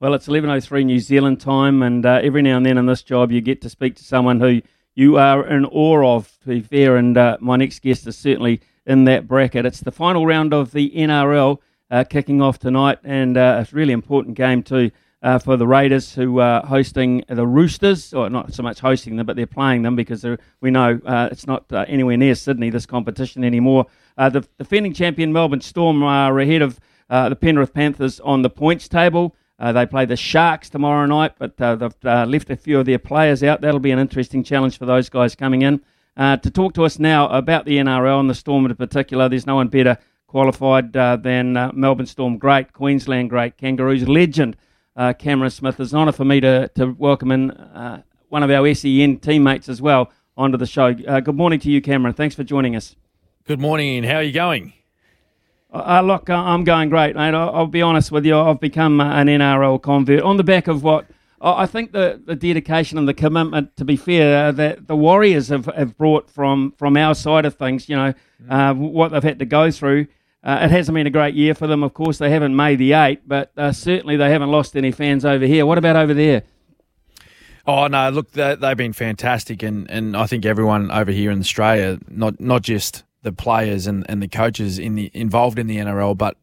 [0.00, 3.30] Well, it's 11.03 New Zealand time, and uh, every now and then in this job
[3.30, 4.62] you get to speak to someone who
[4.96, 8.60] you are in awe of, to be fair, and uh, my next guest is certainly
[8.86, 9.66] in that bracket.
[9.66, 11.58] It's the final round of the NRL
[11.90, 14.90] uh, kicking off tonight, and uh, it's a really important game too
[15.22, 19.26] uh, for the Raiders who are hosting the Roosters, or not so much hosting them,
[19.26, 20.24] but they're playing them because
[20.60, 23.86] we know uh, it's not uh, anywhere near Sydney, this competition anymore.
[24.16, 28.88] Uh, the defending champion Melbourne Storm are ahead of the Penrith Panthers on the points
[28.88, 29.34] table.
[29.60, 32.86] Uh, they play the Sharks tomorrow night, but uh, they've uh, left a few of
[32.86, 33.60] their players out.
[33.60, 35.82] That'll be an interesting challenge for those guys coming in.
[36.16, 39.46] Uh, to talk to us now about the NRL and the Storm in particular, there's
[39.46, 44.56] no one better qualified uh, than uh, Melbourne Storm great, Queensland great, Kangaroos legend,
[45.18, 45.80] Cameron Smith.
[45.80, 47.48] It's an honour for me to, to welcome in
[48.28, 50.92] one of our SEN teammates as well onto the show.
[50.92, 52.14] good morning to you, Cameron.
[52.14, 52.96] Thanks for joining us.
[53.46, 54.04] Good morning, Ian.
[54.04, 54.74] How are you going?
[55.72, 57.32] Uh, look, uh, I'm going great, mate.
[57.32, 58.36] I'll, I'll, be honest with you.
[58.36, 61.06] I've become uh, an NRL convert on the back of what
[61.42, 63.76] I think the, the dedication and the commitment.
[63.76, 67.54] To be fair, uh, that the Warriors have, have brought from from our side of
[67.54, 67.88] things.
[67.88, 68.14] You know
[68.48, 70.06] uh, what they've had to go through.
[70.42, 71.82] Uh, it hasn't been a great year for them.
[71.82, 75.44] Of course, they haven't made the eight, but certainly they haven't lost any fans over
[75.44, 75.66] here.
[75.66, 76.44] What about over there?
[77.66, 78.08] Oh no!
[78.10, 82.40] Look, they, they've been fantastic, and, and I think everyone over here in Australia, not
[82.40, 86.36] not just the players and, and the coaches in the involved in the NRL, but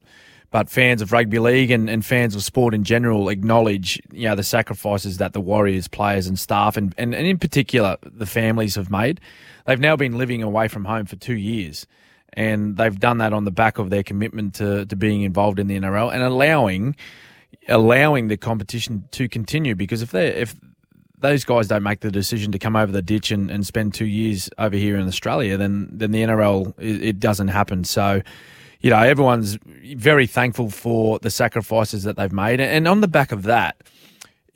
[0.58, 4.34] but fans of rugby league and, and fans of sport in general acknowledge you know
[4.34, 8.74] the sacrifices that the Warriors players and staff and, and, and in particular the families
[8.74, 9.22] have made.
[9.68, 11.86] They've now been living away from home for two years.
[12.34, 15.68] And they've done that on the back of their commitment to, to being involved in
[15.68, 16.96] the NRL and allowing
[17.70, 20.56] allowing the competition to continue because if they if
[21.20, 24.08] those guys don't make the decision to come over the ditch and, and spend two
[24.08, 27.84] years over here in Australia, then then the NRL it, it doesn't happen.
[27.84, 28.24] So,
[28.82, 29.58] you know, everyone's
[29.96, 33.78] very thankful for the sacrifices that they've made, and on the back of that,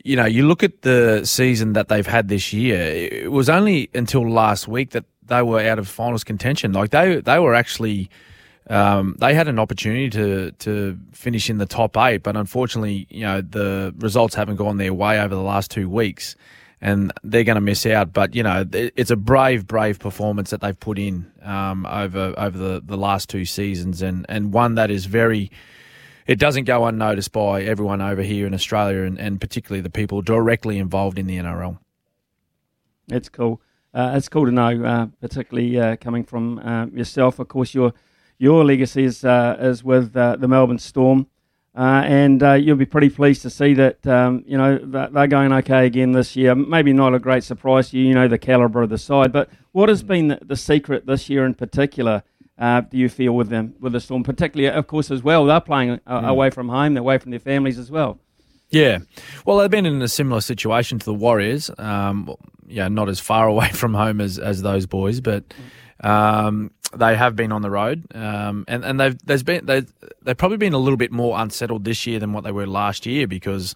[0.04, 2.80] you know, you look at the season that they've had this year.
[2.82, 6.74] It was only until last week that they were out of finals contention.
[6.74, 8.10] Like they they were actually.
[8.70, 13.22] Um, they had an opportunity to to finish in the top eight, but unfortunately, you
[13.22, 16.36] know, the results haven't gone their way over the last two weeks,
[16.82, 18.12] and they're going to miss out.
[18.12, 22.58] But you know, it's a brave, brave performance that they've put in um, over over
[22.58, 25.52] the, the last two seasons, and and one that is very.
[26.28, 30.22] It doesn't go unnoticed by everyone over here in Australia, and, and particularly the people
[30.22, 31.80] directly involved in the NRL.
[33.10, 33.60] It's cool.
[33.94, 37.40] Uh, it's cool to know, uh, particularly uh, coming from uh, yourself.
[37.40, 37.94] Of course, you're
[38.42, 41.28] your legacy is, uh, is with uh, the Melbourne Storm.
[41.74, 45.54] Uh, and uh, you'll be pretty pleased to see that um, you know they're going
[45.54, 46.54] okay again this year.
[46.54, 49.32] Maybe not a great surprise to you, you know the calibre of the side.
[49.32, 52.24] But what has been the, the secret this year in particular
[52.58, 55.46] uh, do you feel with them with the Storm, particularly of course as well?
[55.46, 56.28] They're playing uh, Mm.
[56.28, 58.20] away from home, they're away from their families as well.
[58.70, 59.00] Yeah,
[59.46, 61.72] well, they've been in a similar situation to the Warriors.
[61.78, 62.36] Um,
[62.68, 65.44] yeah, not as far away from home as, as those boys, but
[66.02, 69.84] um, they have been on the road, um, and and they've there's been they
[70.22, 73.06] they've probably been a little bit more unsettled this year than what they were last
[73.06, 73.76] year because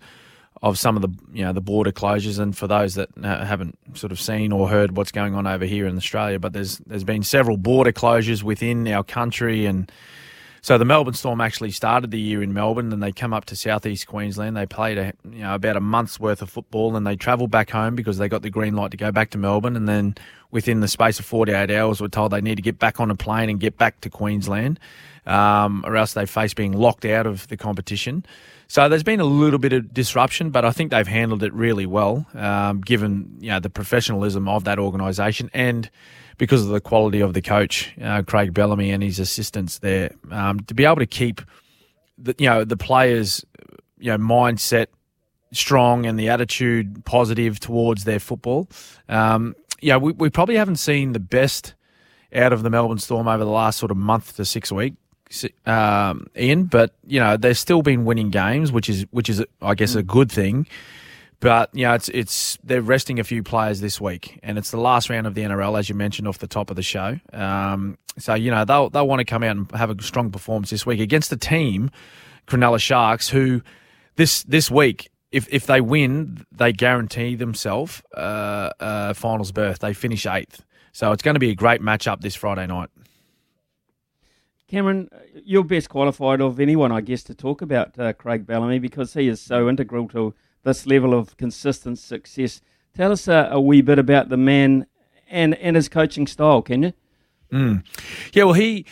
[0.62, 4.12] of some of the you know the border closures, and for those that haven't sort
[4.12, 7.24] of seen or heard what's going on over here in Australia, but there's there's been
[7.24, 9.92] several border closures within our country and.
[10.66, 13.56] So the Melbourne Storm actually started the year in Melbourne, and they come up to
[13.56, 14.58] southeast Queensland.
[14.58, 17.70] They played a, you know about a month's worth of football, and they travelled back
[17.70, 19.76] home because they got the green light to go back to Melbourne.
[19.76, 20.16] And then
[20.50, 23.16] within the space of 48 hours, were told they need to get back on a
[23.16, 24.80] plane and get back to Queensland,
[25.28, 28.26] um, or else they face being locked out of the competition.
[28.68, 31.86] So there's been a little bit of disruption, but I think they've handled it really
[31.86, 35.92] well, um, given you know the professionalism of that organisation and
[36.38, 40.60] because of the quality of the coach, uh, Craig Bellamy, and his assistants there, um,
[40.62, 41.42] to be able to keep
[42.18, 43.46] the you know the players,
[43.98, 44.88] you know, mindset
[45.52, 48.70] strong and the attitude positive towards their football.
[49.08, 51.74] Um, yeah, we, we probably haven't seen the best
[52.34, 56.28] out of the Melbourne Storm over the last sort of month to six weeks, um,
[56.38, 56.66] Ian.
[56.66, 60.04] But you know, they've still been winning games, which is which is I guess a
[60.04, 60.68] good thing.
[61.40, 64.80] But you know, it's it's they're resting a few players this week, and it's the
[64.80, 67.20] last round of the NRL, as you mentioned off the top of the show.
[67.34, 70.70] Um, so you know they'll they'll want to come out and have a strong performance
[70.70, 71.92] this week against the team,
[72.48, 73.62] Cronulla Sharks, who
[74.16, 75.10] this this week.
[75.32, 79.80] If, if they win, they guarantee themselves uh, uh, finals berth.
[79.80, 80.64] They finish eighth,
[80.94, 82.90] so it's going to be a great matchup this Friday night.
[84.68, 85.10] Cameron,
[85.44, 89.28] you're best qualified of anyone, I guess, to talk about uh, Craig Bellamy because he
[89.28, 90.34] is so integral to
[90.66, 92.62] this level of consistent success.
[92.94, 94.88] Tell us uh, a wee bit about the man
[95.30, 96.94] and, and his coaching style, can you?
[97.52, 97.86] Mm.
[98.34, 98.86] Yeah, well, he,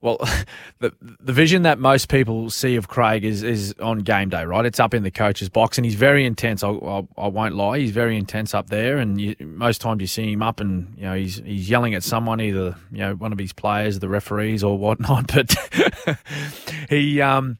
[0.00, 0.18] well,
[0.80, 4.66] the the vision that most people see of Craig is is on game day, right?
[4.66, 6.64] It's up in the coach's box, and he's very intense.
[6.64, 10.06] I, I, I won't lie, he's very intense up there, and you, most times you
[10.06, 13.32] see him up, and you know he's he's yelling at someone, either you know one
[13.32, 15.30] of his players, the referees, or whatnot.
[15.32, 15.54] But
[16.88, 17.58] he um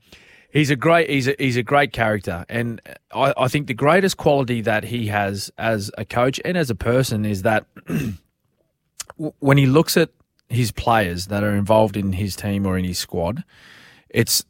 [0.50, 2.80] he's a great he's a, he's a great character, and
[3.12, 6.74] I, I think the greatest quality that he has as a coach and as a
[6.74, 7.66] person is that
[9.16, 10.10] when he looks at
[10.48, 13.44] his players that are involved in his team or in his squad,
[14.08, 14.44] it's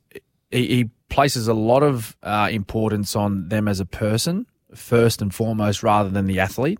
[0.50, 5.34] he, he places a lot of uh, importance on them as a person first and
[5.34, 6.78] foremost, rather than the athlete.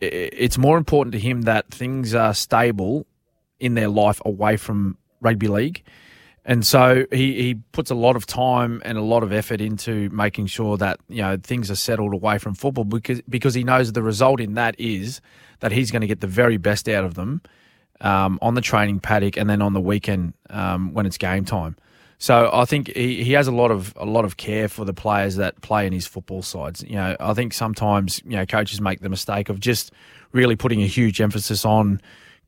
[0.00, 3.06] It's more important to him that things are stable
[3.58, 5.82] in their life away from rugby league.
[6.48, 10.08] And so he, he puts a lot of time and a lot of effort into
[10.10, 13.92] making sure that you know things are settled away from football because because he knows
[13.92, 15.20] the result in that is
[15.58, 17.42] that he's going to get the very best out of them
[18.00, 21.76] um, on the training paddock and then on the weekend um, when it's game time.
[22.18, 24.94] So I think he, he has a lot of a lot of care for the
[24.94, 26.84] players that play in his football sides.
[26.84, 29.90] You know, I think sometimes you know coaches make the mistake of just
[30.30, 32.00] really putting a huge emphasis on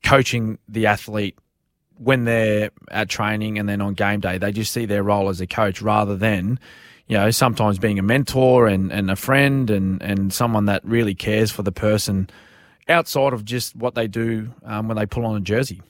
[0.04, 1.36] coaching the athlete
[1.98, 4.38] when they're at training and then on game day.
[4.38, 6.58] They just see their role as a coach rather than
[7.06, 11.14] you know sometimes being a mentor and, and a friend and, and someone that really
[11.14, 12.30] cares for the person
[12.88, 15.82] outside of just what they do um, when they pull on a jersey.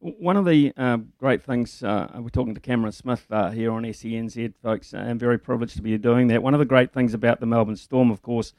[0.00, 3.82] One of the uh, great things, uh, we're talking to Cameron Smith uh, here on
[3.82, 4.94] SENZ, folks.
[4.94, 6.40] uh, I'm very privileged to be doing that.
[6.40, 8.52] One of the great things about the Melbourne Storm, of course,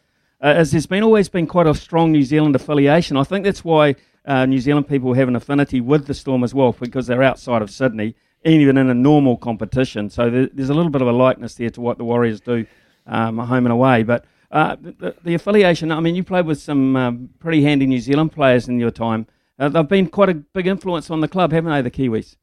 [0.43, 3.15] uh, is there's been always been quite a strong New Zealand affiliation.
[3.15, 3.95] I think that's why
[4.25, 7.61] uh, New Zealand people have an affinity with the Storm as well, because they're outside
[7.61, 8.15] of Sydney,
[8.45, 10.09] even in a normal competition.
[10.09, 12.65] So there, there's a little bit of a likeness there to what the Warriors do
[13.07, 14.03] um, home and away.
[14.03, 17.99] But uh, the, the affiliation, I mean, you played with some um, pretty handy New
[17.99, 19.27] Zealand players in your time.
[19.57, 22.37] Uh, they've been quite a big influence on the club, haven't they, the Kiwis?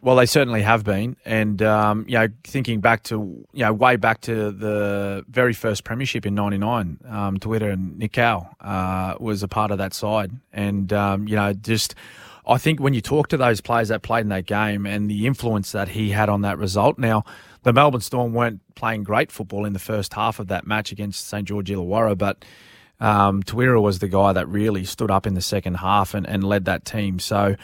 [0.00, 3.96] Well, they certainly have been, and um, you know, thinking back to you know way
[3.96, 9.72] back to the very first premiership in '99, um, Tawera Nikau uh, was a part
[9.72, 11.96] of that side, and um, you know, just
[12.46, 15.26] I think when you talk to those players that played in that game and the
[15.26, 16.96] influence that he had on that result.
[16.98, 17.24] Now,
[17.64, 21.26] the Melbourne Storm weren't playing great football in the first half of that match against
[21.26, 22.44] St George Illawarra, but
[23.00, 26.64] um, was the guy that really stood up in the second half and, and led
[26.64, 27.18] that team.
[27.18, 27.56] So,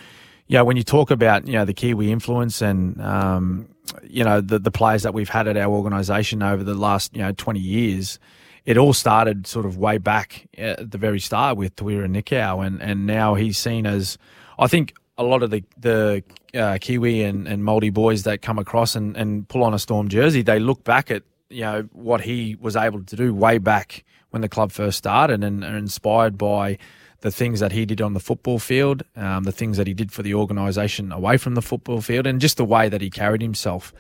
[0.47, 3.69] yeah, when you talk about you know the Kiwi influence and um,
[4.03, 7.23] you know the the players that we've had at our organisation over the last you
[7.23, 8.19] know twenty years,
[8.67, 12.83] it all started sort of way back at the very start with Tawera Nikau, and
[12.83, 14.19] and now he's seen as
[14.59, 16.23] I think a lot of the the
[16.55, 20.09] uh, Kiwi and, and Māori boys that come across and, and pull on a Storm
[20.09, 24.05] jersey, they look back at you know what he was able to do way back
[24.31, 26.79] when the club first started, and are inspired by
[27.25, 30.13] the things that he did on the football field, um, the things that he did
[30.13, 33.41] for the organisation away from the football field, and just the way that he carried
[33.41, 33.95] himself.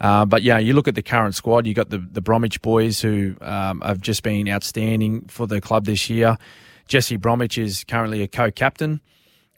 [0.00, 1.66] Uh, but yeah, you look at the current squad.
[1.66, 5.86] You got the the Bromwich boys who um, have just been outstanding for the club
[5.86, 6.38] this year.
[6.86, 9.00] Jesse Bromwich is currently a co-captain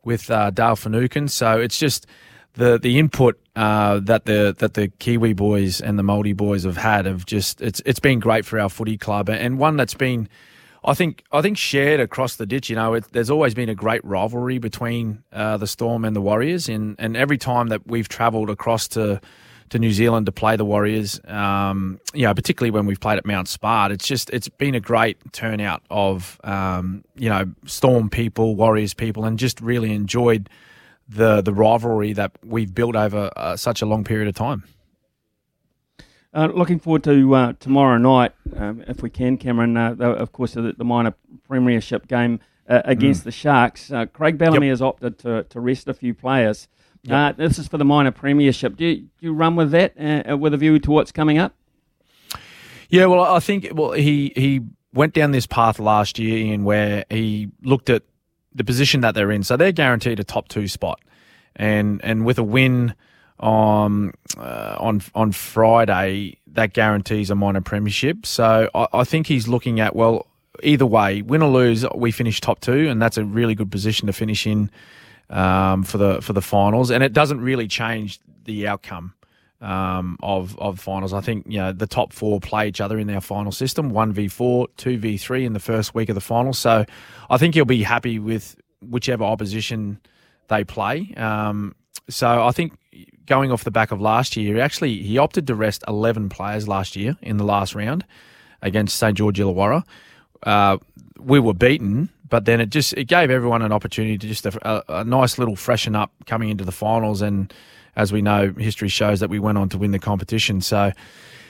[0.03, 2.07] with uh, Dale Finucane, so it's just
[2.55, 6.79] the the input uh, that the that the Kiwi boys and the Māori boys have
[6.79, 10.27] had have just it's it's been great for our footy club and one that's been.
[10.85, 12.71] I think I think shared across the ditch.
[12.71, 16.21] You know, it, there's always been a great rivalry between uh, the Storm and the
[16.21, 19.21] Warriors, and and every time that we've travelled across to
[19.71, 21.21] to New Zealand to play the Warriors.
[21.27, 24.81] Um, you know, particularly when we've played at Mount Smart, it's just it's been a
[24.81, 30.49] great turnout of um, you know Storm people, Warriors people, and just really enjoyed
[31.09, 34.65] the the rivalry that we've built over uh, such a long period of time.
[36.33, 39.77] Uh, looking forward to uh, tomorrow night, um, if we can, Cameron.
[39.77, 41.15] Uh, of course, the, the minor
[41.49, 42.39] premiership game
[42.69, 43.25] uh, against mm.
[43.25, 43.91] the Sharks.
[43.91, 44.73] Uh, Craig Bellamy yep.
[44.73, 46.69] has opted to, to rest a few players.
[47.03, 47.39] Yep.
[47.39, 48.77] this is for the minor premiership.
[48.77, 49.95] Do you, do you run with that
[50.39, 51.55] with a view to what's coming up?
[52.91, 54.61] Yeah, well, I think well he he
[54.93, 58.03] went down this path last year, in where he looked at
[58.55, 59.45] the position that they're in.
[59.45, 61.01] So they're guaranteed a top two spot,
[61.57, 62.95] and and with a win
[63.41, 68.27] on uh, on on Friday, that guarantees a minor premiership.
[68.27, 70.27] So I, I, think he's looking at well,
[70.63, 74.07] either way, win or lose, we finish top two, and that's a really good position
[74.07, 74.71] to finish in
[75.31, 76.91] um, for the for the finals.
[76.91, 79.15] And it doesn't really change the outcome.
[79.63, 81.13] Um, of of finals.
[81.13, 84.11] I think you know the top four play each other in our final system: one
[84.11, 86.55] v four, two v three in the first week of the final.
[86.55, 86.87] So
[87.29, 90.01] I think he'll be happy with whichever opposition
[90.49, 91.13] they play.
[91.15, 91.75] Um,
[92.09, 92.73] so I think
[93.31, 96.97] going off the back of last year, actually he opted to rest 11 players last
[96.97, 98.05] year in the last round
[98.61, 99.85] against St George Illawarra.
[100.43, 100.79] Uh,
[101.17, 104.85] we were beaten, but then it just it gave everyone an opportunity to just a,
[104.89, 107.23] a, nice little freshen up coming into the finals.
[107.23, 107.55] And
[107.95, 110.61] as we know, history shows that we went on to win the competition.
[110.61, 110.91] So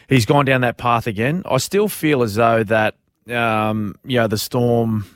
[0.07, 1.43] he's gone down that path again.
[1.47, 2.97] I still feel as though that
[3.29, 5.07] um, you know the Storm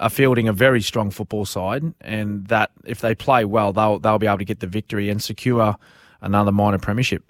[0.00, 4.18] are fielding a very strong football side, and that if they play well, they'll they'll
[4.18, 5.76] be able to get the victory and secure
[6.20, 7.22] another minor premiership.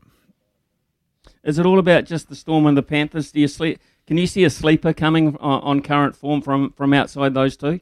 [1.42, 3.32] Is it all about just the Storm and the Panthers?
[3.32, 3.80] Do you sleep?
[4.06, 7.80] Can you see a sleeper coming on, on current form from from outside those two?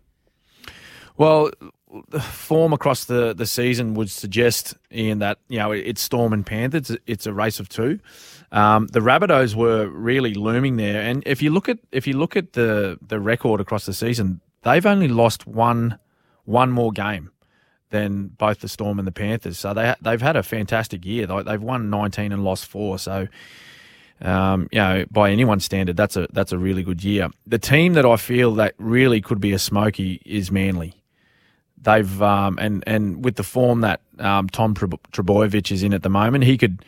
[1.16, 1.50] Well,
[2.08, 6.46] the form across the, the season would suggest, Ian, that you know it's Storm and
[6.46, 6.90] Panthers.
[6.90, 8.00] It's, it's a race of two.
[8.52, 12.36] Um, the Rabbitohs were really looming there, and if you look at if you look
[12.36, 15.98] at the the record across the season, they've only lost one
[16.44, 17.30] one more game
[17.90, 19.58] than both the Storm and the Panthers.
[19.58, 21.26] So they they've had a fantastic year.
[21.26, 22.98] They've won 19 and lost four.
[22.98, 23.28] So
[24.20, 27.28] um, you know, by anyone's standard, that's a that's a really good year.
[27.46, 30.94] The team that I feel that really could be a smoky is Manly.
[31.80, 36.10] They've um, and and with the form that um, Tom Trbojevic is in at the
[36.10, 36.84] moment, he could.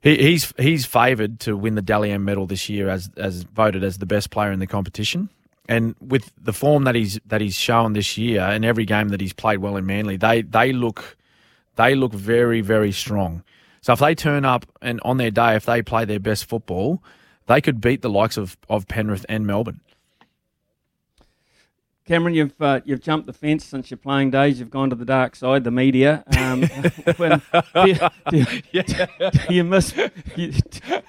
[0.00, 3.82] He, he's he's favoured to win the Dally M medal this year as as voted
[3.82, 5.28] as the best player in the competition.
[5.68, 9.20] And with the form that he's that he's shown this year, and every game that
[9.20, 11.16] he's played well in Manly, they they look
[11.76, 13.44] they look very very strong.
[13.82, 17.02] So if they turn up and on their day, if they play their best football,
[17.46, 19.80] they could beat the likes of, of Penrith and Melbourne.
[22.08, 24.58] Cameron, you've uh, you've jumped the fence since your playing days.
[24.58, 26.24] You've gone to the dark side, the media.
[26.38, 26.62] Um,
[27.18, 27.42] when,
[27.74, 27.96] do, you,
[28.30, 30.50] do, you, do, you, miss do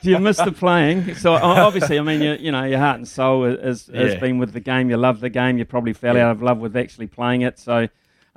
[0.02, 1.16] you miss the playing?
[1.16, 4.20] So obviously, I mean, you, you know, your heart and soul has, has yeah.
[4.20, 4.90] been with the game.
[4.90, 5.58] You love the game.
[5.58, 6.26] You probably fell yeah.
[6.26, 7.58] out of love with actually playing it.
[7.58, 7.88] So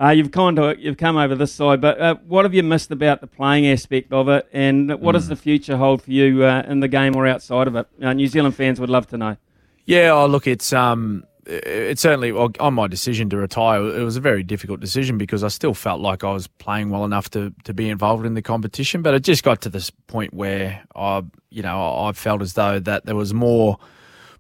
[0.01, 1.81] uh, you've kind of you've come over this side.
[1.81, 5.19] But uh, what have you missed about the playing aspect of it, and what mm.
[5.19, 7.89] does the future hold for you uh, in the game or outside of it?
[8.01, 9.37] Uh, New Zealand fans would love to know.
[9.85, 13.83] Yeah, oh, look, it's um it certainly on my decision to retire.
[13.83, 17.05] It was a very difficult decision because I still felt like I was playing well
[17.05, 20.33] enough to, to be involved in the competition, but it just got to this point
[20.35, 23.79] where I, you know, I felt as though that there was more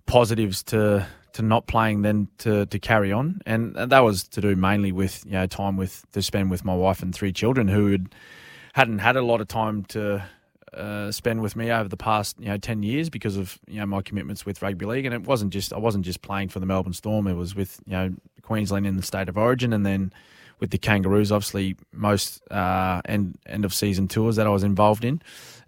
[0.06, 4.54] positives to to not playing than to, to carry on, and that was to do
[4.54, 7.90] mainly with you know time with to spend with my wife and three children who
[7.90, 8.14] had
[8.74, 10.22] hadn't had a lot of time to
[10.74, 13.86] uh, spend with me over the past you know ten years because of you know
[13.86, 16.66] my commitments with rugby league, and it wasn't just I wasn't just playing for the
[16.66, 17.26] Melbourne Storm.
[17.26, 20.12] It was with you know Queensland in the state of origin, and then
[20.62, 25.04] with the Kangaroos, obviously most uh, end end of season tours that I was involved
[25.04, 25.20] in.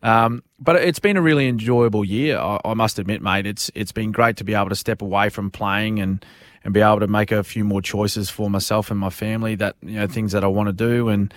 [0.05, 2.39] Um, but it's been a really enjoyable year.
[2.39, 3.47] I, I, must admit, mate.
[3.47, 6.25] It's it's been great to be able to step away from playing and
[6.63, 9.55] and be able to make a few more choices for myself and my family.
[9.57, 11.35] That you know things that I want to do, and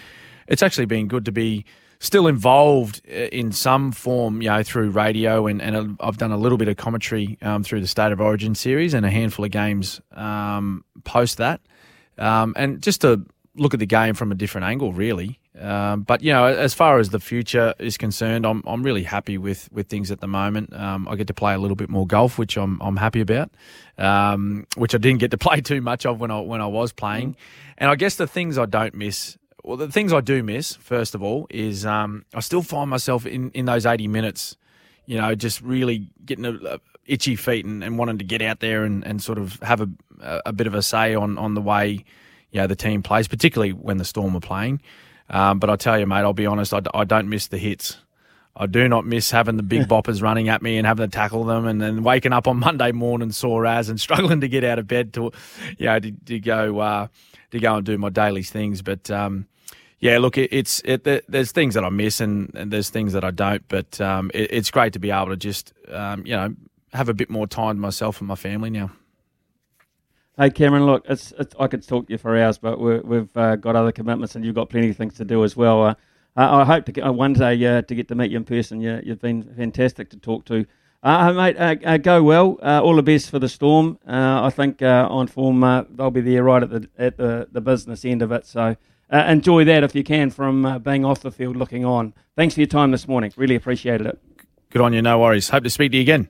[0.47, 1.65] it's actually been good to be
[1.99, 6.37] still involved uh, in some form, you know, through radio, and, and I've done a
[6.37, 9.51] little bit of commentary um, through the State of Origin series and a handful of
[9.51, 11.61] games um, post that.
[12.17, 13.25] um, and just to
[13.55, 15.39] look at the game from a different angle, really.
[15.59, 19.39] Um, but you know, as far as the future is concerned, I'm I'm really happy
[19.39, 20.71] with, with things at the moment.
[20.73, 23.49] Um, I get to play a little bit more golf, which I'm I'm happy about,
[23.97, 26.93] um, which I didn't get to play too much of when I when I was
[26.93, 27.35] playing.
[27.79, 29.37] And I guess the things I don't miss,
[29.67, 33.25] well, the things I do miss, first of all, is um, I still find myself
[33.25, 34.55] in, in those 80 minutes,
[35.05, 38.61] you know, just really getting a, a itchy feet and, and wanting to get out
[38.61, 39.89] there and, and sort of have a,
[40.45, 42.05] a bit of a say on on the way,
[42.51, 44.81] you know, the team plays, particularly when the Storm are playing.
[45.29, 47.97] Um, but I tell you, mate, I'll be honest, I, I don't miss the hits.
[48.55, 51.43] I do not miss having the big boppers running at me and having to tackle
[51.43, 54.79] them, and then waking up on Monday morning sore as and struggling to get out
[54.79, 55.31] of bed to,
[55.77, 57.07] you know, to, to go uh,
[57.51, 58.81] to go and do my daily things.
[58.81, 59.45] But um,
[59.99, 63.23] yeah, look, it, it's it, there's things that I miss and, and there's things that
[63.23, 63.67] I don't.
[63.67, 66.55] But um, it, it's great to be able to just um, you know
[66.93, 68.91] have a bit more time to myself and my family now.
[70.37, 73.35] Hey Cameron, look, it's, it's I could talk to you for hours, but we have
[73.35, 75.81] uh, got other commitments, and you've got plenty of things to do as well.
[75.81, 75.95] Uh,
[76.35, 78.79] I hope to get, uh, one day uh, to get to meet you in person.
[78.79, 80.67] You, you've been fantastic to talk to.
[81.01, 82.59] Uh, mate, uh, go well.
[82.61, 83.97] all the best for the Storm.
[84.05, 88.21] I think on form they'll be there right at the at the, the business end
[88.21, 88.45] of it.
[88.45, 88.75] So
[89.11, 92.13] enjoy that if you can from being off the field looking on.
[92.35, 93.31] Thanks for your time this morning.
[93.35, 94.19] Really appreciated it.
[94.69, 95.01] Good on you.
[95.01, 95.49] No worries.
[95.49, 96.29] Hope to speak to you again.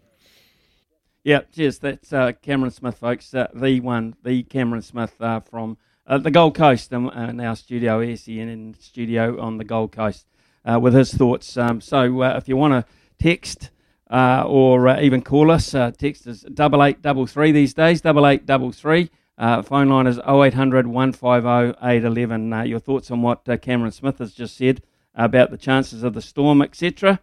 [1.24, 1.80] Yeah, cheers.
[1.80, 3.34] That's uh, Cameron Smith, folks.
[3.34, 7.58] Uh, the one, the Cameron Smith uh, from uh, the Gold Coast, um, in our
[7.58, 10.26] studio, SEN studio on the Gold Coast,
[10.64, 11.58] uh, with his thoughts.
[11.58, 12.86] Um, so if you want to
[13.20, 13.72] text
[14.10, 18.72] or even call us, text is double eight double three these days, double eight double
[18.72, 19.10] three.
[19.38, 22.68] Phone line is 0800 150 811.
[22.68, 24.82] your thoughts on what Cameron Smith has just said
[25.16, 27.20] about the chances of the storm, etc.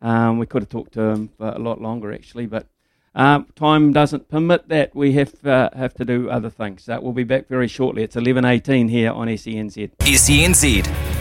[0.00, 2.66] Um, we could have talked to him for a lot longer, actually, but
[3.14, 4.94] uh, time doesn't permit that.
[4.94, 6.88] We have uh, have to do other things.
[6.88, 8.02] Uh, we'll be back very shortly.
[8.02, 9.90] It's 11.18 here on SENZ.
[9.98, 11.17] SENZ.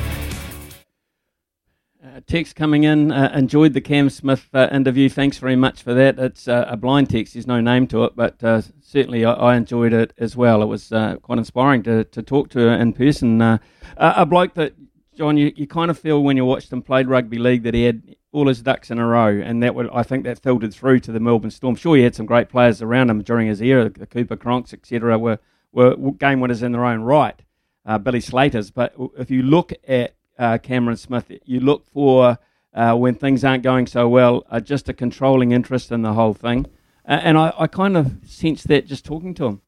[2.03, 3.11] Uh, text coming in.
[3.11, 5.10] Uh, enjoyed the Cam Smith uh, interview.
[5.10, 6.19] Thanks very much for that.
[6.19, 7.34] It's a blind text.
[7.34, 8.40] There's no name to it, but
[8.82, 10.61] certainly I, I, enjoyed it as well.
[10.61, 13.41] It was quite inspiring to, to talk to her in person.
[13.41, 14.76] a bloke that,
[15.15, 17.84] John, you, you kind of feel when you watched him played rugby league that he
[17.86, 20.99] had all his ducks in a row, and that would I think that filtered through
[21.02, 21.76] to the Melbourne Storm.
[21.76, 23.90] Sure, he had some great players around him during his era.
[23.90, 25.40] The Cooper Cronks, etc., were
[25.72, 27.41] were game winners in their own right.
[27.86, 32.38] Uh, Billy Slater's, but if you look at uh, Cameron Smith, you look for
[32.73, 36.34] uh, when things aren't going so well, uh, just a controlling interest in the whole
[36.34, 36.68] thing,
[37.05, 39.61] and I, I kind of sense that just talking to him.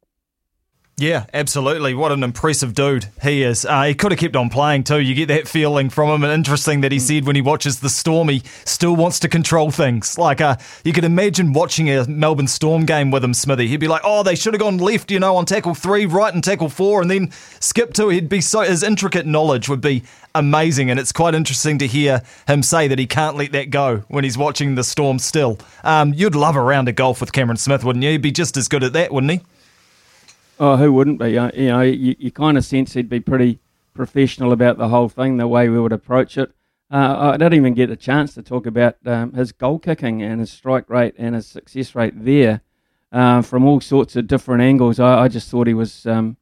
[0.99, 1.93] Yeah, absolutely.
[1.93, 3.65] What an impressive dude he is.
[3.65, 4.99] Uh, he could have kept on playing too.
[4.99, 6.23] You get that feeling from him.
[6.25, 9.71] And interesting that he said when he watches the Storm, he still wants to control
[9.71, 10.17] things.
[10.17, 13.69] Like uh, you could imagine watching a Melbourne Storm game with him, Smithy.
[13.69, 16.33] He'd be like, "Oh, they should have gone left, you know, on tackle three, right
[16.33, 17.31] and tackle four, and then
[17.61, 18.09] skip two.
[18.09, 20.03] He'd be so his intricate knowledge would be
[20.35, 20.89] amazing.
[20.91, 24.25] And it's quite interesting to hear him say that he can't let that go when
[24.25, 25.17] he's watching the Storm.
[25.17, 28.11] Still, um, you'd love a round of golf with Cameron Smith, wouldn't you?
[28.11, 29.41] He'd be just as good at that, wouldn't he?
[30.59, 31.37] Oh, who wouldn't be?
[31.37, 33.59] Uh, you know, you, you kind of sense he'd be pretty
[33.93, 36.51] professional about the whole thing, the way we would approach it.
[36.91, 40.39] Uh, I didn't even get a chance to talk about um, his goal kicking and
[40.39, 42.61] his strike rate and his success rate there
[43.11, 44.99] uh, from all sorts of different angles.
[44.99, 46.35] I, I just thought he was um,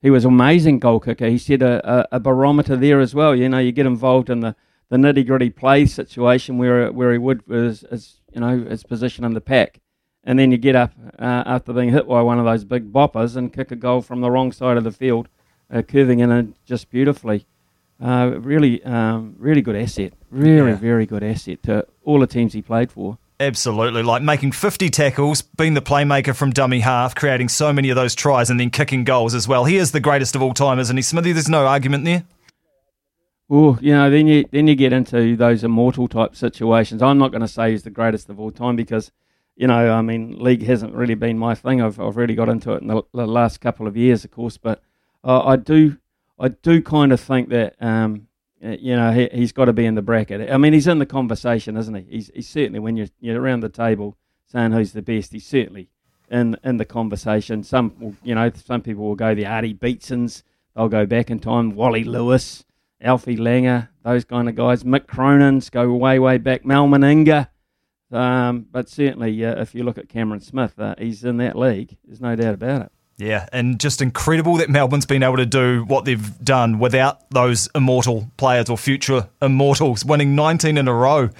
[0.00, 1.26] he was an amazing goal kicker.
[1.26, 3.34] He set a, a, a, barometer there as well.
[3.34, 4.54] You know, you get involved in the,
[4.88, 9.24] the nitty gritty play situation where where he would as, as you know his position
[9.24, 9.80] in the pack
[10.28, 13.34] and then you get up uh, after being hit by one of those big boppers
[13.34, 15.26] and kick a goal from the wrong side of the field,
[15.72, 17.46] uh, curving in just beautifully.
[17.98, 20.12] Uh, really, um, really good asset.
[20.30, 20.76] Really, yeah.
[20.76, 23.16] very good asset to all the teams he played for.
[23.40, 27.96] Absolutely, like making 50 tackles, being the playmaker from dummy half, creating so many of
[27.96, 29.64] those tries, and then kicking goals as well.
[29.64, 31.32] He is the greatest of all time, isn't he, Smithy?
[31.32, 32.24] There's no argument there.
[33.48, 37.00] Oh, you know, then you then you get into those immortal type situations.
[37.00, 39.10] I'm not going to say he's the greatest of all time because
[39.58, 41.82] you know, I mean, league hasn't really been my thing.
[41.82, 44.56] I've, I've really got into it in the, the last couple of years, of course,
[44.56, 44.80] but
[45.24, 45.96] uh, I do
[46.38, 48.28] I do kind of think that um,
[48.60, 50.48] you know he, has got to be in the bracket.
[50.48, 52.06] I mean, he's in the conversation, isn't he?
[52.08, 54.16] He's, he's certainly when you're, you're around the table
[54.46, 55.90] saying who's the best, he's certainly
[56.30, 57.64] in in the conversation.
[57.64, 60.44] Some will, you know some people will go the Artie Beetsons.
[60.76, 61.74] They'll go back in time.
[61.74, 62.64] Wally Lewis,
[63.00, 64.84] Alfie Langer, those kind of guys.
[64.84, 66.64] Mick Cronins go way way back.
[66.64, 67.48] Mal Meninga.
[68.10, 71.96] Um, but certainly, uh, if you look at Cameron Smith, uh, he's in that league.
[72.04, 72.92] There's no doubt about it.
[73.18, 77.68] Yeah, and just incredible that Melbourne's been able to do what they've done without those
[77.74, 81.30] immortal players or future immortals, winning 19 in a row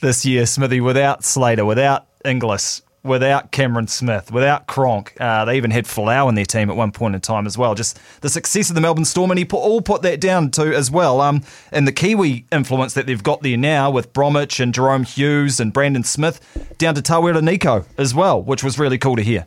[0.00, 2.82] this year, Smithy, without Slater, without Inglis.
[3.02, 5.16] Without Cameron Smith, without Cronk.
[5.18, 7.74] Uh, they even had Folau in their team at one point in time as well.
[7.74, 10.76] Just the success of the Melbourne Storm, and he put, all put that down to
[10.76, 11.22] as well.
[11.22, 15.60] Um, and the Kiwi influence that they've got there now with Bromwich and Jahrome Hughes
[15.60, 19.46] and Brandon Smith, down to Tawera Nikau as well, which was really cool to hear.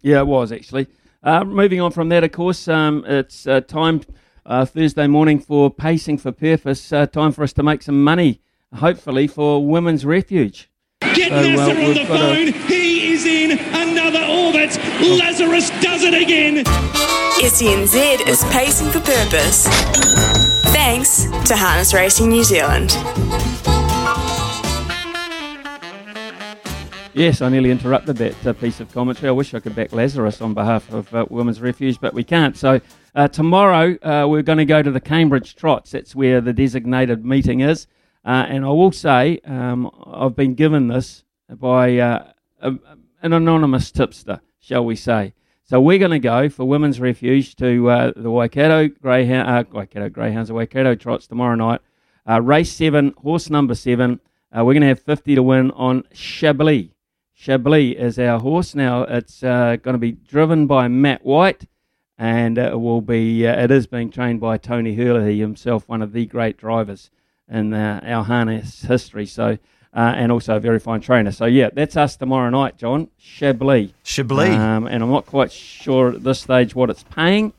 [0.00, 0.86] Yeah, it was actually.
[1.24, 4.02] Uh, moving on from that, of course, um, it's uh, time
[4.46, 6.92] uh, Thursday morning for Pacing for Purpose.
[6.92, 8.40] Uh, time for us to make some money,
[8.74, 10.70] hopefully, for Women's Refuge.
[11.00, 12.52] Get So, uh, Nasser on the got a- phone.
[12.68, 14.76] He is in another orbit.
[15.00, 16.64] Lazarus does it again.
[17.40, 19.66] SENZ is pacing for purpose.
[20.72, 22.90] Thanks to Harness Racing New Zealand.
[27.14, 29.28] Yes, I nearly interrupted that uh, piece of commentary.
[29.28, 32.56] I wish I could back Lazarus on behalf of uh, Women's Refuge, but we can't.
[32.56, 32.80] So
[33.14, 35.92] uh, tomorrow uh, we're going to go to the Cambridge Trots.
[35.92, 37.86] That's where the designated meeting is.
[38.28, 42.74] Uh, and I will say um, I've been given this by uh, a,
[43.22, 45.32] an anonymous tipster, shall we say.
[45.64, 50.10] So we're going to go for Women's Refuge to uh, the Waikato Greyhound, uh, Waikato
[50.10, 51.80] Greyhounds, the Waikato Trots tomorrow night.
[52.28, 54.20] Uh, race seven, horse number seven.
[54.54, 56.90] Uh, we're going to have 50 to win on Chablis.
[57.32, 58.74] Chablis is our horse.
[58.74, 61.66] Now it's going to be driven by Matt White,
[62.18, 63.46] and it will be.
[63.46, 67.10] Uh, it is being trained by Tony Herlihy himself, one of the great drivers
[67.50, 69.26] in uh, our harness history.
[69.26, 69.58] So,
[69.94, 71.32] uh, and also a very fine trainer.
[71.32, 73.08] So yeah, that's us tomorrow night, John.
[73.18, 73.92] Chablis.
[74.04, 74.50] Chablis.
[74.50, 77.52] Um, and I'm not quite sure at this stage what it's paying,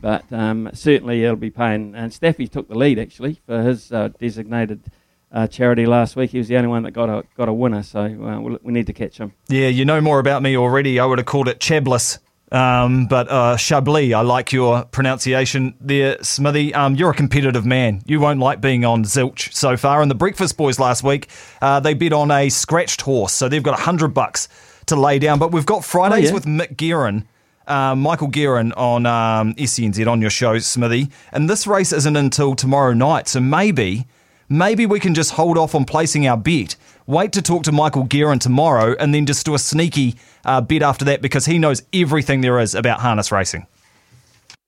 [0.00, 1.94] but um, certainly it'll be paying.
[1.94, 4.80] And Staffy took the lead actually for his uh, designated.
[5.32, 6.30] Uh, charity last week.
[6.30, 8.72] He was the only one that got a got a winner, so uh, we we
[8.72, 9.32] need to catch him.
[9.48, 11.00] Yeah, you know more about me already.
[11.00, 12.20] I would have called it Chablis.
[12.52, 16.72] Um, but uh, Chablis, I like your pronunciation there, Smithy.
[16.74, 18.02] Um, you're a competitive man.
[18.06, 20.00] You won't like being on zilch so far.
[20.00, 21.28] And the Breakfast Boys last week,
[21.60, 24.48] uh, they bet on a scratched horse, so they've got a hundred bucks
[24.86, 25.38] to lay down.
[25.40, 26.34] But we've got Fridays Oh, yeah.
[26.34, 27.26] with Mick Guerin.
[27.66, 31.10] Uh, Michael Guerin on um, SENZ on your show, Smithy.
[31.32, 34.06] And this race isn't until tomorrow night, so maybe,
[34.48, 36.76] maybe we can just hold off on placing our bet.
[37.06, 41.04] Wait to talk to Michael Guerin tomorrow, and then just do a sneaky uh, after
[41.04, 43.66] that because he knows everything there is about harness racing.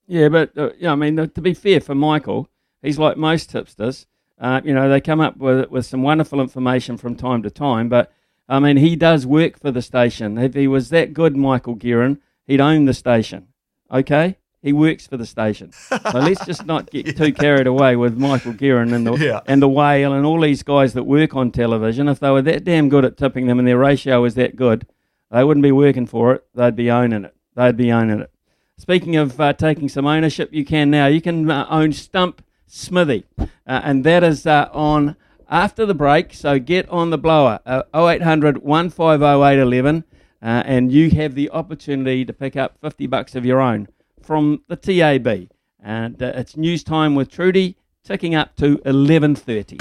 [0.06, 2.48] Yeah, but uh, yeah, I mean, to be fair for Michael,
[2.80, 4.06] he's like most tipsters.
[4.40, 7.88] Uh, you know, they come up with with some wonderful information from time to time,
[7.88, 8.12] but
[8.48, 10.38] I mean, he does work for the station.
[10.38, 13.48] If he was that good, Michael Guerin, he'd own the station.
[13.90, 15.72] Okay, he works for the station.
[15.72, 19.40] So let's just not get too carried away with Michael Guerin and the Yeah.
[19.46, 22.08] and the whale and all these guys that work on television.
[22.08, 24.86] If they were that damn good at tipping them and their ratio was that good,
[25.30, 26.44] they wouldn't be working for it.
[26.54, 27.34] They'd be owning it.
[27.54, 28.30] They'd be owning it.
[28.76, 31.06] Speaking of uh, taking some ownership, you can now.
[31.06, 35.16] You can uh, own Stump Smithy, uh, and that is uh, on
[35.50, 36.32] after the break.
[36.32, 40.04] So get on the blower, uh, 0800 150811,
[40.42, 43.88] uh, and you have the opportunity to pick up 50 bucks of your own
[44.28, 45.48] from the TAB.
[45.82, 49.80] And uh, it's news time with Trudy, ticking up to 11:30.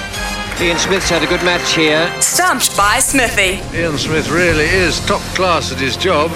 [0.61, 2.09] Ian Smith's had a good match here.
[2.21, 3.59] Stumped by Smithy.
[3.77, 6.31] Ian Smith really is top class at his job.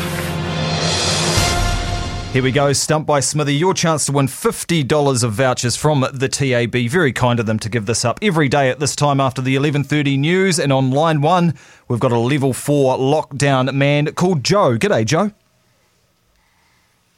[2.34, 3.56] Here we go, Stump by Smithy.
[3.56, 6.90] Your chance to win $50 of vouchers from the TAB.
[6.90, 9.56] Very kind of them to give this up every day at this time after the
[9.56, 10.60] 11.30 news.
[10.60, 11.54] And on line one,
[11.88, 14.78] we've got a level four lockdown man called Joe.
[14.78, 15.32] G'day, Joe.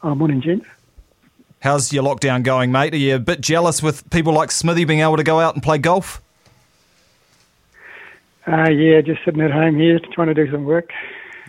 [0.04, 0.68] Oh, morning, gents.
[1.64, 2.94] How's your lockdown going, mate?
[2.94, 5.64] Are you a bit jealous with people like Smithy being able to go out and
[5.64, 6.22] play golf?
[8.46, 10.90] Uh, yeah, just sitting at home here trying to do some work.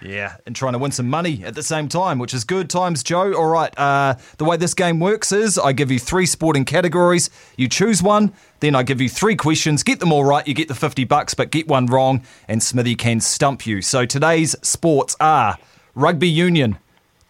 [0.01, 3.03] Yeah, and trying to win some money at the same time, which is good times,
[3.03, 3.35] Joe.
[3.35, 7.28] All right, uh, the way this game works is I give you three sporting categories.
[7.57, 9.82] You choose one, then I give you three questions.
[9.82, 12.95] Get them all right, you get the 50 bucks, but get one wrong, and Smithy
[12.95, 13.82] can stump you.
[13.82, 15.59] So today's sports are
[15.97, 16.78] rugby union,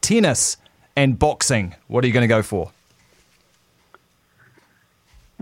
[0.02, 0.58] tennis,
[0.96, 1.74] and boxing.
[1.88, 2.70] What are you going to go for?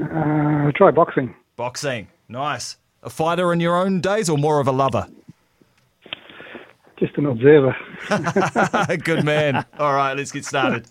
[0.01, 1.35] Uh, try boxing.
[1.57, 2.09] Boxing.
[2.29, 2.77] Nice.
[3.03, 5.07] A fighter in your own days or more of a lover?
[6.99, 7.77] Just an observer.
[9.05, 9.65] Good man.
[9.79, 10.87] All right, let's get started.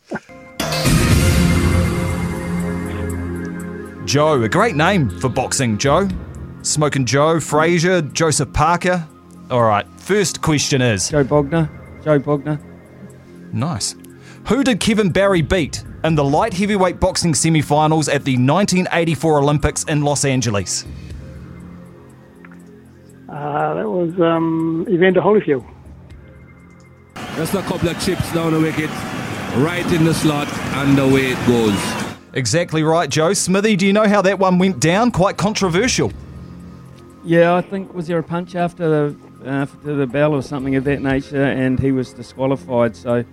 [4.06, 6.10] Joe, a great name for boxing, Joe.
[6.64, 9.08] Smoking Joe, Frazier, Joseph Parker.
[9.50, 11.70] All right, first question is Joe Bogner.
[12.04, 12.62] Joe Bogner.
[13.54, 13.96] Nice.
[14.48, 19.40] Who did Kevin Barry beat in the light heavyweight boxing semi finals at the 1984
[19.40, 20.86] Olympics in Los Angeles?
[23.30, 25.66] Uh, that was um, Evander Holyfield.
[27.36, 28.90] Just a couple of chips down the wicket,
[29.58, 31.80] right in the slot, and away it goes.
[32.34, 33.34] Exactly right, Joe.
[33.34, 35.12] Smithy, do you know how that one went down?
[35.12, 36.12] Quite controversial.
[37.24, 39.16] Yeah, I think was there a punch after the
[39.84, 42.96] to the bell or something of that nature, and he was disqualified.
[42.96, 43.24] So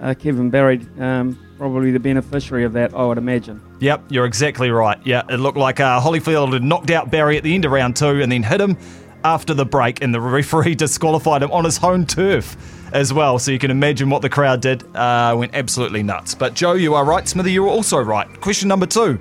[0.00, 3.60] uh, Kevin Barry, um, probably the beneficiary of that, I would imagine.
[3.80, 4.98] Yep, you're exactly right.
[5.04, 7.96] Yeah, it looked like uh, Holyfield had knocked out Barry at the end of round
[7.96, 8.76] two and then hit him
[9.24, 12.56] after the break, and the referee disqualified him on his home turf
[12.92, 13.38] as well.
[13.38, 14.84] So you can imagine what the crowd did.
[14.94, 16.34] Uh, went absolutely nuts.
[16.34, 17.26] But Joe, you are right.
[17.26, 18.28] Smithy, you're also right.
[18.40, 19.18] Question number two.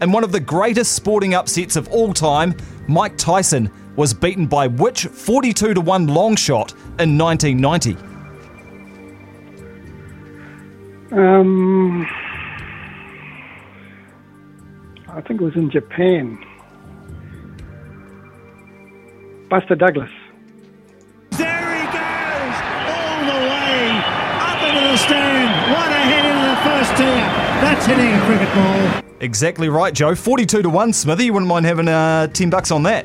[0.00, 2.56] In one of the greatest sporting upsets of all time,
[2.88, 8.09] Mike Tyson was beaten by which 42 to 1 long shot in 1990?
[11.12, 12.06] Um,
[15.08, 16.38] I think it was in Japan.
[19.48, 20.10] Buster Douglas.
[21.32, 22.56] There he goes,
[22.86, 23.90] all the way
[24.38, 25.72] up into the stand.
[25.72, 27.06] One ahead into the first tier.
[27.60, 29.02] That's hitting a cricket ball.
[29.20, 30.14] Exactly right, Joe.
[30.14, 31.24] 42 to 1, Smithy.
[31.24, 33.04] You wouldn't mind having uh, 10 bucks on that.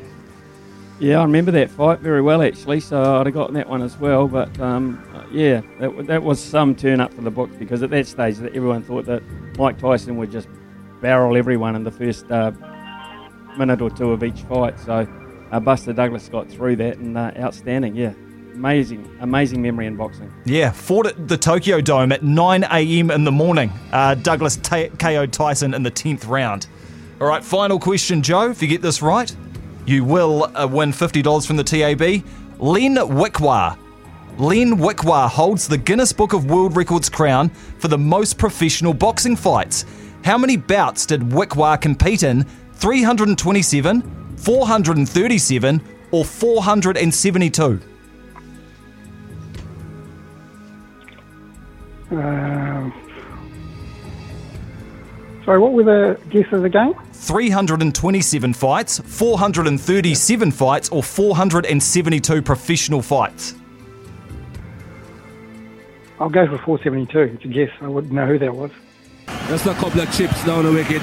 [0.98, 2.80] Yeah, I remember that fight very well actually.
[2.80, 4.28] So I'd have gotten that one as well.
[4.28, 8.06] But um, yeah, that, that was some turn up for the books because at that
[8.06, 9.22] stage everyone thought that
[9.58, 10.48] Mike Tyson would just
[11.00, 12.50] barrel everyone in the first uh,
[13.58, 14.78] minute or two of each fight.
[14.80, 15.06] So
[15.52, 17.94] uh, Buster Douglas got through that and uh, outstanding.
[17.94, 18.14] Yeah,
[18.54, 20.32] amazing, amazing memory in boxing.
[20.44, 23.10] Yeah, fought at the Tokyo Dome at 9 a.m.
[23.10, 23.70] in the morning.
[23.92, 26.66] Uh, Douglas t- KO'd Tyson in the 10th round.
[27.20, 28.50] All right, final question, Joe.
[28.50, 29.34] If you get this right,
[29.86, 32.00] you will uh, win $50 from the TAB.
[32.58, 33.78] Len Wickwar.
[34.38, 37.48] Len Wickwar holds the Guinness Book of World Records crown
[37.78, 39.84] for the most professional boxing fights.
[40.24, 42.44] How many bouts did Wickwar compete in?
[42.74, 47.80] 327, 437, or 472?
[52.10, 52.90] Uh,
[55.46, 56.94] sorry, what were the guesses again?
[57.12, 63.54] 327 fights, 437 fights, or 472 professional fights?
[66.18, 67.36] I'll go for 472.
[67.36, 67.70] It's a guess.
[67.80, 68.70] I wouldn't know who that was.
[69.48, 71.02] Just a couple of chips down the wicket,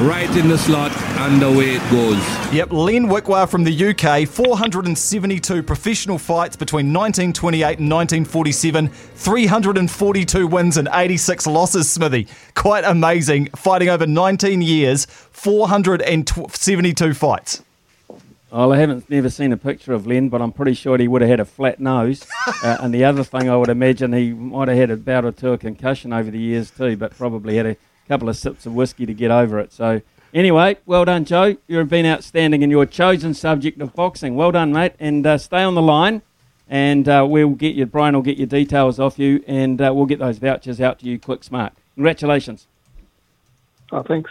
[0.00, 2.18] right in the slot, and away it goes.
[2.52, 10.76] Yep, Len Wickwar from the UK, 472 professional fights between 1928 and 1947, 342 wins
[10.76, 12.28] and 86 losses, Smithy.
[12.54, 13.46] Quite amazing.
[13.56, 17.62] Fighting over 19 years, 472 fights.
[18.50, 21.20] Well, I haven't never seen a picture of Len, but I'm pretty sure he would
[21.20, 22.26] have had a flat nose.
[22.62, 25.32] uh, and the other thing I would imagine he might have had a bout or
[25.32, 27.76] two of concussion over the years too, but probably had a
[28.08, 29.72] couple of sips of whiskey to get over it.
[29.72, 30.00] So
[30.32, 31.56] anyway, well done, Joe.
[31.66, 34.34] You've been outstanding in your chosen subject of boxing.
[34.34, 34.94] Well done, mate.
[34.98, 36.22] And uh, stay on the line,
[36.68, 37.86] and uh, we'll get you.
[37.86, 41.06] Brian will get your details off you, and uh, we'll get those vouchers out to
[41.06, 41.74] you quick, smart.
[41.94, 42.66] Congratulations.
[43.92, 44.30] Oh, thanks.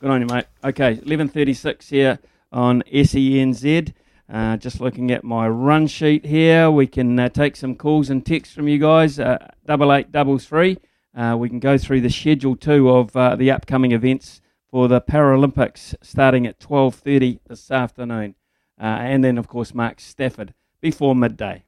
[0.00, 0.44] Good on you, mate.
[0.62, 2.18] Okay, 11.36 here
[2.52, 3.92] on SENZ.
[4.30, 8.24] Uh, just looking at my run sheet here, we can uh, take some calls and
[8.24, 9.18] texts from you guys.
[9.18, 10.78] Uh, double eight double three.
[11.16, 14.40] Uh, we can go through the schedule too of uh, the upcoming events
[14.70, 18.34] for the Paralympics starting at 12.30 this afternoon.
[18.80, 21.64] Uh, and then, of course, Mark Stafford before midday.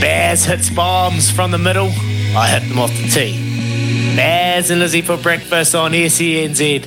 [0.00, 1.90] Bears hits bombs from the middle.
[2.36, 4.14] I hit them off the tee.
[4.16, 6.86] Bears and Lizzie for breakfast on SENZ.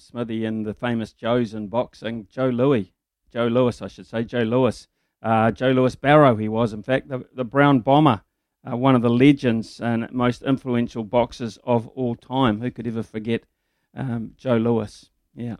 [0.00, 2.92] Smithy and the famous Joes in boxing, Joe Louis,
[3.32, 4.86] Joe Lewis, I should say, Joe Lewis,
[5.22, 8.22] uh, Joe Lewis Barrow, he was, in fact, the, the Brown Bomber,
[8.66, 12.60] uh, one of the legends and most influential boxers of all time.
[12.60, 13.44] Who could ever forget
[13.94, 15.10] um, Joe Lewis?
[15.34, 15.56] Yeah,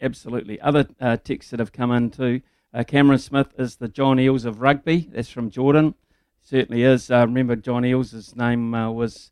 [0.00, 0.60] absolutely.
[0.60, 2.42] Other uh, texts that have come in too.
[2.72, 5.08] Uh, Cameron Smith is the John Eales of rugby.
[5.12, 5.94] That's from Jordan.
[6.40, 7.10] Certainly is.
[7.10, 9.30] Uh, remember, John Eales, name uh, was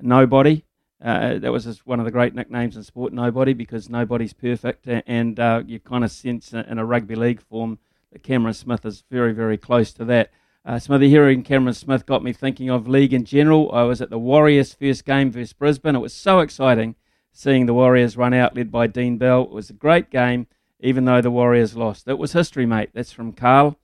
[0.00, 0.64] Nobody.
[1.02, 4.86] Uh, that was one of the great nicknames in sport, nobody, because nobody's perfect.
[4.86, 7.78] And you kind of sense in a rugby league form
[8.12, 10.30] that Cameron Smith is very, very close to that.
[10.64, 13.70] Uh, Smithy hearing Cameron Smith got me thinking of league in general.
[13.72, 15.96] I was at the Warriors' first game versus Brisbane.
[15.96, 16.96] It was so exciting
[17.32, 19.42] seeing the Warriors run out, led by Dean Bell.
[19.42, 20.46] It was a great game,
[20.80, 22.08] even though the Warriors lost.
[22.08, 22.90] It was history, mate.
[22.92, 23.78] That's from Carl.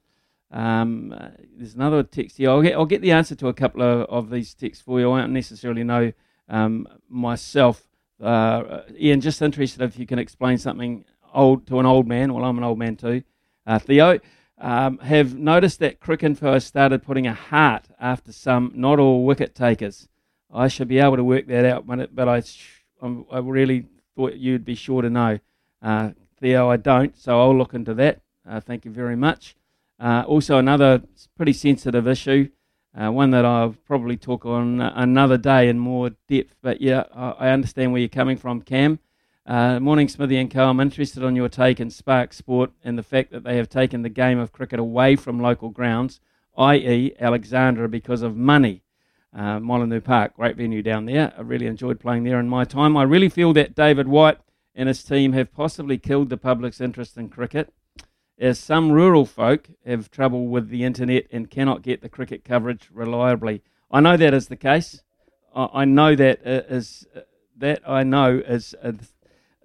[0.51, 2.51] Um, uh, there's another text here.
[2.51, 5.11] I'll get, I'll get the answer to a couple of, of these texts for you.
[5.13, 6.13] I don't necessarily know
[6.49, 7.89] um, myself.
[8.23, 12.35] Uh, Ian, just interested if you can explain something old to an old man.
[12.35, 13.23] Well, I'm an old man too.
[13.67, 14.19] Uh, Theo,
[14.59, 19.55] um, have noticed that Cricinfo has started putting a heart after some not all wicket
[19.55, 20.09] takers.
[20.53, 22.43] I should be able to work that out, but I,
[23.03, 25.39] I really thought you'd be sure to know.
[25.83, 26.11] Uh,
[26.41, 28.21] Theo, I don't, so I'll look into that.
[28.49, 29.57] Uh, thank you very much.
[29.99, 31.03] Uh, also, another
[31.37, 32.49] pretty sensitive issue
[32.97, 36.55] uh, one that I'll probably talk on another day in more depth.
[36.63, 38.99] But yeah, I understand where you're coming from, Cam.
[39.47, 40.69] Uh, morning, Smithy and Co.
[40.69, 44.03] I'm interested on your take in Spark Sport and the fact that they have taken
[44.03, 46.19] the game of cricket away from local grounds,
[46.59, 48.83] i.e., Alexandra, because of money.
[49.33, 51.33] Uh, Molyneux Park, great venue down there.
[51.39, 52.97] I really enjoyed playing there in my time.
[52.97, 54.39] I really feel that David White
[54.75, 57.73] and his team have possibly killed the public's interest in cricket,
[58.41, 62.89] as some rural folk have trouble with the internet and cannot get the cricket coverage
[62.93, 63.63] reliably.
[63.93, 65.03] I know that is the case.
[65.55, 67.21] I, I know that uh, uh,
[67.59, 68.93] that I know is uh,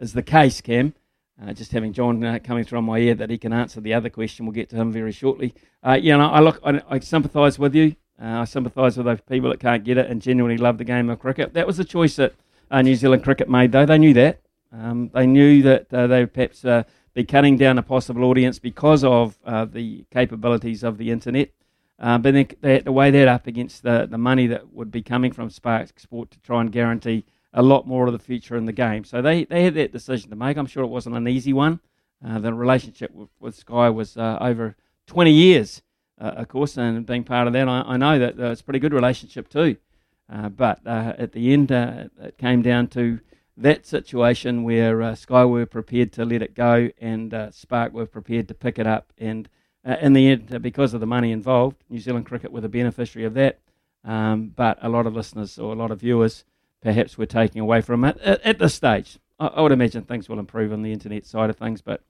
[0.02, 0.94] is the case, Cam.
[1.41, 3.94] Uh, just having John uh, coming through on my ear that he can answer the
[3.94, 4.45] other question.
[4.45, 5.56] We'll get to him very shortly.
[5.82, 7.95] Uh, know, I look, I, I sympathise with you.
[8.22, 11.10] Uh, I sympathise with those people that can't get it and genuinely love the game
[11.10, 11.53] of cricket.
[11.53, 12.36] That was the choice that
[12.69, 13.86] uh, New Zealand cricket made, though.
[13.86, 14.41] They knew that.
[14.72, 16.64] Um, they knew that uh, they would perhaps
[17.14, 21.49] be cutting down a possible audience because of the capabilities of the internet.
[21.98, 25.02] But then they had to weigh that up against the, the money that would be
[25.02, 28.65] coming from Spark Sport to try and guarantee a lot more of the future in
[28.65, 29.03] the game.
[29.03, 30.57] So they, they had that decision to make.
[30.57, 31.80] I'm sure it wasn't an easy one.
[32.26, 34.76] Uh, the relationship with, with Sky was uh, over
[35.07, 35.82] 20 years,
[36.19, 38.64] uh, of course, and being part of that, I, I know that uh, it's a
[38.64, 39.78] pretty good relationship too.
[40.32, 43.19] Uh, but uh, at the end, it came down to
[43.57, 48.53] that situation where Sky were prepared to let it go and Spark were prepared to
[48.53, 49.11] pick it up.
[49.18, 49.49] And
[49.84, 53.34] in the end, because of the money involved, New Zealand cricket were the beneficiary of
[53.34, 53.60] that.
[54.06, 56.45] Um, but a lot of listeners or a lot of viewers
[56.82, 59.20] perhaps we're taking away from it at, at this stage.
[59.40, 62.02] I, I, would imagine things will improve on the internet side of things, but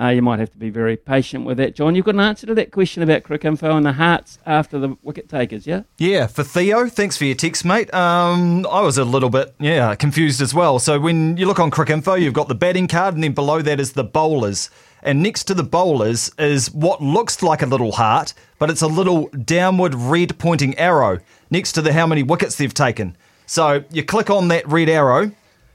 [0.00, 1.74] uh, you might have to be very patient with that.
[1.74, 4.96] John, you've got an answer to that question about Cricinfo and the hearts after the
[5.02, 5.82] wicket takers, yeah?
[5.98, 7.92] Yeah, for Theo, thanks for your text, mate.
[7.92, 10.78] Um, I was a little bit, yeah, confused as well.
[10.78, 13.80] So when you look on Cricinfo, you've got the batting card, and then below that
[13.80, 14.70] is the bowlers.
[15.02, 18.88] And next to the bowlers is what looks like a little heart, but it's a
[18.88, 21.18] little downward red pointing arrow
[21.50, 23.16] next to the how many wickets they've taken.
[23.48, 25.32] So you click on that red arrow,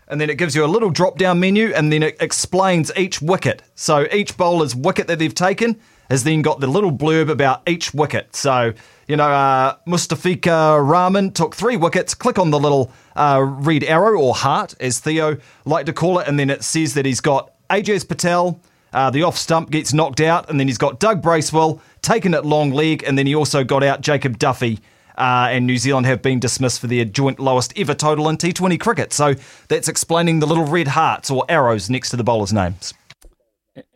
[0.07, 3.19] and then it gives you a little drop down menu, and then it explains each
[3.19, 3.63] wicket.
[3.73, 7.91] So each bowler's wicket that they've taken has then got the little blurb about each
[7.91, 8.35] wicket.
[8.35, 8.73] So,
[9.07, 12.13] you know, uh, Mustafizur Rahman took three wickets.
[12.13, 16.27] Click on the little uh, red arrow or heart, as Theo liked to call it,
[16.27, 18.59] and then it says that he's got Ajaz Patel.
[18.93, 22.45] Uh, the off stump gets knocked out, and then he's got Doug Bracewell taken at
[22.45, 24.79] long leg, and then he also got out Jacob Duffy
[25.17, 28.79] uh, and New Zealand have been dismissed for their joint lowest ever total in T20
[28.79, 29.13] cricket.
[29.13, 29.35] So
[29.67, 32.93] that's explaining the little red hearts or arrows next to the bowlers' names.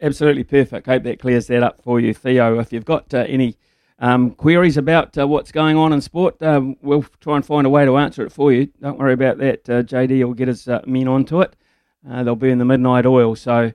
[0.02, 0.88] Absolutely perfect.
[0.88, 2.60] Hope that clears that up for you, Theo.
[2.60, 3.58] If you've got uh, any
[4.00, 7.70] um, queries about uh, what's going on in sport, um, we'll try and find a
[7.70, 8.68] way to answer it for you.
[8.82, 9.70] Don't worry about that.
[9.70, 11.56] Uh, JD will get his uh, men onto it.
[12.10, 13.36] Uh, they'll be in the midnight oil.
[13.36, 13.74] So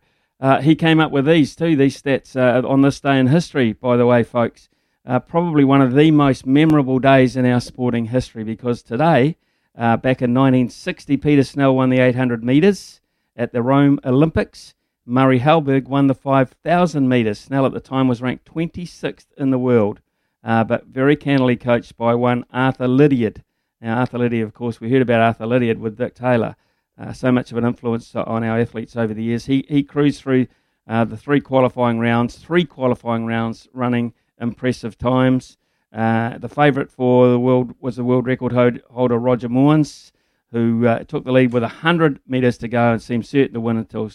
[0.61, 4.07] he came up with these too, these stats on this day in history, by the
[4.07, 4.69] way, folks
[5.05, 9.37] uh, probably one of the most memorable days in our sporting history because today,
[9.77, 13.01] uh, back in 1960, Peter Snell won the 800 metres
[13.37, 14.75] at the Rome Olympics.
[15.05, 17.41] Murray Halberg won the 5,000 metres.
[17.41, 20.01] Snell at the time was ranked 26th in the world,
[20.45, 23.43] uh, but very cannily coached by one Arthur Lydiard.
[23.81, 26.55] Now, Arthur Lydiard, of course, we heard about Arthur Lydiard with Dick Taylor.
[26.97, 29.47] Uh, so much of an influence on our athletes over the years.
[29.47, 30.47] He, he cruised through
[30.87, 34.13] uh, the three qualifying rounds, three qualifying rounds running
[34.43, 35.57] impressive times.
[35.93, 38.53] Uh, the favourite for the world was the world record
[38.91, 40.11] holder Roger Moens,
[40.51, 43.77] who uh, took the lead with 100 metres to go and seemed certain to win
[43.79, 44.11] until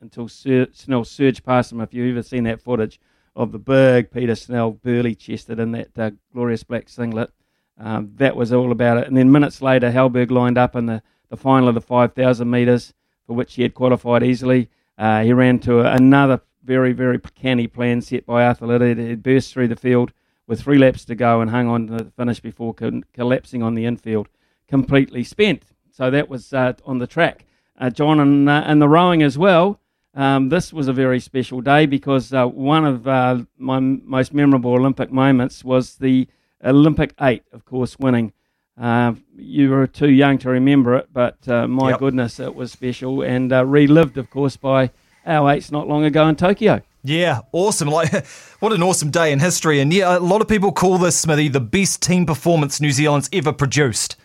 [0.00, 1.80] until Snell surged past him.
[1.80, 2.98] If you've ever seen that footage
[3.36, 7.30] of the big Peter Snell burly chested in that uh, glorious black singlet,
[7.78, 9.08] um, that was all about it.
[9.08, 12.94] And then minutes later, Halberg lined up in the, the final of the 5,000 metres,
[13.26, 14.70] for which he had qualified easily.
[14.96, 16.40] Uh, he ran to another
[16.70, 18.94] very, very canny plan set by Arthur.
[18.94, 20.12] He burst through the field
[20.46, 23.74] with three laps to go and hung on to the finish before co- collapsing on
[23.74, 24.28] the infield,
[24.68, 25.64] completely spent.
[25.90, 27.44] So that was uh, on the track.
[27.76, 29.80] Uh, John, and, uh, and the rowing as well.
[30.14, 34.74] Um, this was a very special day because uh, one of uh, my most memorable
[34.74, 36.28] Olympic moments was the
[36.64, 38.32] Olympic eight, of course, winning.
[38.80, 41.98] Uh, you were too young to remember it, but my yep.
[41.98, 44.90] goodness, it was special and relived, of course, by
[45.26, 46.82] our eights not long ago in Tokyo.
[47.02, 47.88] Yeah, awesome.
[47.88, 48.26] Like
[48.60, 49.80] what an awesome day in history.
[49.80, 53.28] And yeah, a lot of people call this Smithy the best team performance New Zealand's
[53.32, 54.16] ever produced.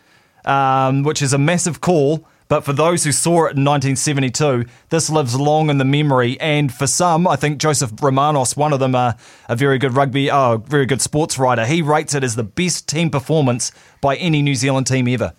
[0.44, 5.10] Um, which is a massive call, but for those who saw it in 1972, this
[5.10, 6.38] lives long in the memory.
[6.40, 9.14] And for some, I think Joseph Romanos, one of them, uh,
[9.48, 12.88] a very good rugby, uh, very good sports writer, he rates it as the best
[12.88, 15.32] team performance by any New Zealand team ever.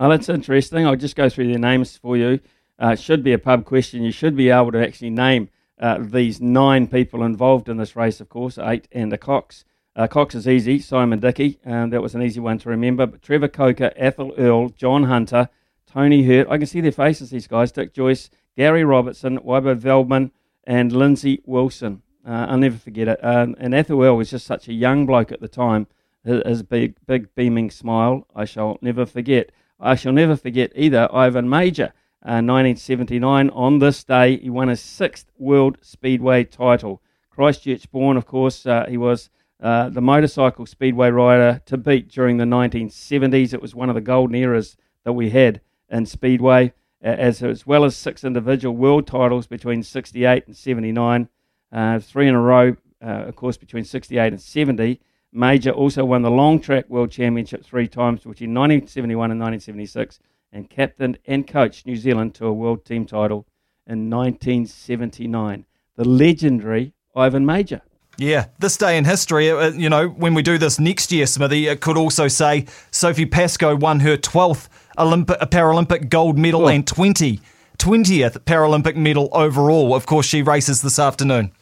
[0.00, 0.86] Oh, that's interesting.
[0.86, 2.40] I'll just go through their names for you.
[2.78, 4.02] Uh, should be a pub question.
[4.02, 5.48] You should be able to actually name
[5.80, 9.64] uh, these nine people involved in this race, of course, eight and a Cox.
[9.96, 11.58] Uh, Cox is easy, Simon Dickey.
[11.66, 13.06] Um, that was an easy one to remember.
[13.06, 15.48] But Trevor Coker, Athol Earl, John Hunter,
[15.86, 16.48] Tony Hurt.
[16.48, 17.72] I can see their faces, these guys.
[17.72, 20.30] Dick Joyce, Gary Robertson, Wybo Veldman,
[20.64, 22.02] and Lindsay Wilson.
[22.24, 23.18] Uh, I'll never forget it.
[23.24, 25.86] Um, and Athol Earl was just such a young bloke at the time.
[26.24, 29.50] His big, big beaming smile, I shall never forget.
[29.80, 31.92] I shall never forget either Ivan Mauger,
[32.24, 33.50] uh, 1979.
[33.50, 37.00] On this day, he won his sixth World Speedway title.
[37.30, 39.30] Christchurch born, of course, uh, he was
[39.60, 43.52] uh, the motorcycle speedway rider to beat during the 1970s.
[43.52, 46.72] It was one of the golden eras that we had in speedway,
[47.02, 51.28] as, as well as six individual world titles between 68 and 79,
[51.72, 55.00] uh, three in a row, uh, of course, between 68 and 70.
[55.32, 60.20] Major also won the long track world championship three times which in 1971 and 1976,
[60.52, 63.46] and captained and coached New Zealand to a world team title
[63.86, 65.64] in 1979.
[65.96, 67.82] The legendary Ivan Mauger.
[68.16, 71.68] Yeah, this day in history, uh, you know, when we do this next year, Smithy,
[71.68, 74.68] it could also say Sophie Pascoe won her 12th
[74.98, 76.68] Olympic, Paralympic gold medal Oh.
[76.68, 77.40] and 20,
[77.78, 79.94] 20th Paralympic medal overall.
[79.94, 81.52] Of course, she races this afternoon.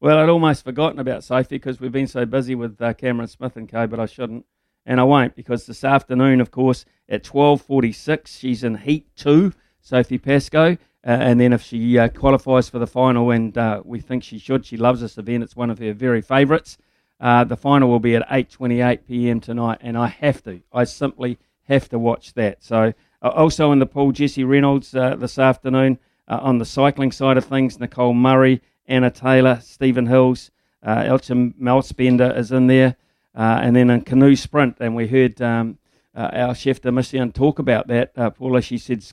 [0.00, 3.56] Well, I'd almost forgotten about Sophie because we've been so busy with uh, Cameron Smith
[3.56, 4.44] and co, but I shouldn't,
[4.84, 9.52] and I won't because this afternoon, of course, at twelve forty-six, she's in Heat Two,
[9.80, 14.00] Sophie Pascoe, uh, and then if she uh, qualifies for the final, and uh, we
[14.00, 15.42] think she should, she loves this event.
[15.42, 16.78] It's one of her very favourites.
[17.20, 19.40] Uh, the final will be at eight twenty-eight p.m.
[19.40, 21.38] tonight, and I have to, I simply
[21.68, 22.62] have to watch that.
[22.62, 22.92] So,
[23.22, 25.98] uh, also in the pool, Jesse Reynolds uh, this afternoon
[26.28, 28.62] on the cycling side of things, Nicole Murray.
[28.88, 30.50] Anna Taylor, Stephen Hills,
[30.82, 32.96] uh, Eltje Malzbender is in there,
[33.34, 34.76] uh, and then in canoe sprint.
[34.80, 35.78] And we heard um,
[36.14, 38.12] uh, our chef de mission talk about that.
[38.16, 39.04] Uh, Paula, she said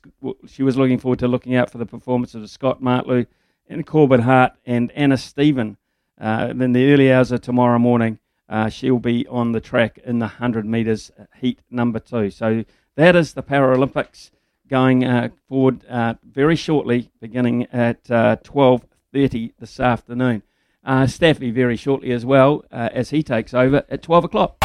[0.47, 3.27] she was looking forward to looking out for the performances of Scott Martlew
[3.67, 5.77] and Corbin Hart and Anna Stephen.
[6.19, 8.19] Uh, in the early hours of tomorrow morning,
[8.49, 12.29] uh, she'll be on the track in the 100 metres heat number two.
[12.29, 12.65] So
[12.95, 14.31] that is the Paralympics
[14.69, 20.43] going uh, forward uh, very shortly, beginning at uh, 12.30 this afternoon.
[20.83, 24.55] Uh, Staffy very shortly as well, uh, as he takes over at 12 o'clock.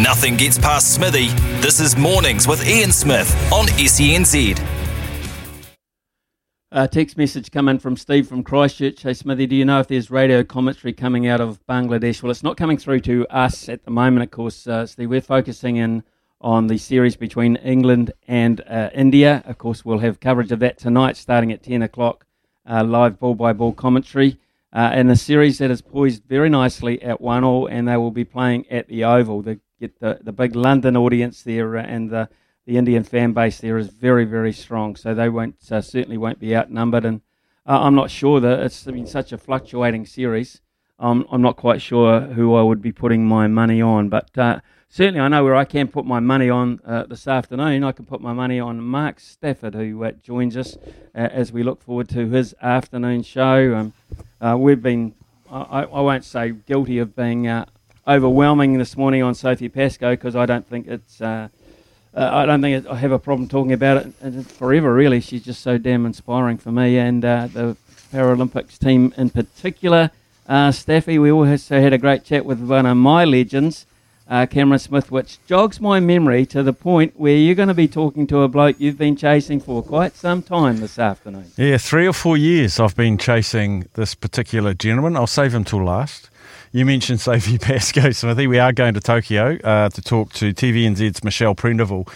[0.00, 1.28] Nothing gets past Smithy.
[1.60, 4.58] This is Mornings with Ian Smith on SENZ.
[6.70, 9.02] Uh, text message coming from Steve from Christchurch.
[9.02, 12.22] Hey, Smithy, do you know if there's radio commentary coming out of Bangladesh?
[12.22, 15.10] Well, it's not coming through to us at the moment, of course, uh, Steve.
[15.10, 16.02] We're focusing in
[16.40, 19.42] on the series between England and uh, India.
[19.46, 22.26] Of course, we'll have coverage of that tonight starting at 10 o'clock,
[22.68, 24.38] uh, live ball by ball commentary.
[24.72, 28.10] Uh, and a series that is poised very nicely at 1 all, and they will
[28.10, 29.42] be playing at the Oval.
[29.42, 32.28] They get the, the big London audience there, uh, and the
[32.68, 34.94] the Indian fan base there is very, very strong.
[34.94, 37.06] So they won't uh, certainly won't be outnumbered.
[37.06, 37.22] And
[37.66, 40.60] uh, I'm not sure that it's been such a fluctuating series.
[40.98, 44.60] Um, I'm not quite sure who I would be putting my money on, but uh,
[44.90, 47.84] certainly I know where I can put my money on uh, this afternoon.
[47.84, 50.76] I can put my money on Mark Stafford, who uh, joins us
[51.14, 53.76] uh, as we look forward to his afternoon show.
[53.76, 53.94] Um,
[54.40, 55.14] uh, we've been,
[55.50, 57.66] I, I won't say guilty of being uh,
[58.06, 61.20] overwhelming this morning on Sophie Pascoe because I don't think it's.
[61.20, 61.48] Uh,
[62.14, 64.94] uh, I don't think it, I have a problem talking about it uh, forever.
[64.94, 67.76] Really, she's just so damn inspiring for me and uh, the
[68.12, 70.10] Paralympics team in particular.
[70.70, 73.84] Staffy, we also had a great chat with one of my legends,
[74.28, 77.88] uh, Cameron Smith, which jogs my memory to the point where you're going to be
[77.88, 81.50] talking to a bloke you've been chasing for quite some time this afternoon.
[81.56, 85.16] Yeah, three or four years I've been chasing this particular gentleman.
[85.16, 86.28] I'll save him till last.
[86.72, 88.46] You mentioned Sophie Pascoe Smithy.
[88.46, 92.08] We are going to Tokyo uh, to talk to TVNZ's Michelle Prendeville.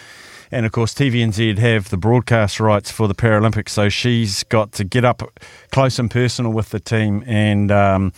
[0.53, 4.83] And of course, TVNZ have the broadcast rights for the Paralympics, so she's got to
[4.83, 5.23] get up
[5.71, 8.13] close and personal with the team and, um,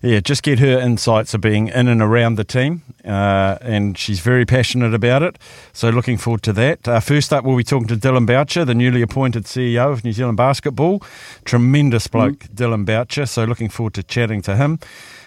[0.00, 2.82] yeah, just get her insights of being in and around the team.
[3.04, 5.36] Uh, and she's very passionate about it.
[5.72, 6.86] So, looking forward to that.
[6.86, 10.12] Uh, first up, we'll be talking to Dillon Boucher, the newly appointed CEO of New
[10.12, 11.02] Zealand Basketball.
[11.44, 13.26] Tremendous bloke, Dillon Boucher.
[13.26, 14.78] So, looking forward to chatting to him.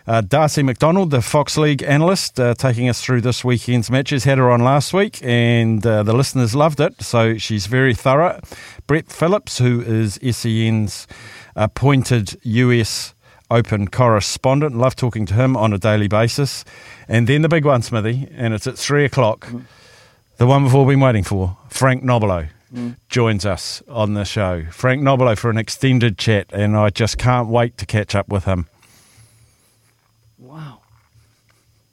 [0.06, 4.26] Uh, Darcy McDonald, the Fox League analyst, uh, taking us through this weekend's matches.
[4.26, 8.42] Had her on last week, and uh, the listeners loved it, so she's very thorough.
[8.86, 11.08] Brett Phillips, who is SEN's
[11.56, 13.14] appointed US
[13.50, 16.66] Open correspondent, love talking to him on a daily basis.
[17.08, 19.48] And then the big one, Smithy, and it's at three o'clock.
[20.38, 22.48] The one we've all been waiting for, Frank Nobilo.
[22.74, 22.96] Mm.
[23.08, 24.66] Joins us on the show.
[24.72, 28.46] Frank Nobilo for an extended chat, and I just can't wait to catch up with
[28.46, 28.68] him.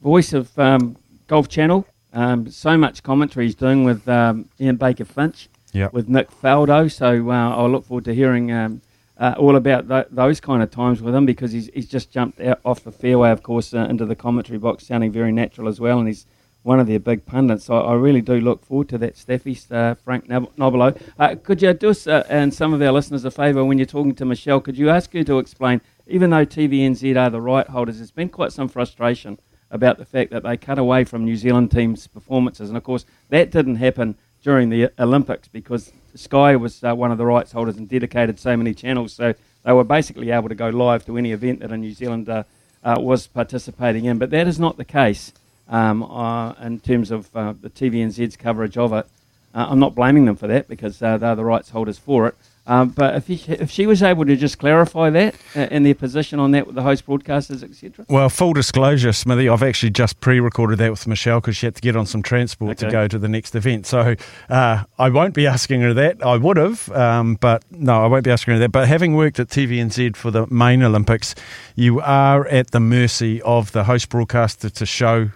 [0.01, 0.95] Voice of um,
[1.27, 1.85] Golf Channel.
[2.13, 5.93] Um, so much commentary he's doing with um, Ian Baker Finch, Yep.
[5.93, 6.91] with Nick Faldo.
[6.91, 8.81] So uh, I'll look forward to hearing um,
[9.17, 12.41] uh, all about th- those kind of times with him because he's, he's just jumped
[12.41, 15.79] out off the fairway, of course, uh, into the commentary box, sounding very natural as
[15.79, 15.99] well.
[15.99, 16.25] And he's
[16.63, 17.69] one of their big pundits.
[17.69, 20.99] I, I really do look forward to that, Staffy, uh, Frank Nob- Nobilo.
[21.17, 23.85] Uh, could you do us uh, and some of our listeners a favour when you're
[23.85, 24.59] talking to Michelle?
[24.59, 28.29] Could you ask her to explain, even though TVNZ are the right holders, there's been
[28.29, 29.39] quite some frustration
[29.71, 32.69] about the fact that they cut away from New Zealand teams' performances.
[32.69, 37.17] And of course, that didn't happen during the Olympics because Sky was uh, one of
[37.17, 39.13] the rights holders and dedicated so many channels.
[39.13, 39.33] So
[39.63, 42.45] they were basically able to go live to any event that a New Zealander
[42.83, 44.17] uh, was participating in.
[44.17, 45.31] But that is not the case
[45.69, 49.05] um, uh, in terms of uh, the TVNZ's coverage of it.
[49.53, 52.35] Uh, I'm not blaming them for that because uh, they're the rights holders for it.
[52.67, 55.95] Um, but if, he, if she was able to just clarify that uh, and their
[55.95, 58.05] position on that with the host broadcasters, etc.
[58.07, 61.81] Well, full disclosure, Smithy, I've actually just pre-recorded that with Michelle because she had to
[61.81, 62.85] get on some transport Okay.
[62.85, 63.87] to go to the next event.
[63.87, 64.15] So
[64.49, 66.23] uh, I won't be asking her that.
[66.23, 68.71] I would have, um, but no, I won't be asking her that.
[68.71, 71.33] But having worked at TVNZ for the main Olympics,
[71.75, 75.31] you are at the mercy of the host broadcaster to show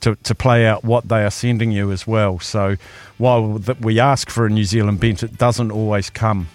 [0.00, 2.38] to, to play out what they are sending you as well.
[2.38, 2.76] So
[3.18, 6.48] while th- we ask for a New Zealand bench, it doesn't always come.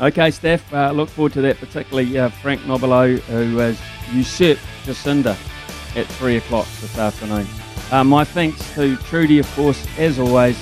[0.00, 3.78] Okay, Steph, uh, look forward to that, particularly uh, Frank Nobilo, who has
[4.12, 5.36] usurped Jacinda
[5.94, 7.46] at 3 o'clock this afternoon.
[7.90, 10.56] Uh, my thanks to Trudy, of course, as always.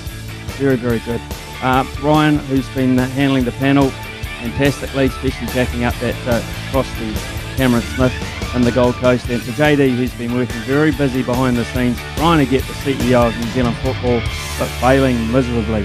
[0.57, 1.21] Very, very good.
[1.61, 3.89] Uh, Ryan, who's been uh, handling the panel
[4.41, 6.41] fantastically, especially backing up that uh,
[6.71, 9.27] cross to Cameron Smith in the Gold Coast.
[9.27, 12.71] And to JD, who's been working very busy behind the scenes, trying to get the
[12.71, 14.21] CEO of New Zealand football,
[14.57, 15.81] but failing miserably.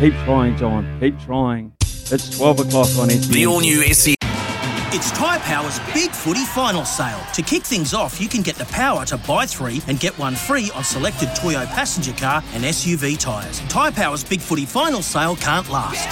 [0.00, 0.98] Keep trying, John.
[0.98, 1.72] Keep trying.
[1.82, 3.30] It's 12 o'clock on SEN.
[3.30, 4.16] The all new SE.
[4.20, 7.20] It's Tyre Power's Big Footy Final Sale.
[7.34, 10.34] To kick things off, you can get the power to buy three and get one
[10.34, 13.60] free on selected Toyo passenger car and SUV tyres.
[13.68, 16.08] Tyre Power's Big Footy Final Sale can't last.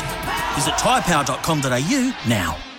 [0.54, 2.71] Visit tyrepower.com.au now.